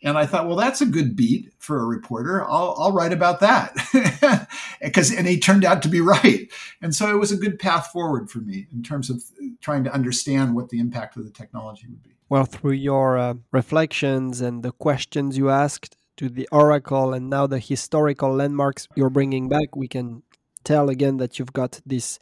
And 0.04 0.18
I 0.18 0.28
thought, 0.28 0.48
well, 0.48 0.56
that's 0.56 0.82
a 0.82 0.86
good 0.86 1.16
beat 1.16 1.52
for 1.58 1.80
a 1.80 1.86
reporter. 1.86 2.44
I'll, 2.44 2.76
I'll 2.78 2.92
write 2.92 3.14
about 3.14 3.40
that. 3.40 3.76
Because 4.80 5.12
and 5.12 5.28
he 5.28 5.40
turned 5.40 5.66
out 5.66 5.82
to 5.82 5.90
be 5.90 6.02
right. 6.02 6.48
And 6.84 6.94
so 6.94 7.10
it 7.10 7.20
was 7.20 7.32
a 7.32 7.38
good 7.38 7.58
path 7.58 7.88
forward 7.88 8.30
for 8.30 8.38
me 8.38 8.68
in 8.72 8.84
terms 8.84 9.10
of 9.10 9.24
trying 9.60 9.84
to 9.86 9.94
understand 9.94 10.56
what 10.56 10.70
the 10.70 10.78
impact 10.80 11.18
of 11.18 11.26
the 11.26 11.32
technology 11.32 11.88
would 11.88 12.04
be. 12.04 12.17
Well, 12.30 12.44
through 12.44 12.74
your 12.74 13.18
uh, 13.18 13.36
reflections 13.54 14.42
and 14.42 14.62
the 14.62 14.74
questions 14.74 15.38
you 15.38 15.50
asked 15.50 15.96
to 16.18 16.28
the 16.28 16.48
oracle 16.52 17.14
and 17.14 17.30
now 17.30 17.48
the 17.48 17.60
historical 17.60 18.34
landmarks 18.34 18.88
you're 18.96 19.10
bringing 19.10 19.48
back, 19.48 19.76
we 19.76 19.88
can 19.88 20.24
tell 20.66 20.90
again 20.90 21.18
that 21.18 21.40
you've 21.40 21.54
got 21.54 21.80
this 21.86 22.20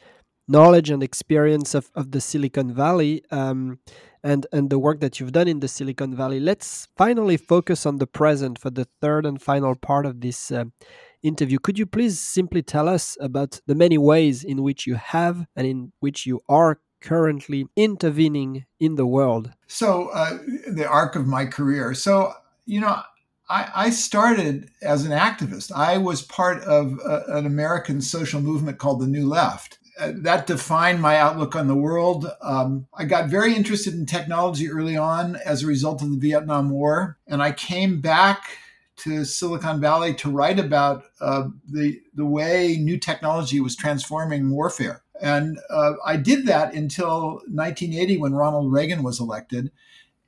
knowledge 0.47 0.91
and 0.91 1.01
experience 1.01 1.73
of, 1.73 1.89
of 1.95 2.11
the 2.11 2.21
Silicon 2.21 2.71
Valley 2.71 3.23
um, 3.31 3.79
and, 4.23 4.45
and 4.51 4.69
the 4.69 4.77
work 4.77 4.99
that 4.99 5.19
you've 5.19 5.31
done 5.31 5.47
in 5.47 5.59
the 5.59 5.67
Silicon 5.67 6.15
Valley. 6.15 6.39
Let's 6.39 6.87
finally 6.95 7.37
focus 7.37 7.85
on 7.87 7.97
the 7.97 8.05
present 8.05 8.59
for 8.59 8.69
the 8.69 8.85
third 9.01 9.25
and 9.25 9.41
final 9.41 9.73
part 9.73 10.05
of 10.05 10.21
this 10.21 10.51
uh, 10.51 10.65
interview. 11.23 11.57
Could 11.57 11.79
you 11.79 11.87
please 11.87 12.19
simply 12.19 12.61
tell 12.61 12.87
us 12.87 13.17
about 13.19 13.59
the 13.65 13.73
many 13.73 13.97
ways 13.97 14.43
in 14.43 14.61
which 14.61 14.85
you 14.85 14.95
have 14.95 15.47
and 15.55 15.65
in 15.65 15.93
which 15.99 16.27
you 16.27 16.41
are 16.47 16.79
currently 17.01 17.67
intervening 17.75 18.65
in 18.79 18.95
the 18.95 19.05
world? 19.05 19.51
So, 19.67 20.09
uh, 20.09 20.37
the 20.67 20.87
arc 20.87 21.15
of 21.15 21.27
my 21.27 21.45
career. 21.45 21.93
So, 21.93 22.33
you 22.65 22.81
know, 22.81 23.01
I, 23.49 23.71
I 23.75 23.89
started 23.91 24.69
as 24.81 25.05
an 25.05 25.11
activist. 25.11 25.71
I 25.71 25.97
was 25.97 26.21
part 26.21 26.63
of 26.63 26.99
a, 27.05 27.37
an 27.37 27.45
American 27.45 28.01
social 28.01 28.41
movement 28.41 28.79
called 28.79 29.01
the 29.01 29.07
New 29.07 29.27
Left. 29.27 29.77
Uh, 29.97 30.11
that 30.13 30.45
defined 30.45 31.01
my 31.01 31.17
outlook 31.17 31.55
on 31.55 31.67
the 31.67 31.75
world. 31.75 32.29
Um, 32.41 32.87
I 32.93 33.05
got 33.05 33.29
very 33.29 33.55
interested 33.55 33.93
in 33.93 34.05
technology 34.05 34.69
early 34.69 34.97
on 34.97 35.37
as 35.37 35.63
a 35.63 35.67
result 35.67 36.01
of 36.01 36.09
the 36.09 36.17
Vietnam 36.17 36.69
War, 36.69 37.17
and 37.27 37.41
I 37.41 37.53
came 37.53 38.01
back 38.01 38.57
to 38.97 39.23
Silicon 39.23 39.79
Valley 39.79 40.13
to 40.15 40.29
write 40.29 40.59
about 40.59 41.05
uh, 41.21 41.47
the 41.69 42.01
the 42.13 42.25
way 42.25 42.77
new 42.77 42.97
technology 42.97 43.61
was 43.61 43.75
transforming 43.75 44.49
warfare. 44.49 45.01
And 45.21 45.59
uh, 45.69 45.93
I 46.05 46.17
did 46.17 46.45
that 46.47 46.73
until 46.73 47.41
1980 47.47 48.17
when 48.17 48.33
Ronald 48.33 48.71
Reagan 48.71 49.03
was 49.03 49.19
elected. 49.19 49.71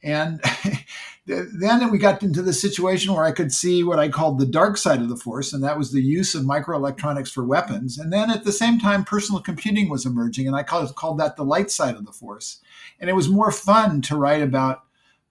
And 0.03 0.41
then 1.25 1.91
we 1.91 1.97
got 1.97 2.23
into 2.23 2.41
the 2.41 2.53
situation 2.53 3.13
where 3.13 3.25
I 3.25 3.31
could 3.31 3.51
see 3.51 3.83
what 3.83 3.99
I 3.99 4.09
called 4.09 4.39
the 4.39 4.45
dark 4.45 4.77
side 4.77 5.01
of 5.01 5.09
the 5.09 5.17
force, 5.17 5.51
and 5.51 5.63
that 5.63 5.77
was 5.77 5.91
the 5.91 6.01
use 6.01 6.35
of 6.35 6.43
microelectronics 6.43 7.31
for 7.31 7.43
weapons. 7.43 7.97
And 7.97 8.13
then 8.13 8.29
at 8.29 8.43
the 8.43 8.51
same 8.51 8.79
time, 8.79 9.03
personal 9.03 9.41
computing 9.41 9.89
was 9.89 10.05
emerging, 10.05 10.47
and 10.47 10.55
I 10.55 10.63
called, 10.63 10.95
called 10.95 11.19
that 11.19 11.35
the 11.35 11.43
light 11.43 11.71
side 11.71 11.95
of 11.95 12.05
the 12.05 12.13
force. 12.13 12.59
And 12.99 13.09
it 13.09 13.13
was 13.13 13.27
more 13.27 13.51
fun 13.51 14.01
to 14.03 14.15
write 14.15 14.41
about 14.41 14.83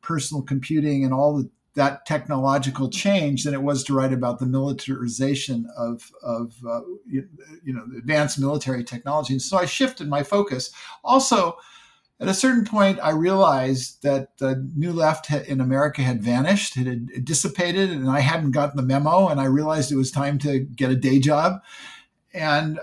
personal 0.03 0.43
computing 0.43 1.05
and 1.05 1.15
all 1.15 1.39
the 1.39 1.51
that 1.77 2.07
technological 2.07 2.91
change 2.91 3.45
than 3.45 3.55
it 3.55 3.63
was 3.63 3.85
to 3.85 3.95
write 3.95 4.13
about 4.13 4.39
the 4.39 4.47
militarization 4.47 5.69
of, 5.77 6.11
of 6.23 6.55
uh, 6.67 6.81
you, 7.07 7.29
you, 7.63 7.73
know 7.73 7.85
advanced 7.97 8.39
military 8.39 8.83
technology. 8.83 9.35
And 9.35 9.43
so 9.43 9.59
I 9.59 9.67
shifted 9.67 10.09
my 10.09 10.23
focus. 10.23 10.71
Also, 11.05 11.57
at 12.19 12.29
a 12.29 12.35
certain 12.35 12.65
point, 12.65 12.99
I 13.03 13.11
realized 13.11 14.03
that 14.03 14.39
the 14.39 14.69
new 14.75 14.91
left 14.91 15.31
in 15.31 15.61
America 15.61 16.01
had 16.01 16.23
vanished, 16.23 16.79
it 16.79 16.87
had 16.87 17.25
dissipated, 17.27 17.91
and 17.91 18.11
I 18.11 18.21
hadn't 18.21 18.53
gotten 18.53 18.79
the 18.79 18.83
memo. 18.83 19.29
And 19.29 19.39
I 19.39 19.45
realized 19.45 19.93
it 19.93 19.97
was 19.97 20.11
time 20.11 20.39
to 20.39 20.61
get 20.61 20.91
a 20.91 20.97
day 20.97 21.19
job. 21.19 21.61
And 22.33 22.81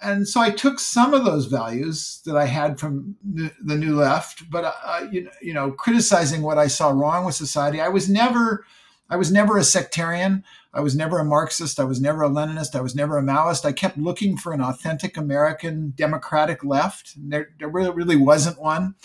and 0.00 0.28
so 0.28 0.40
I 0.40 0.50
took 0.50 0.78
some 0.78 1.14
of 1.14 1.24
those 1.24 1.46
values 1.46 2.20
that 2.26 2.36
I 2.36 2.44
had 2.44 2.78
from 2.78 3.16
the 3.24 3.76
New 3.76 3.96
Left, 3.96 4.50
but 4.50 4.64
uh, 4.84 5.06
you, 5.10 5.30
you 5.40 5.54
know, 5.54 5.70
criticizing 5.70 6.42
what 6.42 6.58
I 6.58 6.66
saw 6.66 6.90
wrong 6.90 7.24
with 7.24 7.34
society. 7.34 7.80
I 7.80 7.88
was 7.88 8.08
never, 8.08 8.66
I 9.08 9.16
was 9.16 9.32
never 9.32 9.56
a 9.56 9.64
sectarian. 9.64 10.44
I 10.74 10.80
was 10.80 10.94
never 10.94 11.18
a 11.18 11.24
Marxist. 11.24 11.80
I 11.80 11.84
was 11.84 12.00
never 12.00 12.22
a 12.22 12.28
Leninist. 12.28 12.74
I 12.74 12.82
was 12.82 12.94
never 12.94 13.16
a 13.16 13.22
Maoist. 13.22 13.64
I 13.64 13.72
kept 13.72 13.96
looking 13.96 14.36
for 14.36 14.52
an 14.52 14.60
authentic 14.60 15.16
American 15.16 15.94
democratic 15.96 16.62
left. 16.62 17.14
There, 17.16 17.48
there 17.58 17.68
really 17.68 18.16
wasn't 18.16 18.60
one. 18.60 18.96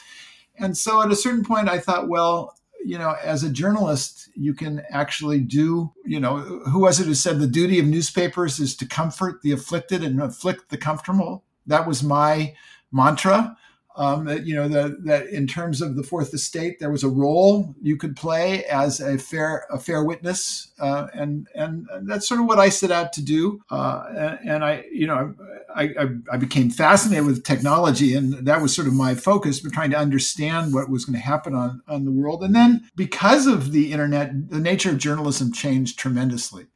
And 0.58 0.78
so 0.78 1.02
at 1.02 1.12
a 1.12 1.16
certain 1.16 1.46
point, 1.46 1.70
I 1.70 1.80
thought, 1.80 2.10
well, 2.10 2.58
you 2.84 2.98
know, 2.98 3.16
as 3.24 3.44
a 3.44 3.50
journalist, 3.50 4.30
you 4.36 4.54
can 4.54 4.82
actually 4.90 5.40
do, 5.40 5.92
you 6.06 6.20
know, 6.20 6.38
who 6.38 6.80
was 6.80 7.00
it 7.00 7.06
who 7.06 7.14
said 7.14 7.40
the 7.40 7.48
duty 7.48 7.80
of 7.80 7.86
newspapers 7.86 8.60
is 8.60 8.76
to 8.78 8.86
comfort 8.86 9.42
the 9.42 9.52
afflicted 9.52 10.04
and 10.04 10.22
afflict 10.22 10.70
the 10.70 10.78
comfortable? 10.78 11.44
That 11.68 11.88
was 11.88 12.04
my 12.04 12.56
mantra 12.92 13.58
um, 13.96 14.26
that 14.26 14.46
you 14.46 14.56
know 14.56 14.68
that 14.68 15.04
that 15.04 15.28
in 15.28 15.48
terms 15.48 15.82
of 15.82 15.96
the 15.96 16.04
fourth 16.04 16.34
estate 16.34 16.80
there 16.80 16.90
was 16.90 17.04
a 17.04 17.10
role 17.10 17.76
you 17.82 17.98
could 17.98 18.16
play 18.16 18.64
as 18.66 19.02
a 19.02 19.18
fair 19.18 19.66
a 19.70 19.78
fair 19.78 20.04
witness 20.04 20.72
uh, 20.80 21.08
and, 21.14 21.48
and 21.56 21.88
that's 22.04 22.28
sort 22.28 22.40
of 22.40 22.48
what 22.48 22.60
I 22.60 22.70
set 22.70 22.92
out 22.92 23.14
to 23.14 23.22
do. 23.22 23.62
Uh, 23.70 24.06
and, 24.10 24.50
and, 24.50 24.66
I 24.66 24.86
you 24.92 25.08
know 25.08 25.36
I, 25.76 25.84
I, 25.84 26.08
I, 26.34 26.38
became 26.38 26.70
fascinated 26.70 27.26
with 27.26 27.44
technology 27.44 28.16
and 28.16 28.34
that 28.46 28.62
was 28.62 28.76
sort 28.76 28.88
of 28.88 28.94
my 28.94 29.14
focus 29.14 29.60
but 29.60 29.74
trying 29.74 29.92
to 29.92 29.98
understand 29.98 30.74
what 30.74 30.90
was 30.90 31.06
going 31.06 31.20
to 31.20 31.26
happen 31.26 31.54
on 31.54 31.82
on 31.88 32.06
the 32.06 32.12
world. 32.12 32.44
And 32.44 32.56
then 32.56 32.90
because 32.96 33.48
of 33.48 33.72
the 33.72 33.92
internet 33.92 34.50
the 34.50 34.60
nature 34.60 34.92
of 34.92 34.98
journalism 34.98 35.52
changed 35.52 36.00
tremendously. 36.00 36.68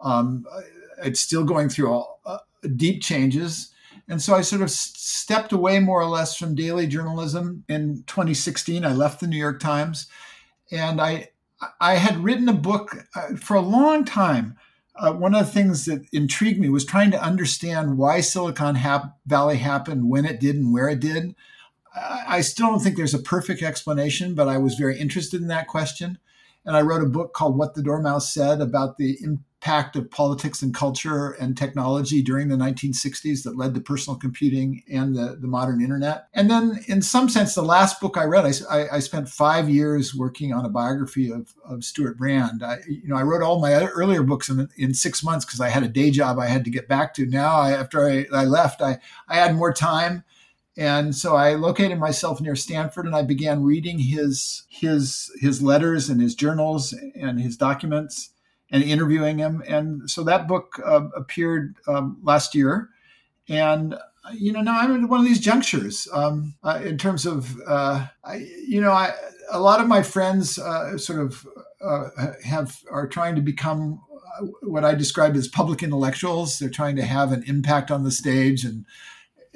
Um, 0.00 0.46
it's 1.02 1.20
still 1.20 1.44
going 1.44 1.68
through 1.68 1.90
all 1.90 2.20
uh, 2.24 2.38
deep 2.76 3.02
changes 3.02 3.72
and 4.08 4.20
so 4.20 4.34
I 4.34 4.42
sort 4.42 4.62
of 4.62 4.70
stepped 4.70 5.52
away 5.52 5.80
more 5.80 6.00
or 6.00 6.08
less 6.08 6.36
from 6.36 6.54
daily 6.54 6.86
journalism 6.86 7.64
in 7.68 8.04
2016. 8.06 8.84
I 8.84 8.92
left 8.92 9.20
the 9.20 9.26
New 9.26 9.38
York 9.38 9.60
Times 9.60 10.06
and 10.70 11.00
I 11.00 11.30
I 11.80 11.94
had 11.94 12.22
written 12.22 12.48
a 12.48 12.52
book 12.52 12.96
uh, 13.16 13.34
for 13.36 13.56
a 13.56 13.60
long 13.60 14.04
time. 14.04 14.56
uh, 14.98 15.12
one 15.12 15.34
of 15.34 15.46
the 15.46 15.52
things 15.52 15.84
that 15.86 16.04
intrigued 16.12 16.60
me 16.60 16.68
was 16.68 16.84
trying 16.84 17.10
to 17.12 17.22
understand 17.22 17.98
why 17.98 18.20
Silicon 18.20 18.76
Valley 19.26 19.56
happened 19.56 20.08
when 20.08 20.24
it 20.24 20.40
did 20.40 20.56
and 20.56 20.72
where 20.72 20.88
it 20.88 21.00
did. 21.00 21.34
I 21.94 22.42
still 22.42 22.68
don't 22.68 22.80
think 22.80 22.96
there's 22.96 23.14
a 23.14 23.18
perfect 23.18 23.62
explanation, 23.62 24.34
but 24.34 24.48
I 24.48 24.58
was 24.58 24.74
very 24.74 24.98
interested 24.98 25.40
in 25.40 25.48
that 25.48 25.66
question. 25.68 26.18
And 26.64 26.76
I 26.76 26.82
wrote 26.82 27.02
a 27.02 27.08
book 27.08 27.32
called 27.32 27.56
What 27.56 27.74
the 27.74 27.82
Dormouse 27.82 28.32
Said 28.32 28.60
about 28.60 28.98
the 28.98 29.18
impact 29.60 29.96
of 29.96 30.08
politics 30.10 30.62
and 30.62 30.72
culture 30.72 31.30
and 31.32 31.56
technology 31.56 32.22
during 32.22 32.48
the 32.48 32.56
1960s 32.56 33.42
that 33.42 33.56
led 33.56 33.74
to 33.74 33.80
personal 33.80 34.16
computing 34.16 34.84
and 34.88 35.16
the, 35.16 35.36
the 35.40 35.48
modern 35.48 35.82
internet. 35.82 36.28
And 36.32 36.48
then, 36.48 36.84
in 36.86 37.02
some 37.02 37.28
sense, 37.28 37.54
the 37.54 37.62
last 37.62 38.00
book 38.00 38.16
I 38.16 38.24
read, 38.24 38.44
I, 38.70 38.86
I 38.92 38.98
spent 39.00 39.28
five 39.28 39.68
years 39.68 40.14
working 40.14 40.52
on 40.52 40.64
a 40.64 40.68
biography 40.68 41.32
of, 41.32 41.52
of 41.64 41.82
Stewart 41.82 42.16
Brand. 42.16 42.62
I, 42.62 42.78
you 42.88 43.08
know, 43.08 43.16
I 43.16 43.22
wrote 43.22 43.42
all 43.42 43.60
my 43.60 43.74
earlier 43.74 44.22
books 44.22 44.48
in, 44.48 44.68
in 44.76 44.94
six 44.94 45.24
months 45.24 45.44
because 45.44 45.60
I 45.60 45.70
had 45.70 45.82
a 45.82 45.88
day 45.88 46.10
job 46.10 46.38
I 46.38 46.46
had 46.46 46.64
to 46.64 46.70
get 46.70 46.86
back 46.86 47.12
to. 47.14 47.26
Now, 47.26 47.56
I, 47.56 47.72
after 47.72 48.08
I, 48.08 48.26
I 48.32 48.44
left, 48.44 48.80
I, 48.80 48.98
I 49.28 49.36
had 49.36 49.56
more 49.56 49.72
time 49.72 50.22
and 50.76 51.16
so 51.16 51.34
I 51.34 51.54
located 51.54 51.98
myself 51.98 52.40
near 52.40 52.54
Stanford 52.54 53.04
and 53.04 53.16
I 53.16 53.22
began 53.22 53.64
reading 53.64 53.98
his 53.98 54.62
his 54.68 55.28
his 55.40 55.60
letters 55.60 56.08
and 56.08 56.20
his 56.20 56.36
journals 56.36 56.94
and 57.16 57.40
his 57.40 57.56
documents 57.56 58.30
and 58.70 58.82
interviewing 58.82 59.38
him. 59.38 59.62
And 59.66 60.10
so 60.10 60.22
that 60.24 60.46
book 60.46 60.80
uh, 60.84 61.08
appeared 61.16 61.76
um, 61.86 62.18
last 62.22 62.54
year. 62.54 62.90
And 63.48 63.96
you 64.34 64.52
know 64.52 64.60
now 64.60 64.78
I'm 64.78 65.04
at 65.04 65.08
one 65.08 65.20
of 65.20 65.26
these 65.26 65.40
junctures 65.40 66.08
um, 66.12 66.54
uh, 66.62 66.80
in 66.84 66.98
terms 66.98 67.26
of 67.26 67.58
uh, 67.66 68.06
I, 68.24 68.46
you 68.66 68.80
know 68.80 68.92
I 68.92 69.14
a 69.50 69.60
lot 69.60 69.80
of 69.80 69.86
my 69.86 70.02
friends 70.02 70.58
uh, 70.58 70.98
sort 70.98 71.20
of 71.20 71.46
uh, 71.80 72.08
have 72.44 72.76
are 72.90 73.06
trying 73.06 73.34
to 73.36 73.40
become 73.40 74.00
uh, 74.38 74.46
what 74.62 74.84
I 74.84 74.94
described 74.94 75.36
as 75.36 75.48
public 75.48 75.82
intellectuals. 75.82 76.58
They're 76.58 76.68
trying 76.68 76.96
to 76.96 77.04
have 77.04 77.32
an 77.32 77.44
impact 77.46 77.90
on 77.90 78.04
the 78.04 78.10
stage 78.10 78.64
and 78.64 78.84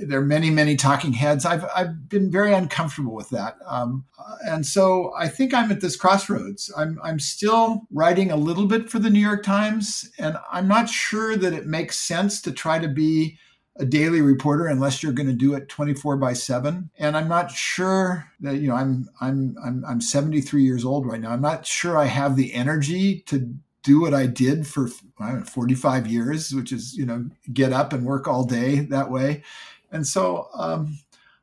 there 0.07 0.21
are 0.21 0.25
many, 0.25 0.51
many 0.51 0.77
talking 0.77 1.13
heads. 1.13 1.45
I've, 1.45 1.65
I've 1.75 2.09
been 2.09 2.31
very 2.31 2.53
uncomfortable 2.53 3.15
with 3.15 3.31
that. 3.31 3.57
Um, 3.67 4.05
and 4.47 4.67
so 4.67 5.13
I 5.17 5.29
think 5.29 5.55
I'm 5.55 5.71
at 5.71 5.81
this 5.81 5.97
crossroads. 5.97 6.73
I'm, 6.77 7.01
I'm 7.03 7.19
still 7.19 7.83
writing 7.91 8.31
a 8.31 8.37
little 8.37 8.67
bit 8.67 8.91
for 8.91 8.99
the 8.99 9.11
New 9.11 9.21
York 9.21 9.43
Times, 9.43 10.11
and 10.19 10.37
I'm 10.51 10.69
not 10.69 10.89
sure 10.89 11.37
that 11.37 11.53
it 11.53 11.67
makes 11.67 11.99
sense 11.99 12.41
to 12.43 12.53
try 12.53 12.79
to 12.79 12.89
be 12.89 13.39
a 13.77 13.85
daily 13.85 14.21
reporter 14.21 14.67
unless 14.67 15.03
you're 15.03 15.13
going 15.13 15.29
to 15.29 15.33
do 15.33 15.55
it 15.55 15.69
24 15.69 16.17
by 16.17 16.33
7 16.35 16.91
and 16.99 17.17
i'm 17.17 17.29
not 17.29 17.51
sure 17.51 18.31
that 18.41 18.57
you 18.57 18.69
know 18.69 18.75
i'm 18.75 19.09
i'm 19.21 19.57
i'm, 19.65 19.85
I'm 19.87 20.01
73 20.01 20.63
years 20.63 20.85
old 20.85 21.07
right 21.07 21.21
now 21.21 21.31
i'm 21.31 21.41
not 21.41 21.65
sure 21.65 21.97
i 21.97 22.05
have 22.05 22.37
the 22.37 22.53
energy 22.53 23.21
to 23.21 23.55
do 23.83 24.01
what 24.01 24.13
i 24.13 24.27
did 24.27 24.67
for 24.67 24.89
know, 25.19 25.43
45 25.45 26.07
years 26.07 26.55
which 26.55 26.71
is 26.71 26.95
you 26.97 27.07
know 27.07 27.31
get 27.53 27.73
up 27.73 27.95
and 27.95 28.05
work 28.05 28.29
all 28.29 28.45
day 28.45 28.81
that 28.81 29.11
way 29.11 29.43
and 29.93 30.07
so 30.07 30.49
um, 30.55 30.99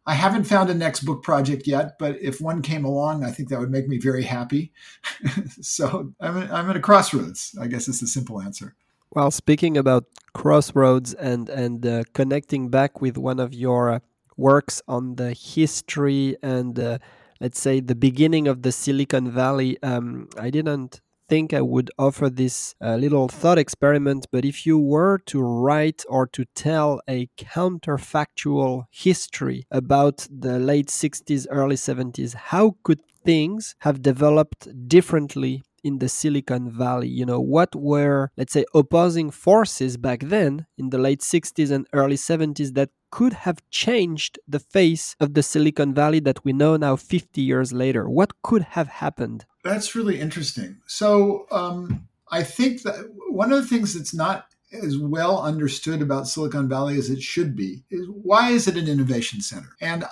I 0.06 0.14
haven't 0.14 0.46
found 0.46 0.70
a 0.70 0.74
next 0.74 1.02
book 1.02 1.22
project 1.22 1.68
yet, 1.68 2.00
but 2.00 2.20
if 2.20 2.42
one 2.42 2.62
came 2.62 2.84
along, 2.84 3.24
I 3.24 3.32
think 3.32 3.50
that 3.50 3.60
would 3.60 3.70
make 3.70 3.88
me 3.88 4.00
very 4.00 4.24
happy. 4.24 4.72
so 5.62 6.14
I'm, 6.20 6.52
I'm 6.52 6.70
at 6.70 6.76
a 6.76 6.80
crossroads, 6.80 7.56
I 7.62 7.68
guess 7.68 7.88
is 7.88 8.00
the 8.00 8.08
simple 8.08 8.42
answer. 8.42 8.76
Well, 9.12 9.32
speaking 9.32 9.78
about 9.78 10.06
crossroads 10.34 11.14
and, 11.14 11.48
and 11.50 11.86
uh, 11.86 12.04
connecting 12.14 12.70
back 12.70 13.02
with 13.02 13.18
one 13.18 13.40
of 13.40 13.54
your 13.54 13.92
uh, 13.92 14.00
works 14.36 14.82
on 14.88 15.16
the 15.16 15.34
history 15.34 16.36
and 16.42 16.80
uh, 16.80 16.98
let's 17.40 17.60
say 17.60 17.80
the 17.80 17.96
beginning 17.96 18.48
of 18.48 18.64
the 18.64 18.72
Silicon 18.72 19.30
Valley, 19.30 19.78
um, 19.84 20.30
I 20.40 20.50
didn't 20.50 21.02
think 21.30 21.54
I 21.54 21.62
would 21.62 21.92
offer 21.98 22.30
this 22.30 22.76
uh, 22.84 22.96
little 22.96 23.28
thought 23.28 23.60
experiment, 23.60 24.26
but 24.32 24.44
if 24.44 24.66
you 24.66 24.80
were 24.80 25.20
to 25.28 25.42
write 25.42 26.04
or 26.10 26.26
to 26.28 26.46
tell 26.56 27.02
a 27.08 27.28
counterfactual 27.38 28.86
history 28.92 29.66
about 29.70 30.28
the 30.32 30.58
late 30.58 30.88
60s, 30.88 31.46
early 31.52 31.76
70s, 31.76 32.34
how 32.34 32.76
could 32.84 33.02
things 33.24 33.76
have 33.80 34.02
developed 34.02 34.68
differently 34.88 35.62
in 35.84 36.00
the 36.00 36.10
Silicon 36.10 36.70
Valley? 36.70 37.08
You 37.08 37.26
know, 37.26 37.40
what 37.40 37.76
were, 37.76 38.32
let's 38.38 38.54
say, 38.54 38.66
opposing 38.74 39.32
forces 39.32 39.98
back 39.98 40.22
then 40.22 40.66
in 40.78 40.90
the 40.90 40.98
late 40.98 41.22
60s 41.22 41.72
and 41.72 41.88
early 41.94 42.16
70s 42.16 42.74
that 42.74 42.90
could 43.12 43.34
have 43.34 43.62
changed 43.72 44.40
the 44.48 44.60
face 44.60 45.16
of 45.20 45.34
the 45.34 45.44
Silicon 45.44 45.94
Valley 45.94 46.20
that 46.20 46.44
we 46.46 46.54
know 46.54 46.78
now 46.78 46.96
50 46.96 47.42
years 47.42 47.74
later? 47.74 48.10
What 48.10 48.42
could 48.44 48.62
have 48.62 48.88
happened? 48.88 49.46
That's 49.64 49.96
really 49.96 50.20
interesting. 50.20 50.78
So, 50.86 51.48
um, 51.52 52.08
I 52.32 52.44
think 52.44 52.84
that 52.84 53.10
one 53.30 53.52
of 53.52 53.62
the 53.62 53.68
things 53.68 53.96
that's 53.96 54.14
not 54.14 54.46
as 54.72 54.98
well 54.98 55.42
understood 55.42 56.02
about 56.02 56.28
Silicon 56.28 56.70
Valley 56.70 56.98
as 56.98 57.10
it 57.10 57.22
should 57.22 57.56
be 57.56 57.84
is 57.90 58.06
why 58.08 58.52
is 58.52 58.68
it 58.68 58.78
an 58.78 58.88
innovation 58.88 59.42
center? 59.42 59.70
And 59.82 60.06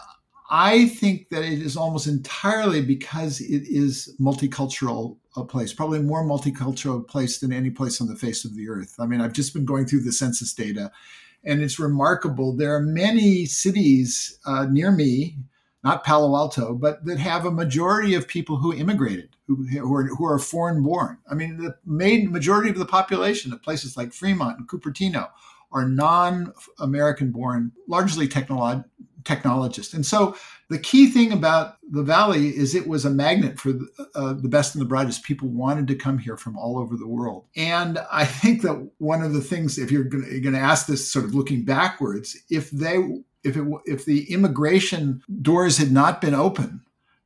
I 0.50 0.88
think 0.88 1.30
that 1.30 1.44
it 1.44 1.60
is 1.60 1.76
almost 1.76 2.08
entirely 2.08 2.82
because 2.82 3.42
it 3.42 3.64
is 3.68 4.16
multicultural 4.20 5.18
a 5.36 5.44
place, 5.44 5.74
probably 5.74 6.02
more 6.02 6.24
multicultural 6.24 7.06
place 7.08 7.40
than 7.40 7.52
any 7.52 7.70
place 7.70 8.02
on 8.02 8.08
the 8.08 8.16
face 8.16 8.46
of 8.46 8.56
the 8.56 8.70
earth. 8.70 8.96
I 9.00 9.06
mean, 9.06 9.22
I've 9.22 9.34
just 9.34 9.54
been 9.54 9.66
going 9.66 9.86
through 9.86 10.02
the 10.02 10.12
census 10.12 10.54
data, 10.54 10.92
and 11.44 11.62
it's 11.62 11.80
remarkable. 11.80 12.56
There 12.56 12.74
are 12.76 12.82
many 12.82 13.46
cities 13.46 14.40
uh, 14.46 14.66
near 14.66 14.92
me, 14.92 15.38
not 15.84 16.04
Palo 16.04 16.36
Alto, 16.36 16.74
but 16.74 17.06
that 17.06 17.20
have 17.20 17.46
a 17.46 17.52
majority 17.52 18.16
of 18.16 18.28
people 18.28 18.58
who 18.58 18.74
immigrated, 18.74 19.36
who, 19.48 19.66
who 19.68 19.94
are, 19.94 20.08
who 20.08 20.26
are 20.26 20.40
foreign 20.40 20.82
born. 20.82 21.18
I 21.30 21.36
mean, 21.36 21.58
the 21.58 21.76
main 21.86 22.32
majority 22.32 22.70
of 22.70 22.78
the 22.78 22.86
population 22.86 23.54
of 23.54 23.62
places 23.62 23.96
like 23.96 24.14
Fremont 24.14 24.58
and 24.58 24.68
Cupertino 24.68 25.30
are 25.72 25.88
non 25.88 26.54
American 26.80 27.32
born, 27.32 27.74
largely 27.88 28.28
technolo- 28.28 28.86
technologists. 29.28 29.94
And 29.94 30.06
so 30.06 30.36
the 30.70 30.80
key 30.80 31.08
thing 31.10 31.32
about 31.32 31.78
the 31.90 32.04
valley 32.04 32.48
is 32.48 32.74
it 32.74 32.88
was 32.88 33.06
a 33.06 33.10
magnet 33.10 33.60
for 33.60 33.74
the, 33.74 33.88
uh, 34.16 34.34
the, 34.34 34.50
best 34.50 34.74
and 34.74 34.82
the 34.82 34.88
brightest. 34.88 35.24
People 35.24 35.50
wanted 35.50 35.88
to 35.88 35.96
come 35.96 36.18
here 36.18 36.38
from 36.38 36.58
all 36.58 36.80
over 36.80 36.96
the 36.96 37.08
world. 37.08 37.46
And 37.56 38.00
I 38.12 38.26
think 38.26 38.62
that 38.64 38.90
one 38.98 39.22
of 39.22 39.34
the 39.34 39.42
things, 39.42 39.78
if 39.78 39.92
you're 39.92 40.04
going 40.04 40.54
to 40.54 40.60
ask 40.60 40.88
this 40.88 41.12
sort 41.12 41.26
of 41.26 41.36
looking 41.36 41.64
backwards, 41.64 42.38
if 42.50 42.72
they 42.72 42.98
if 43.44 43.56
it 43.56 43.66
if 43.86 44.06
the 44.06 44.32
immigration 44.32 45.22
doors 45.42 45.78
had 45.78 45.92
not 45.92 46.20
been 46.20 46.34
open 46.34 46.82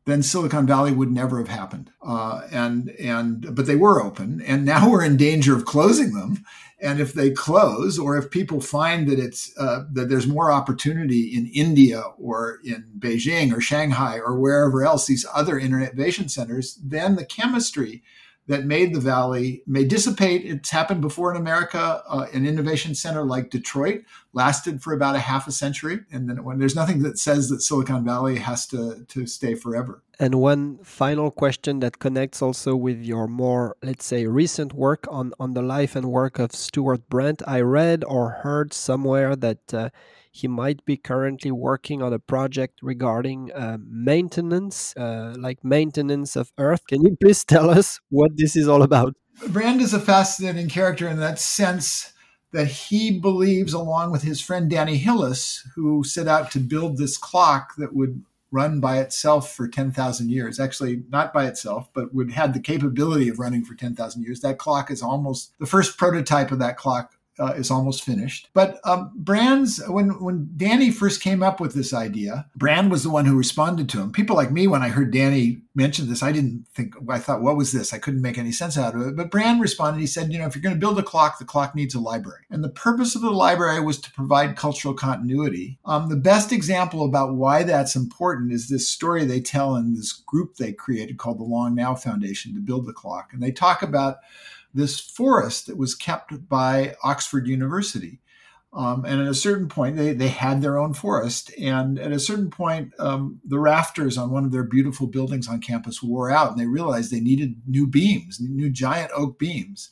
then 0.05 0.23
Silicon 0.23 0.65
Valley 0.65 0.91
would 0.91 1.11
never 1.11 1.37
have 1.37 1.47
happened. 1.47 1.91
Uh, 2.01 2.41
and 2.51 2.89
and 2.91 3.55
but 3.55 3.65
they 3.65 3.75
were 3.75 4.01
open, 4.01 4.41
and 4.41 4.65
now 4.65 4.89
we're 4.89 5.03
in 5.03 5.17
danger 5.17 5.55
of 5.55 5.65
closing 5.65 6.13
them. 6.13 6.43
And 6.83 6.99
if 6.99 7.13
they 7.13 7.29
close, 7.29 7.99
or 7.99 8.17
if 8.17 8.31
people 8.31 8.59
find 8.59 9.07
that 9.07 9.19
it's 9.19 9.55
uh, 9.57 9.85
that 9.93 10.09
there's 10.09 10.25
more 10.25 10.51
opportunity 10.51 11.35
in 11.35 11.45
India 11.47 12.01
or 12.17 12.57
in 12.63 12.85
Beijing 12.97 13.55
or 13.55 13.61
Shanghai 13.61 14.17
or 14.17 14.39
wherever 14.39 14.83
else, 14.83 15.05
these 15.05 15.25
other 15.31 15.59
internet 15.59 15.93
innovation 15.93 16.27
centers, 16.27 16.79
then 16.83 17.15
the 17.15 17.25
chemistry 17.25 18.01
that 18.47 18.65
made 18.65 18.93
the 18.93 18.99
valley 18.99 19.63
may 19.65 19.85
dissipate. 19.85 20.43
It's 20.45 20.69
happened 20.69 21.01
before 21.01 21.31
in 21.31 21.39
America. 21.39 22.03
Uh, 22.07 22.25
an 22.33 22.45
innovation 22.45 22.95
center 22.95 23.23
like 23.23 23.49
Detroit 23.49 24.03
lasted 24.33 24.81
for 24.81 24.93
about 24.93 25.15
a 25.15 25.19
half 25.19 25.47
a 25.47 25.51
century, 25.51 25.99
and 26.11 26.29
then 26.29 26.43
when 26.43 26.59
there's 26.59 26.75
nothing 26.75 27.03
that 27.03 27.19
says 27.19 27.49
that 27.49 27.61
Silicon 27.61 28.03
Valley 28.03 28.37
has 28.39 28.65
to 28.67 29.05
to 29.07 29.27
stay 29.27 29.55
forever. 29.55 30.03
And 30.19 30.35
one 30.35 30.79
final 30.83 31.31
question 31.31 31.79
that 31.79 31.99
connects 31.99 32.41
also 32.41 32.75
with 32.75 33.01
your 33.01 33.27
more, 33.27 33.75
let's 33.81 34.05
say, 34.05 34.25
recent 34.27 34.73
work 34.73 35.07
on 35.09 35.33
on 35.39 35.53
the 35.53 35.61
life 35.61 35.95
and 35.95 36.07
work 36.07 36.39
of 36.39 36.51
Stewart 36.51 37.07
Brand. 37.09 37.41
I 37.47 37.61
read 37.61 38.03
or 38.03 38.29
heard 38.43 38.73
somewhere 38.73 39.35
that. 39.35 39.73
Uh, 39.73 39.89
he 40.31 40.47
might 40.47 40.83
be 40.85 40.95
currently 40.97 41.51
working 41.51 42.01
on 42.01 42.13
a 42.13 42.19
project 42.19 42.79
regarding 42.81 43.51
uh, 43.51 43.77
maintenance, 43.85 44.95
uh, 44.95 45.35
like 45.37 45.63
maintenance 45.63 46.35
of 46.35 46.51
Earth. 46.57 46.87
Can 46.87 47.03
you 47.03 47.17
please 47.21 47.43
tell 47.43 47.69
us 47.69 47.99
what 48.09 48.31
this 48.37 48.55
is 48.55 48.67
all 48.67 48.81
about? 48.81 49.15
Brand 49.49 49.81
is 49.81 49.93
a 49.93 49.99
fascinating 49.99 50.69
character 50.69 51.07
in 51.07 51.17
that 51.17 51.39
sense 51.39 52.13
that 52.53 52.67
he 52.67 53.19
believes, 53.19 53.73
along 53.73 54.11
with 54.11 54.23
his 54.23 54.41
friend 54.41 54.69
Danny 54.69 54.97
Hillis, 54.97 55.67
who 55.75 56.03
set 56.03 56.27
out 56.27 56.51
to 56.51 56.59
build 56.59 56.97
this 56.97 57.17
clock 57.17 57.75
that 57.77 57.93
would 57.95 58.23
run 58.51 58.81
by 58.81 58.99
itself 58.99 59.53
for 59.53 59.67
10,000 59.67 60.29
years. 60.29 60.59
Actually, 60.59 61.03
not 61.09 61.33
by 61.33 61.45
itself, 61.45 61.89
but 61.93 62.13
would 62.13 62.31
have 62.31 62.53
the 62.53 62.59
capability 62.59 63.29
of 63.29 63.39
running 63.39 63.63
for 63.63 63.75
10,000 63.75 64.21
years. 64.21 64.41
That 64.41 64.57
clock 64.57 64.91
is 64.91 65.01
almost 65.01 65.57
the 65.59 65.65
first 65.65 65.97
prototype 65.97 66.51
of 66.51 66.59
that 66.59 66.75
clock 66.77 67.15
uh, 67.41 67.53
is 67.53 67.71
almost 67.71 68.03
finished. 68.03 68.49
But 68.53 68.79
um, 68.85 69.11
Brand's 69.15 69.81
when 69.87 70.09
when 70.23 70.49
Danny 70.55 70.91
first 70.91 71.21
came 71.21 71.41
up 71.41 71.59
with 71.59 71.73
this 71.73 71.93
idea, 71.93 72.45
Brand 72.55 72.91
was 72.91 73.03
the 73.03 73.09
one 73.09 73.25
who 73.25 73.35
responded 73.35 73.89
to 73.89 73.99
him. 73.99 74.11
People 74.11 74.35
like 74.35 74.51
me, 74.51 74.67
when 74.67 74.83
I 74.83 74.89
heard 74.89 75.11
Danny 75.11 75.61
mention 75.73 76.07
this, 76.07 76.21
I 76.21 76.31
didn't 76.31 76.67
think. 76.75 76.93
I 77.09 77.17
thought, 77.17 77.41
what 77.41 77.57
was 77.57 77.71
this? 77.71 77.93
I 77.93 77.97
couldn't 77.97 78.21
make 78.21 78.37
any 78.37 78.51
sense 78.51 78.77
out 78.77 78.93
of 78.93 79.01
it. 79.01 79.15
But 79.15 79.31
Brand 79.31 79.59
responded. 79.59 79.99
He 79.99 80.07
said, 80.07 80.31
you 80.31 80.37
know, 80.37 80.45
if 80.45 80.55
you're 80.55 80.61
going 80.61 80.75
to 80.75 80.79
build 80.79 80.99
a 80.99 81.03
clock, 81.03 81.39
the 81.39 81.45
clock 81.45 81.73
needs 81.73 81.95
a 81.95 81.99
library, 81.99 82.43
and 82.49 82.63
the 82.63 82.69
purpose 82.69 83.15
of 83.15 83.21
the 83.21 83.31
library 83.31 83.81
was 83.81 83.99
to 84.01 84.11
provide 84.11 84.55
cultural 84.55 84.93
continuity. 84.93 85.79
Um, 85.85 86.09
the 86.09 86.15
best 86.15 86.51
example 86.51 87.03
about 87.05 87.33
why 87.33 87.63
that's 87.63 87.95
important 87.95 88.51
is 88.51 88.69
this 88.69 88.87
story 88.87 89.25
they 89.25 89.41
tell 89.41 89.75
in 89.75 89.95
this 89.95 90.11
group 90.13 90.55
they 90.55 90.73
created 90.73 91.17
called 91.17 91.39
the 91.39 91.43
Long 91.43 91.73
Now 91.73 91.95
Foundation 91.95 92.53
to 92.53 92.59
build 92.59 92.85
the 92.85 92.93
clock, 92.93 93.33
and 93.33 93.41
they 93.41 93.51
talk 93.51 93.81
about 93.81 94.17
this 94.73 94.99
forest 94.99 95.67
that 95.67 95.77
was 95.77 95.95
kept 95.95 96.47
by 96.47 96.95
Oxford 97.03 97.47
University. 97.47 98.19
Um, 98.73 99.03
and 99.03 99.21
at 99.21 99.27
a 99.27 99.35
certain 99.35 99.67
point, 99.67 99.97
they, 99.97 100.13
they 100.13 100.29
had 100.29 100.61
their 100.61 100.77
own 100.77 100.93
forest. 100.93 101.51
And 101.59 101.99
at 101.99 102.13
a 102.13 102.19
certain 102.19 102.49
point, 102.49 102.93
um, 102.99 103.41
the 103.43 103.59
rafters 103.59 104.17
on 104.17 104.31
one 104.31 104.45
of 104.45 104.53
their 104.53 104.63
beautiful 104.63 105.07
buildings 105.07 105.49
on 105.49 105.59
campus 105.59 106.01
wore 106.01 106.31
out, 106.31 106.51
and 106.51 106.59
they 106.59 106.67
realized 106.67 107.11
they 107.11 107.19
needed 107.19 107.61
new 107.67 107.85
beams, 107.85 108.39
new 108.39 108.69
giant 108.69 109.11
oak 109.13 109.37
beams. 109.37 109.89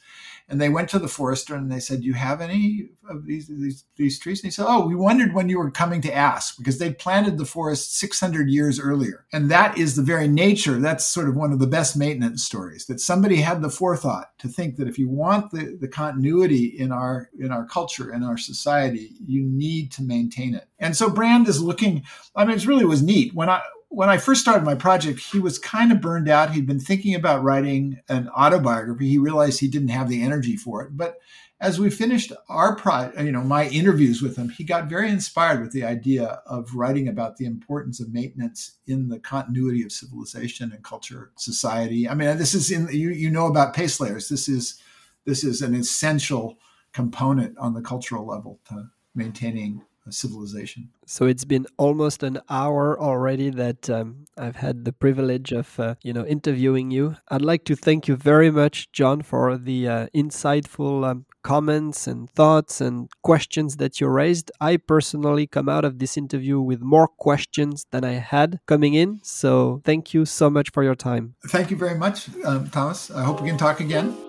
And 0.50 0.60
they 0.60 0.70
went 0.70 0.89
to 0.89 1.00
the 1.00 1.08
forester 1.08 1.56
and 1.56 1.72
they 1.72 1.80
said, 1.80 2.02
"Do 2.02 2.08
you 2.08 2.14
have 2.14 2.41
any 2.41 2.89
of 3.10 3.26
these, 3.26 3.47
these 3.47 3.86
these 3.95 4.20
trees?" 4.20 4.39
And 4.39 4.47
he 4.47 4.52
said, 4.52 4.66
"Oh, 4.68 4.88
we 4.88 4.95
wondered 4.95 5.34
when 5.34 5.47
you 5.47 5.60
were 5.60 5.72
coming 5.72 6.02
to 6.02 6.14
ask 6.14 6.58
because 6.58 6.80
they 6.80 6.91
planted 6.91 7.38
the 7.38 7.45
forest 7.45 7.97
600 7.97 8.50
years 8.50 8.80
earlier, 8.80 9.26
and 9.32 9.52
that 9.52 9.78
is 9.78 9.95
the 9.95 10.02
very 10.02 10.28
nature. 10.28 10.80
That's 10.80 11.06
sort 11.06 11.30
of 11.30 11.36
one 11.36 11.52
of 11.52 11.60
the 11.60 11.68
best 11.68 11.95
maintenance 11.95 12.43
stories 12.43 12.88
that 12.88 13.00
somebody 13.00 13.38
had 13.38 13.62
the 13.62 13.70
forethought 13.70 14.32
to 14.39 14.47
think 14.47 14.78
that 14.78 14.88
if 14.88 14.97
you 14.97 15.08
want 15.08 15.52
the, 15.52 15.78
the 15.80 15.88
continuity 15.88 16.66
in 16.66 16.91
our 16.91 17.30
in 17.39 17.52
our 17.52 17.66
culture 17.66 18.12
in 18.12 18.24
our 18.24 18.38
society, 18.38 19.12
you 19.26 19.43
need 19.43 19.91
to 19.93 20.04
maintain 20.04 20.56
it. 20.56 20.68
And 20.80 20.97
so 20.97 21.10
Brand 21.10 21.47
is 21.47 21.62
looking. 21.62 22.04
I 22.36 22.45
mean, 22.45 22.58
it 22.58 22.66
really 22.66 22.86
was 22.86 23.04
neat 23.04 23.34
when 23.36 23.50
I 23.50 23.62
when 23.90 24.10
I 24.10 24.18
first 24.18 24.42
started 24.42 24.64
my 24.64 24.76
project, 24.76 25.20
he 25.20 25.40
was 25.40 25.58
kind 25.58 25.92
of 25.92 26.00
burned 26.00 26.30
out. 26.30 26.52
He'd 26.52 26.68
been 26.68 26.80
thinking 26.80 27.16
about 27.16 27.44
writing 27.44 28.00
an 28.08 28.30
autobiography. 28.30 29.10
He 29.10 29.18
realized 29.18 29.60
he 29.60 29.68
didn't 29.68 29.90
have 29.90 30.08
the 30.08 30.22
energy 30.22 30.56
for 30.56 30.84
it. 30.84 30.96
But 30.96 31.18
as 31.60 31.80
we 31.80 31.90
finished 31.90 32.32
our 32.48 32.76
pro, 32.76 33.12
you 33.20 33.32
know, 33.32 33.44
my 33.44 33.68
interviews 33.68 34.22
with 34.22 34.38
him, 34.38 34.50
he 34.50 34.64
got 34.64 34.90
very 34.90 35.10
inspired 35.10 35.60
with 35.60 35.72
the 35.72 35.84
idea 35.84 36.42
of 36.46 36.74
writing 36.76 37.08
about 37.08 37.38
the 37.38 37.46
importance 37.46 38.00
of 38.00 38.14
maintenance 38.14 38.78
in 38.88 39.10
the 39.10 39.20
continuity 39.20 39.84
of 39.84 39.92
civilization 39.92 40.72
and 40.72 40.84
culture, 40.84 41.32
society. 41.36 42.08
I 42.08 42.14
mean, 42.14 42.38
this 42.38 42.54
is 42.54 42.72
in 42.72 42.88
you 42.92 43.10
you 43.10 43.30
know 43.30 43.48
about 43.48 43.74
pace 43.74 44.00
layers. 44.00 44.30
This 44.30 44.48
is 44.48 44.80
this 45.26 45.44
is 45.44 45.62
an 45.62 45.76
essential 45.76 46.60
component 46.94 47.58
on 47.58 47.74
the 47.74 47.82
cultural 47.82 48.26
level 48.26 48.60
to 48.70 48.86
maintaining 49.14 49.82
civilization. 50.14 50.89
So 51.05 51.26
it's 51.26 51.45
been 51.45 51.66
almost 51.78 52.24
an 52.24 52.39
hour 52.49 52.99
already 52.99 53.49
that 53.51 53.89
um, 53.89 54.26
I've 54.38 54.57
had 54.57 54.86
the 54.86 54.93
privilege 54.93 55.51
of 55.51 55.80
uh, 55.80 55.95
you 56.03 56.14
know 56.14 56.26
interviewing 56.26 56.91
you. 56.91 57.16
I'd 57.30 57.41
like 57.41 57.66
to 57.66 57.76
thank 57.76 58.07
you 58.07 58.16
very 58.16 58.51
much, 58.51 58.91
John, 58.91 59.22
for 59.22 59.57
the 59.57 59.88
uh, 59.88 60.07
insightful 60.16 61.07
um, 61.10 61.26
comments 61.43 62.07
and 62.07 62.30
thoughts 62.30 62.82
and 62.82 63.10
questions 63.24 63.78
that 63.78 63.99
you 63.99 64.07
raised. 64.07 64.51
I 64.60 64.78
personally 64.78 65.47
come 65.47 65.70
out 65.70 65.86
of 65.86 65.99
this 65.99 66.18
interview 66.18 66.60
with 66.60 66.82
more 66.82 67.07
questions 67.07 67.86
than 67.91 68.03
I 68.03 68.14
had 68.14 68.60
coming 68.68 68.93
in. 68.93 69.20
So 69.24 69.82
thank 69.86 70.14
you 70.14 70.26
so 70.26 70.49
much 70.49 70.72
for 70.72 70.84
your 70.84 70.95
time. 70.95 71.36
Thank 71.47 71.72
you 71.72 71.78
very 71.78 71.97
much, 71.97 72.30
um, 72.45 72.70
Thomas. 72.70 73.12
I 73.12 73.24
hope 73.24 73.41
we 73.41 73.47
can 73.47 73.57
talk 73.57 73.80
again. 73.80 74.28